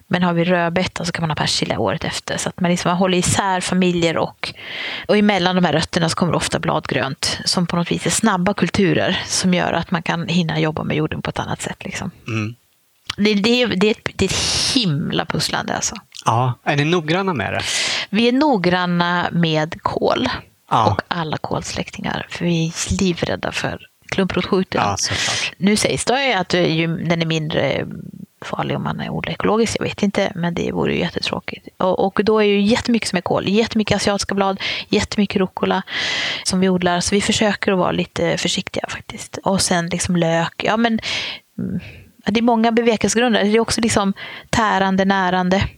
[0.07, 2.37] Men har vi rödbeta så kan man ha persilja året efter.
[2.37, 4.55] Så att man, liksom, man håller isär familjer och,
[5.09, 8.55] och emellan de här rötterna så kommer ofta bladgrönt som på något vis är snabba
[8.55, 11.85] kulturer som gör att man kan hinna jobba med jorden på ett annat sätt.
[11.85, 12.11] Liksom.
[12.29, 12.55] Mm.
[13.17, 15.95] Det, det, det, är ett, det är ett himla pusslande alltså.
[16.25, 17.63] Ja, är ni noggranna med det?
[18.11, 20.29] Vi är noggranna med kål
[20.71, 20.91] Ja.
[20.91, 24.83] och alla kålsläktingar för vi är livrädda för klumprotsjukdom.
[24.83, 24.97] Ja.
[25.57, 27.87] Nu sägs det ju att den är mindre
[28.45, 29.77] farlig om man odlar ekologiskt.
[29.79, 31.69] Jag vet inte, men det vore ju jättetråkigt.
[31.77, 33.49] Och, och då är ju jättemycket som är kål.
[33.49, 35.83] Jättemycket asiatiska blad, jättemycket rucola
[36.45, 37.01] som vi odlar.
[37.01, 39.39] Så vi försöker att vara lite försiktiga faktiskt.
[39.45, 40.65] Och sen liksom lök.
[40.65, 41.01] Ja, men
[41.59, 41.81] mm,
[42.27, 43.45] det är många bevekelsegrunder.
[43.45, 44.13] Det är också liksom
[44.51, 45.69] tärande, närande.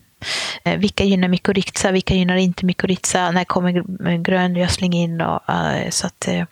[0.64, 3.30] Eh, Vilka gynnar mykorrhiza, vilka gynnar inte mykorrhiza?
[3.30, 5.20] När kommer gr- gröngödsling in?
[5.20, 6.44] Och, eh, så att, eh,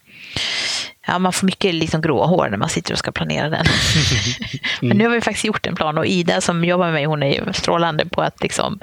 [1.07, 3.65] ja, man får mycket liksom gråa hår när man sitter och ska planera den.
[4.81, 7.23] Men nu har vi faktiskt gjort en plan och Ida som jobbar med mig, hon
[7.23, 8.79] är strålande på att liksom,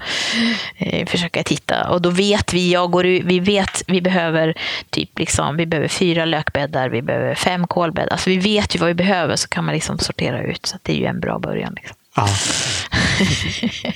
[0.77, 1.89] eh, försöka titta.
[1.89, 4.53] Och då vet vi, jag går, vi vet, vi behöver
[4.89, 8.11] typ liksom, vi behöver fyra lökbäddar, vi behöver fem kolbäddar.
[8.11, 10.65] Alltså vi vet ju vad vi behöver så kan man liksom sortera ut.
[10.65, 11.73] Så det är ju en bra början.
[11.75, 11.95] Liksom.
[12.15, 12.27] Ja.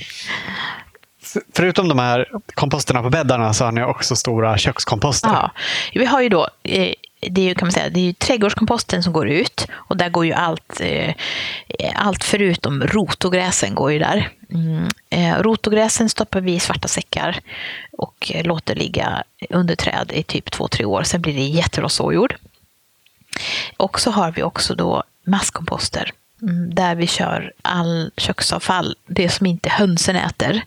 [1.54, 5.28] Förutom de här komposterna på bäddarna så har ni också stora kökskomposter.
[5.28, 5.50] Ja,
[5.94, 9.02] vi har ju då, eh, det är ju, kan man säga, det är ju trädgårdskomposten
[9.02, 11.14] som går ut och där går ju allt, eh,
[11.94, 14.30] allt förutom rotogräsen går ju där.
[14.50, 14.88] Mm.
[15.10, 17.40] Eh, rotogräsen stoppar vi i svarta säckar
[17.98, 21.02] och låter ligga under träd i typ två, tre år.
[21.02, 22.34] Sen blir det jättebra såjord.
[23.76, 26.12] Och så har vi också då masskomposter
[26.74, 30.62] där vi kör all köksavfall, det som inte hönsen äter.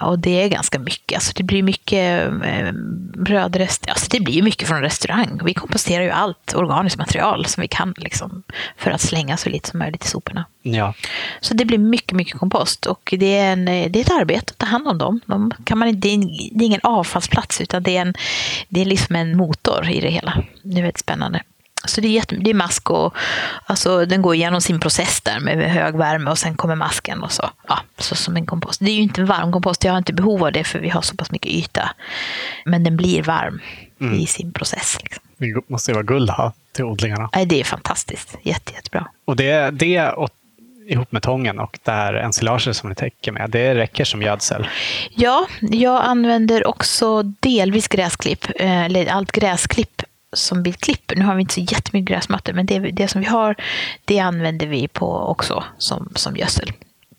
[0.00, 1.16] Och det är ganska mycket.
[1.16, 2.72] Alltså det blir mycket eh,
[3.16, 3.90] brödrester.
[3.90, 5.40] Alltså det blir mycket från restaurang.
[5.44, 8.42] Vi komposterar ju allt organiskt material som vi kan liksom,
[8.76, 10.44] för att slänga så lite som möjligt i soporna.
[10.62, 10.94] Ja.
[11.40, 12.86] Så det blir mycket, mycket kompost.
[12.86, 15.20] Och det är, en, det är ett arbete att ta hand om dem.
[15.26, 18.14] De kan man, inte- det, är, en- det är ingen avfallsplats, utan det är, en,
[18.68, 20.42] det är liksom en motor i det hela.
[20.62, 21.42] Det är väldigt spännande.
[21.84, 23.14] Så det är, jätte, det är mask och
[23.66, 27.32] alltså, den går igenom sin process där med hög värme och sen kommer masken och
[27.32, 27.50] så.
[27.68, 28.80] Ja, så som en kompost.
[28.80, 30.88] Det är ju inte en varm kompost, jag har inte behov av det för vi
[30.88, 31.90] har så pass mycket yta.
[32.64, 33.60] Men den blir varm
[34.14, 34.98] i sin process.
[35.02, 35.22] Liksom.
[35.36, 37.30] Det måste ju vara guld ha till odlingarna.
[37.34, 38.36] Nej, det är fantastiskt.
[38.42, 39.08] Jätte, jättebra.
[39.24, 40.30] Och det, det och,
[40.86, 44.68] ihop med tången och det här ensilaget som ni täcker med, det räcker som gödsel.
[45.10, 50.02] Ja, jag använder också delvis gräsklipp, eh, eller allt gräsklipp
[50.32, 51.12] som blir klipp.
[51.16, 53.56] Nu har vi inte så jättemycket gräsmattor, men det, det som vi har,
[54.04, 56.72] det använder vi på också som, som gödsel.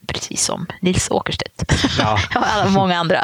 [0.08, 1.64] Precis som Nils Åkerstedt
[2.00, 2.20] Ja.
[2.36, 3.24] och alla, många andra.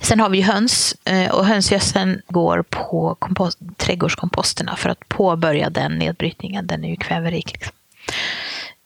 [0.00, 5.92] Sen har vi höns eh, och hönsgödseln går på kompost, trädgårdskomposterna för att påbörja den
[5.98, 6.66] nedbrytningen.
[6.66, 7.52] Den är ju kväverik.
[7.52, 7.72] Liksom.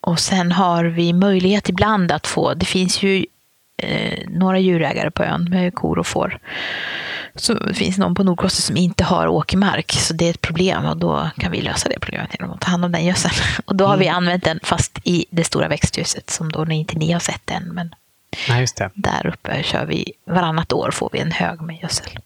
[0.01, 3.25] Och sen har vi möjlighet ibland att få, det finns ju
[3.77, 6.39] eh, några djurägare på ön med kor och får.
[7.35, 10.85] Så det finns någon på Nordkoster som inte har åkermark, så det är ett problem
[10.85, 13.33] och då kan vi lösa det problemet genom att ta hand om den gödseln.
[13.65, 17.11] Och då har vi använt den fast i det stora växthuset som då inte ni
[17.11, 17.95] har sett än, men
[18.49, 22.19] Nej, där uppe kör vi varannat år får vi en hög med gödsel.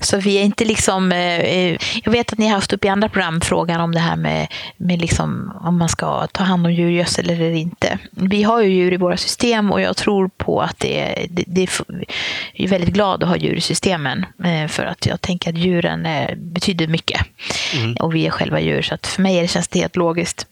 [0.00, 2.88] Så vi är inte liksom, eh, eh, jag vet att ni har haft upp i
[2.88, 6.72] andra program frågan om det här med, med liksom, om man ska ta hand om
[6.72, 7.98] djurgödsel eller inte.
[8.10, 11.44] Vi har ju djur i våra system och jag tror på att det är, det,
[11.46, 11.62] det
[12.54, 16.08] är, väldigt glad att ha djur i systemen eh, för att jag tänker att djuren
[16.36, 17.20] betyder mycket.
[18.00, 20.46] Och vi är själva djur så att för mig är det, känns det helt logiskt.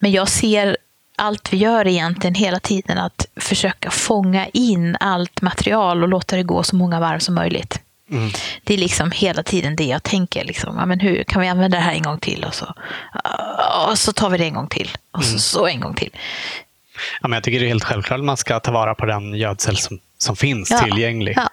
[0.00, 0.76] Men jag ser
[1.16, 6.42] allt vi gör egentligen hela tiden att försöka fånga in allt material och låta det
[6.42, 7.80] gå så många varv som möjligt.
[8.10, 8.30] Mm.
[8.64, 10.44] Det är liksom hela tiden det jag tänker.
[10.44, 10.76] Liksom.
[10.78, 12.44] Ja, men hur kan vi använda det här en gång till?
[12.44, 12.74] Och så,
[13.88, 14.90] och så tar vi det en gång till.
[15.10, 15.38] Och så, mm.
[15.38, 16.10] så en gång till.
[17.22, 19.34] Ja, men jag tycker det är helt självklart att man ska ta vara på den
[19.34, 20.78] gödsel som, som finns ja.
[20.78, 21.34] tillgänglig.
[21.36, 21.48] Ja.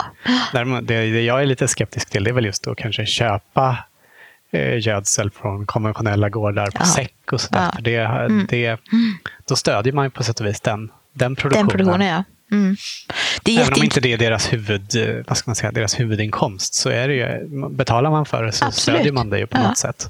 [0.53, 3.77] Däremot, det, det jag är lite skeptisk till det är väl just att kanske köpa
[4.52, 6.86] eh, gödsel från konventionella gårdar på ja.
[6.86, 7.72] säck och sådär.
[7.73, 7.82] Ja.
[7.82, 8.48] Det, mm.
[8.49, 8.80] det,
[9.48, 11.68] då stödjer man ju på sätt och vis den, den produktionen.
[11.68, 12.23] Den produktionen ja.
[12.51, 12.76] Mm.
[13.43, 15.99] Det är Även om inte det är deras, huvud, eh, vad ska man säga, deras
[15.99, 18.95] huvudinkomst så är det ju, betalar man för det så Absolut.
[18.95, 19.67] stödjer man det ju på ja.
[19.67, 20.09] något sätt.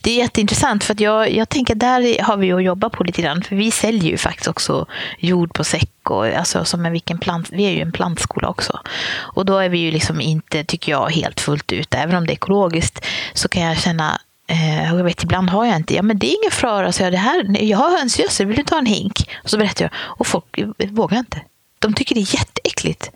[0.00, 3.22] Det är jätteintressant för att jag, jag tänker där har vi att jobba på lite
[3.22, 3.42] grann.
[3.42, 4.86] För vi säljer ju faktiskt också
[5.18, 8.80] jord på säck och alltså som en vilken plant, vi är ju en plantskola också.
[9.16, 11.94] Och då är vi ju liksom inte, tycker jag, helt fullt ut.
[11.94, 15.76] Även om det är ekologiskt så kan jag känna Eh, jag vet, ibland har jag
[15.76, 15.94] inte.
[15.94, 16.92] Ja, men det är ingen fara.
[16.92, 19.30] Så jag, det här, jag har hönsgödsel, vill du ta en hink?
[19.44, 19.90] Och så berättar jag.
[20.18, 20.44] Och folk
[20.90, 21.40] vågar inte.
[21.84, 23.10] De tycker det är jätteäckligt.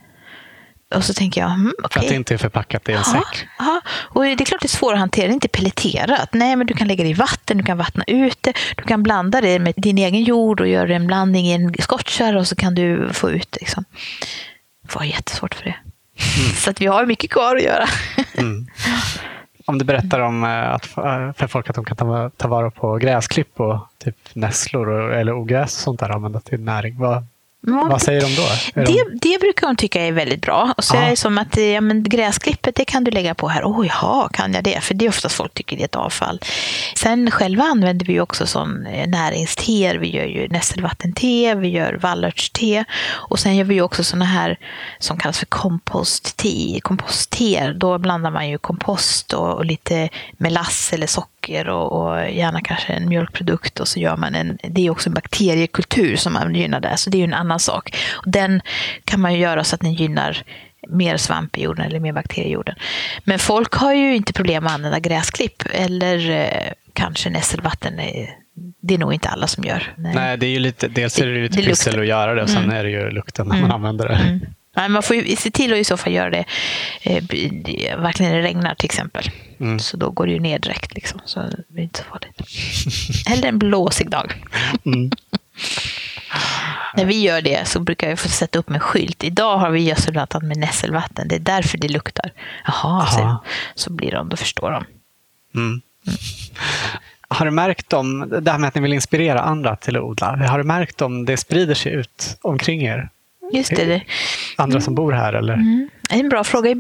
[0.95, 1.89] Och så tänker jag, mm, okay.
[1.91, 3.47] För att det inte är förpackat i en säck?
[3.59, 5.27] Ja, och det är klart det är svårt att hantera.
[5.27, 6.29] Det är inte pelleterat.
[6.33, 8.53] Nej, men du kan lägga det i vatten, du kan vattna ut det.
[8.77, 12.39] Du kan blanda det med din egen jord och göra en blandning i en skottkärra
[12.39, 13.61] och så kan du få ut det.
[13.61, 13.85] Liksom.
[14.83, 15.77] Det var jättesvårt för det.
[16.39, 16.55] Mm.
[16.57, 17.87] Så att vi har mycket kvar att göra.
[18.35, 18.67] Mm.
[19.65, 22.71] Om du berättar om eh, att, eh, för folk att de kan ta, ta vara
[22.71, 26.99] på gräsklipp och typ nässlor och, eller ogräs och sånt där använda till näring.
[26.99, 27.27] Vad,
[27.73, 28.43] vad säger de då?
[28.75, 29.19] Det, de...
[29.23, 30.75] det, brukar de tycka är väldigt bra.
[30.77, 33.63] Och så är det som att ja, men gräsklippet det kan du lägga på här.
[33.65, 34.81] Oj, ja, kan jag det?
[34.81, 36.41] För det är oftast folk tycker det är ett avfall.
[36.97, 39.95] Sen själva använder vi också som eh, näringsteer.
[39.95, 44.59] Vi gör ju nässelvattente, vi gör vallörtste och sen gör vi också sådana här
[44.99, 47.73] som kallas för kompostte, kompostte.
[47.77, 50.09] Då blandar man ju kompost och, och lite
[50.39, 54.59] melass eller socker socker och, och, gärna kanske en mjölkprodukt och så gör man en,
[54.63, 57.58] det är också en bakteriekultur som man gynnar där, så det är ju en annan
[57.59, 57.97] sak.
[58.11, 58.61] Och den
[59.05, 60.43] kan man ju göra så att den gynnar
[60.89, 62.75] mer svamp i jorden eller mer bakterier i jorden.
[63.25, 68.01] Men folk har ju inte problem med att använda gräsklipp eller eh, kanske nässelvatten.
[68.81, 69.95] Det är nog inte alla som gör.
[69.97, 72.51] Nej, Nej det är ju lite, dels är det lite pyssel att göra det och
[72.51, 72.77] sen mm.
[72.77, 73.69] är det ju lukten när mm.
[73.69, 74.15] man använder det.
[74.15, 74.41] Mm.
[74.77, 76.45] Nej, man får ju se till att i så fall göra det
[77.03, 77.23] eh,
[77.99, 79.31] verkligen när det regnar till exempel.
[79.61, 79.79] Mm.
[79.79, 80.95] Så då går det ju ner direkt.
[80.95, 82.41] Liksom, så det blir inte så farligt.
[83.33, 84.35] Eller en blåsig dag.
[86.31, 86.43] Mm.
[86.97, 89.25] När vi gör det så brukar jag få sätta upp en skylt.
[89.25, 91.29] Idag har vi gödselvatten med nässelvatten.
[91.29, 92.33] Det är därför det luktar.
[92.65, 93.45] Jaha, så,
[93.75, 94.85] så blir de, då förstår de.
[95.55, 95.83] Mm.
[96.07, 96.19] Mm.
[97.29, 100.27] Har du märkt om, det här med att ni vill inspirera andra till att odla,
[100.27, 103.09] har du märkt om det sprider sig ut omkring er?
[103.53, 104.03] Just det.
[104.57, 105.55] Andra som bor här eller?
[105.55, 105.89] Mm.
[106.11, 106.75] En bra fråga.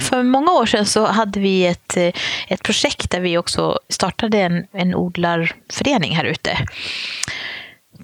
[0.00, 1.96] För många år sedan så hade vi ett,
[2.48, 6.58] ett projekt där vi också startade en, en odlarförening här ute.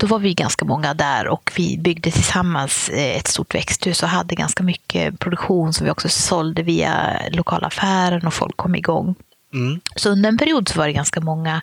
[0.01, 4.35] Då var vi ganska många där och vi byggde tillsammans ett stort växthus och hade
[4.35, 9.15] ganska mycket produktion som vi också sålde via lokala affären och folk kom igång.
[9.55, 9.81] Mm.
[9.97, 11.63] Så under en period så var det ganska många.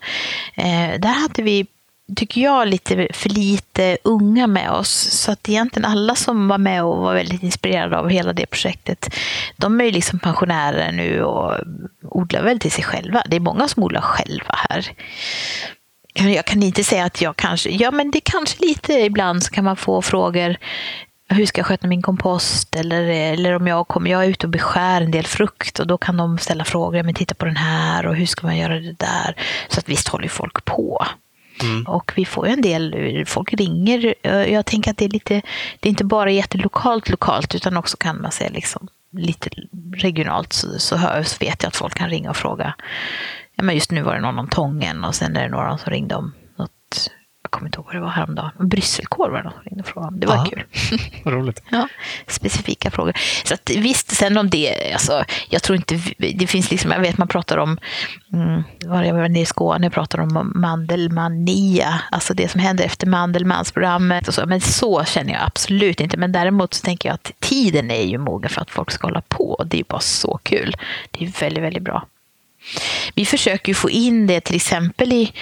[0.55, 1.67] Eh, där hade vi
[2.15, 4.91] tycker jag, lite för lite unga med oss.
[5.11, 9.13] Så att egentligen alla som var med och var väldigt inspirerade av hela det projektet,
[9.55, 11.53] de är ju liksom pensionärer nu och
[12.01, 13.23] odlar väl till sig själva.
[13.27, 14.91] Det är många som odlar själva här.
[16.19, 19.63] Jag kan inte säga att jag kanske, ja men det kanske lite ibland så kan
[19.63, 20.57] man få frågor
[21.29, 22.75] hur ska jag sköta min kompost?
[22.75, 25.97] Eller, eller om jag kommer, jag är ute och beskär en del frukt och då
[25.97, 28.93] kan de ställa frågor, men titta på den här och hur ska man göra det
[28.93, 29.35] där?
[29.69, 31.05] Så att visst håller folk på.
[31.61, 31.85] Mm.
[31.85, 34.15] Och vi får ju en del, folk ringer.
[34.47, 35.41] Jag tänker att det är lite,
[35.79, 39.49] det är inte bara jättelokalt lokalt utan också kan man säga liksom lite
[39.95, 42.73] regionalt så, så, hör, så vet jag att folk kan ringa och fråga.
[43.57, 45.91] Ja, men just nu var det någon om Tången och sen är det några som
[45.91, 47.09] ringde om något
[47.47, 48.51] jag kommer inte ihåg vad det var häromdagen.
[48.59, 50.19] Brysselkorv var det någon som frågade om.
[50.19, 50.63] Det var ja, kul.
[51.33, 51.63] roligt.
[51.69, 51.87] ja,
[52.27, 53.13] specifika frågor.
[53.43, 57.17] Så att, visst, sen om det, alltså, jag tror inte, det finns liksom, jag vet
[57.17, 57.77] man pratar om,
[58.33, 63.07] mm, var jag var nere i Skåne, pratar om mandelmania, alltså det som händer efter
[63.07, 64.45] Mandelmansprogrammet och så.
[64.45, 66.17] Men så känner jag absolut inte.
[66.17, 69.21] Men däremot så tänker jag att tiden är ju mogen för att folk ska hålla
[69.21, 69.63] på.
[69.65, 70.75] Det är bara så kul.
[71.11, 72.07] Det är väldigt, väldigt bra.
[73.15, 75.33] Vi försöker ju få in det till exempel i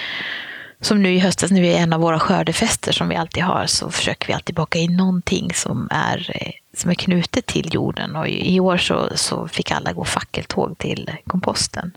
[0.80, 3.66] som nu i höstas när vi är en av våra skördefester som vi alltid har
[3.66, 8.16] så försöker vi alltid baka in någonting som är, eh, som är knutet till jorden.
[8.16, 11.92] Och i år så, så fick alla gå fackeltåg till komposten.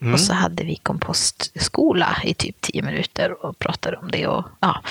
[0.00, 0.14] Mm.
[0.14, 4.82] Och så hade vi kompostskola i typ tio minuter och pratade om det och ja,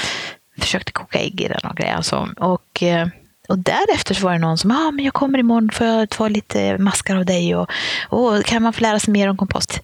[0.57, 1.95] försökte koka ägg i den och grejer.
[1.95, 2.30] Alltså.
[2.38, 3.07] Och, eh,
[3.49, 6.15] och därefter så var det någon som, ja ah, men jag kommer imorgon för att
[6.15, 7.69] få lite maskar av dig och,
[8.09, 9.81] och kan man få lära sig mer om kompost?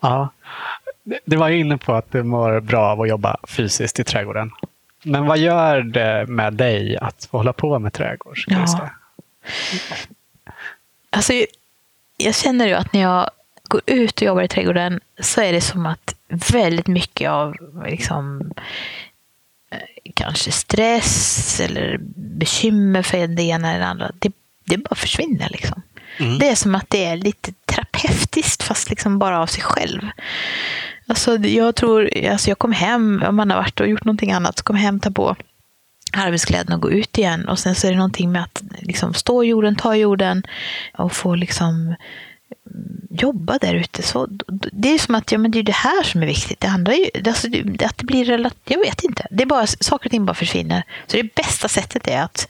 [0.00, 0.28] Ja,
[1.24, 4.50] det var ju inne på att du mår bra av att jobba fysiskt i trädgården.
[5.02, 8.38] Men vad gör det med dig att få hålla på med trädgård?
[8.46, 8.90] Ja.
[11.10, 11.32] Alltså,
[12.16, 13.30] jag känner ju att när jag
[13.68, 16.14] går ut och jobbar i trädgården så är det som att
[16.52, 17.56] väldigt mycket av
[17.86, 18.52] liksom,
[20.14, 24.32] kanske stress eller bekymmer för det ena eller det andra, det,
[24.64, 25.48] det bara försvinner.
[25.50, 25.82] Liksom.
[26.18, 26.38] Mm.
[26.38, 30.00] Det är som att det är lite terapeutiskt fast liksom bara av sig själv.
[31.06, 34.58] Alltså, jag tror, alltså jag kom hem, om man har varit och gjort någonting annat,
[34.58, 35.36] så kom hem, ta på
[36.12, 37.48] arbetskläderna och gå ut igen.
[37.48, 40.42] Och sen så är det någonting med att liksom stå i jorden, ta i jorden
[40.94, 41.94] och få liksom
[43.10, 44.02] jobba där ute.
[44.02, 44.28] Så
[44.72, 46.60] det är som att ja, men det är det här som är viktigt.
[46.60, 47.48] Det andra är ju, alltså,
[47.86, 49.26] att det blir relativt, jag vet inte.
[49.30, 50.82] Det är bara, saker och ting bara försvinner.
[51.06, 52.48] Så det bästa sättet är att,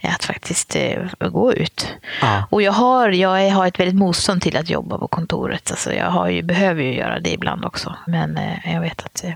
[0.00, 1.88] är att faktiskt eh, gå ut.
[2.20, 2.44] Ja.
[2.50, 5.70] Och jag har, jag har ett väldigt motstånd till att jobba på kontoret.
[5.70, 7.96] Alltså, jag har ju, behöver ju göra det ibland också.
[8.06, 9.32] Men eh, jag vet att eh,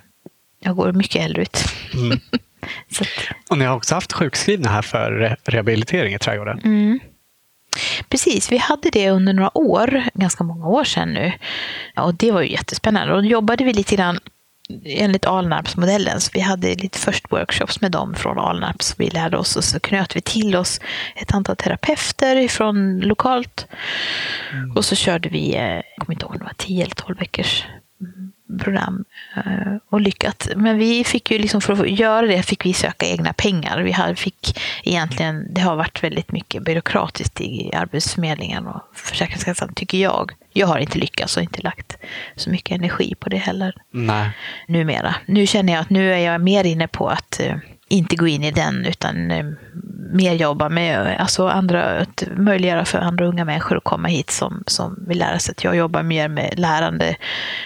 [0.60, 1.64] jag går mycket hellre ut.
[1.94, 2.20] Mm.
[3.50, 6.60] och ni har också haft sjukskrivna här för re rehabilitering i trädgården.
[6.64, 7.00] Mm.
[8.08, 11.32] Precis, vi hade det under några år, ganska många år sedan nu.
[11.96, 13.14] Och det var ju jättespännande.
[13.14, 14.18] Och då jobbade vi lite grann
[14.84, 16.20] enligt Alnarpsmodellen.
[16.20, 18.82] Så vi hade lite först workshops med dem från Alnarp.
[18.82, 20.80] Så vi lärde oss och så knöt vi till oss
[21.16, 23.66] ett antal terapeuter från lokalt.
[24.52, 24.76] Mm.
[24.76, 27.18] Och så körde vi, eh, jag kommer inte ihåg om det var 10 eller 12
[27.18, 27.64] veckors
[28.58, 29.04] program
[29.36, 30.48] eh, och lyckat.
[30.56, 33.82] Men vi fick ju liksom, för att göra det fick vi söka egna pengar.
[33.82, 40.32] Vi fick egentligen, det har varit väldigt mycket byråkratiskt i Arbetsförmedlingen och Försäkringskassan, tycker jag.
[40.52, 41.96] Jag har inte lyckats och inte lagt
[42.36, 43.74] så mycket energi på det heller.
[43.90, 44.30] Nej.
[44.68, 45.14] Numera.
[45.26, 47.56] Nu känner jag att nu är jag mer inne på att eh,
[47.88, 49.46] inte gå in i den utan eh,
[50.12, 54.64] mer jobba med alltså andra, att möjliggöra för andra unga människor att komma hit som,
[54.66, 55.54] som vill lära sig.
[55.58, 57.16] Jag jobbar mer med lärande.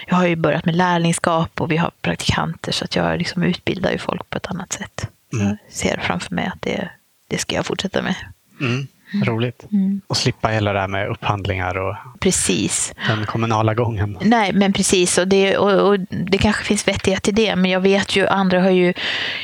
[0.07, 3.91] Jag har ju börjat med lärlingskap och vi har praktikanter så att jag liksom utbildar
[3.91, 5.07] ju folk på ett annat sätt.
[5.33, 5.47] Mm.
[5.47, 6.89] Jag ser framför mig att det,
[7.27, 8.15] det ska jag fortsätta med.
[8.61, 8.87] Mm.
[9.13, 9.25] Mm.
[9.27, 9.65] Roligt.
[9.71, 10.01] Mm.
[10.07, 12.93] Och slippa hela det här med upphandlingar och precis.
[13.07, 14.17] den kommunala gången.
[14.21, 15.17] Nej, men precis.
[15.17, 17.55] Och det, och, och det kanske finns vettighet i det.
[17.55, 18.93] Men jag vet ju, andra har ju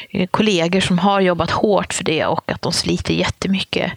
[0.10, 3.91] eh, kollegor som har jobbat hårt för det och att de sliter jättemycket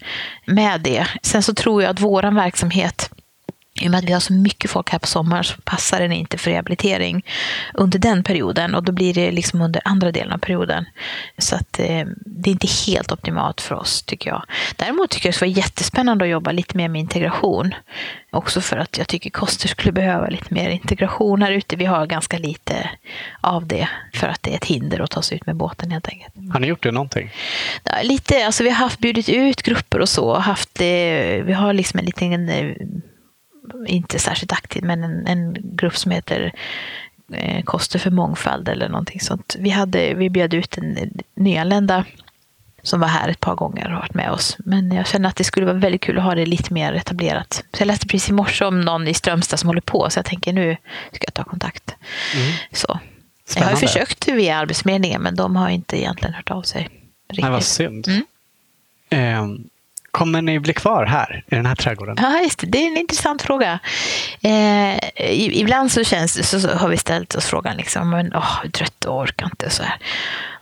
[0.45, 1.07] med det.
[1.21, 3.09] Sen så tror jag att vår verksamhet
[3.81, 6.11] i och med att vi har så mycket folk här på sommaren så passar den
[6.11, 7.25] inte för rehabilitering
[7.73, 10.85] under den perioden och då blir det liksom under andra delen av perioden.
[11.37, 14.43] Så att eh, det är inte helt optimalt för oss tycker jag.
[14.75, 17.73] Däremot tycker jag det skulle vara jättespännande att jobba lite mer med integration.
[18.31, 21.75] Också för att jag tycker Koster skulle behöva lite mer integration här ute.
[21.75, 22.89] Vi har ganska lite
[23.41, 26.07] av det för att det är ett hinder att ta sig ut med båten helt
[26.07, 26.33] enkelt.
[26.53, 27.31] Har ni gjort det någonting?
[27.83, 30.37] Ja, lite, alltså vi har haft bjudit ut grupper och så.
[30.37, 30.85] Haft, eh,
[31.43, 32.75] vi har liksom en liten eh,
[33.87, 36.53] inte särskilt aktiv, men en, en grupp som heter
[37.33, 39.55] eh, Koster för mångfald eller någonting sånt.
[39.59, 40.97] Vi, hade, vi bjöd ut en
[41.35, 42.05] nyanlända
[42.83, 44.57] som var här ett par gånger och varit med oss.
[44.59, 47.63] Men jag känner att det skulle vara väldigt kul att ha det lite mer etablerat.
[47.73, 50.25] Så jag läste precis i morse om någon i Strömstad som håller på, så jag
[50.25, 50.77] tänker nu
[51.11, 51.95] ska jag ta kontakt.
[52.35, 52.53] Mm.
[52.71, 52.99] Så.
[53.55, 56.89] Jag har försökt via Arbetsförmedlingen, men de har inte egentligen hört av sig.
[57.27, 57.43] Riktigt.
[57.43, 58.07] Nej, vad synd.
[58.07, 58.23] Mm.
[59.09, 59.59] Eh,
[60.11, 62.15] Kommer ni bli kvar här i den här trädgården?
[62.21, 62.67] Ja, just det.
[62.67, 63.79] Det är en intressant fråga.
[64.41, 64.97] Eh,
[65.59, 69.17] ibland så känns så, så har vi ställt oss frågan liksom, men åh, trött och
[69.17, 69.97] orkar inte så här.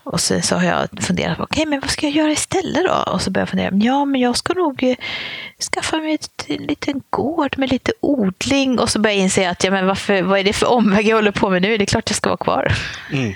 [0.03, 2.85] Och så, så har jag funderat på, okej, okay, men vad ska jag göra istället
[2.85, 3.11] då?
[3.13, 4.95] Och så börjar jag fundera, ja, men jag ska nog eh,
[5.71, 6.17] skaffa mig
[6.47, 8.79] en liten gård med lite odling.
[8.79, 11.15] Och så börjar jag inse att, ja, men varför, vad är det för omväg jag
[11.15, 11.77] håller på med nu?
[11.77, 12.73] Det är klart jag ska vara kvar.
[13.11, 13.35] Mm.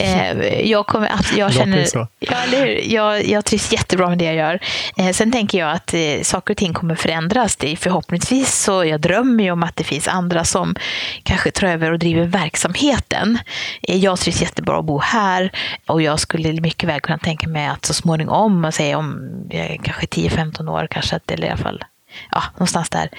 [0.00, 1.88] Eh, jag, kommer att, jag, känner,
[2.18, 4.60] ja, jag, jag trivs jättebra med det jag gör.
[4.96, 7.56] Eh, sen tänker jag att eh, saker och ting kommer förändras.
[7.56, 10.76] Det, förhoppningsvis så jag drömmer jag om att det finns andra som
[11.22, 13.38] kanske tar över och driver verksamheten.
[13.80, 15.52] Jag trivs jättebra att bo här
[15.86, 19.30] och jag skulle mycket väl kunna tänka mig att så småningom, säga om
[19.82, 21.84] kanske 10-15 år, kanske att, eller i alla fall
[22.30, 23.10] ja, någonstans där,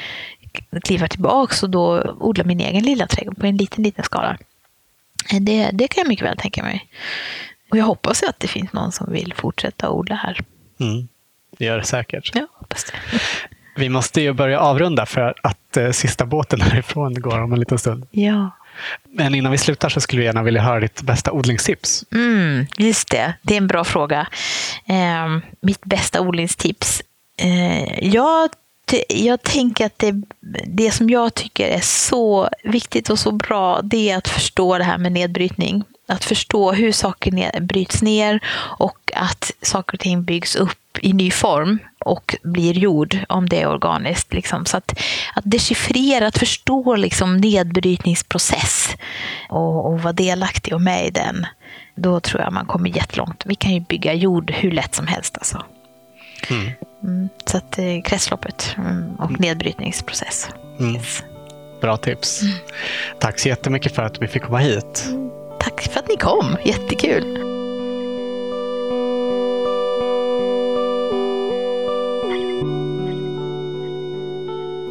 [0.83, 4.37] kliva tillbaka och då odla min egen lilla trädgård på en liten, liten skala.
[5.39, 6.87] Det, det kan jag mycket väl tänka mig.
[7.71, 10.39] Och jag hoppas att det finns någon som vill fortsätta odla här.
[10.79, 11.07] Mm,
[11.57, 12.31] det gör det säkert.
[12.33, 13.19] Ja, hoppas det.
[13.75, 17.77] Vi måste ju börja avrunda för att eh, sista båten härifrån går om en liten
[17.77, 18.07] stund.
[18.11, 18.51] Ja.
[19.03, 22.05] Men innan vi slutar så skulle vi gärna vilja höra ditt bästa odlingstips.
[22.11, 24.27] Mm, just det, det är en bra fråga.
[24.85, 27.01] Eh, mitt bästa odlingstips?
[27.37, 28.49] Eh, jag
[29.09, 30.21] jag tänker att det,
[30.65, 34.83] det som jag tycker är så viktigt och så bra, det är att förstå det
[34.83, 35.83] här med nedbrytning.
[36.07, 38.39] Att förstå hur saker bryts ner
[38.79, 43.61] och att saker och ting byggs upp i ny form och blir jord om det
[43.61, 44.33] är organiskt.
[44.33, 44.65] Liksom.
[44.65, 44.99] Så att,
[45.35, 48.89] att dechiffrera, att förstå liksom nedbrytningsprocess
[49.49, 51.45] och, och vara delaktig och med i den.
[51.95, 53.43] Då tror jag man kommer jättelångt.
[53.45, 55.37] Vi kan ju bygga jord hur lätt som helst.
[55.37, 55.63] Alltså.
[56.49, 56.71] Mm.
[57.03, 60.49] Mm, så att eh, kretsloppet mm, och nedbrytningsprocess.
[60.79, 61.23] Yes.
[61.81, 62.41] Bra tips.
[63.19, 65.07] Tack så jättemycket för att vi fick komma hit.
[65.59, 66.57] Tack för att ni kom.
[66.65, 67.43] Jättekul.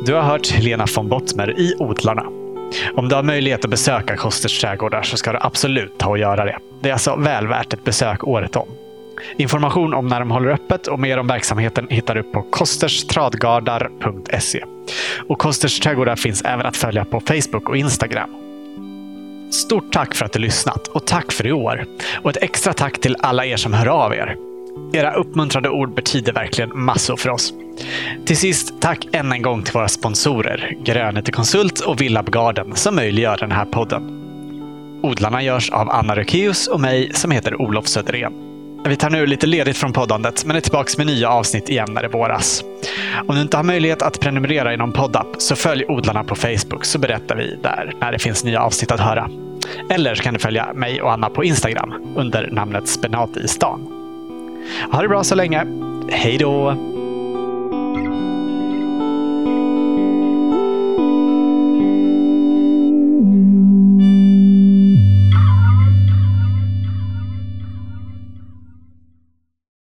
[0.06, 2.22] Du har hört Helena von Bottmer i Odlarna.
[2.94, 6.44] Om du har möjlighet att besöka Kosters trädgårdar så ska du absolut ta och göra
[6.44, 6.58] det.
[6.82, 8.68] Det är alltså väl värt ett besök året om.
[9.36, 14.64] Information om när de håller öppet och mer om verksamheten hittar du på kosterstradgardar.se.
[15.28, 18.30] Och Kosters trädgårdar finns även att följa på Facebook och Instagram.
[19.50, 21.84] Stort tack för att du lyssnat och tack för i år.
[22.22, 24.36] Och ett extra tack till alla er som hör av er.
[24.92, 27.54] Era uppmuntrande ord betyder verkligen massor för oss.
[28.26, 32.96] Till sist, tack än en gång till våra sponsorer Grönete Konsult och Villab Garden som
[32.96, 34.22] möjliggör den här podden.
[35.02, 38.55] Odlarna görs av Anna Rökeus och mig som heter Olof Söderén.
[38.88, 42.02] Vi tar nu lite ledigt från poddandet men är tillbaka med nya avsnitt igen när
[42.02, 42.64] det våras.
[43.26, 46.84] Om du inte har möjlighet att prenumerera i någon poddapp så följ Odlarna på Facebook
[46.84, 49.30] så berättar vi där när det finns nya avsnitt att höra.
[49.90, 53.88] Eller så kan du följa mig och Anna på Instagram under namnet Spenat i stan.
[54.92, 55.66] Ha det bra så länge.
[56.10, 56.95] Hej då!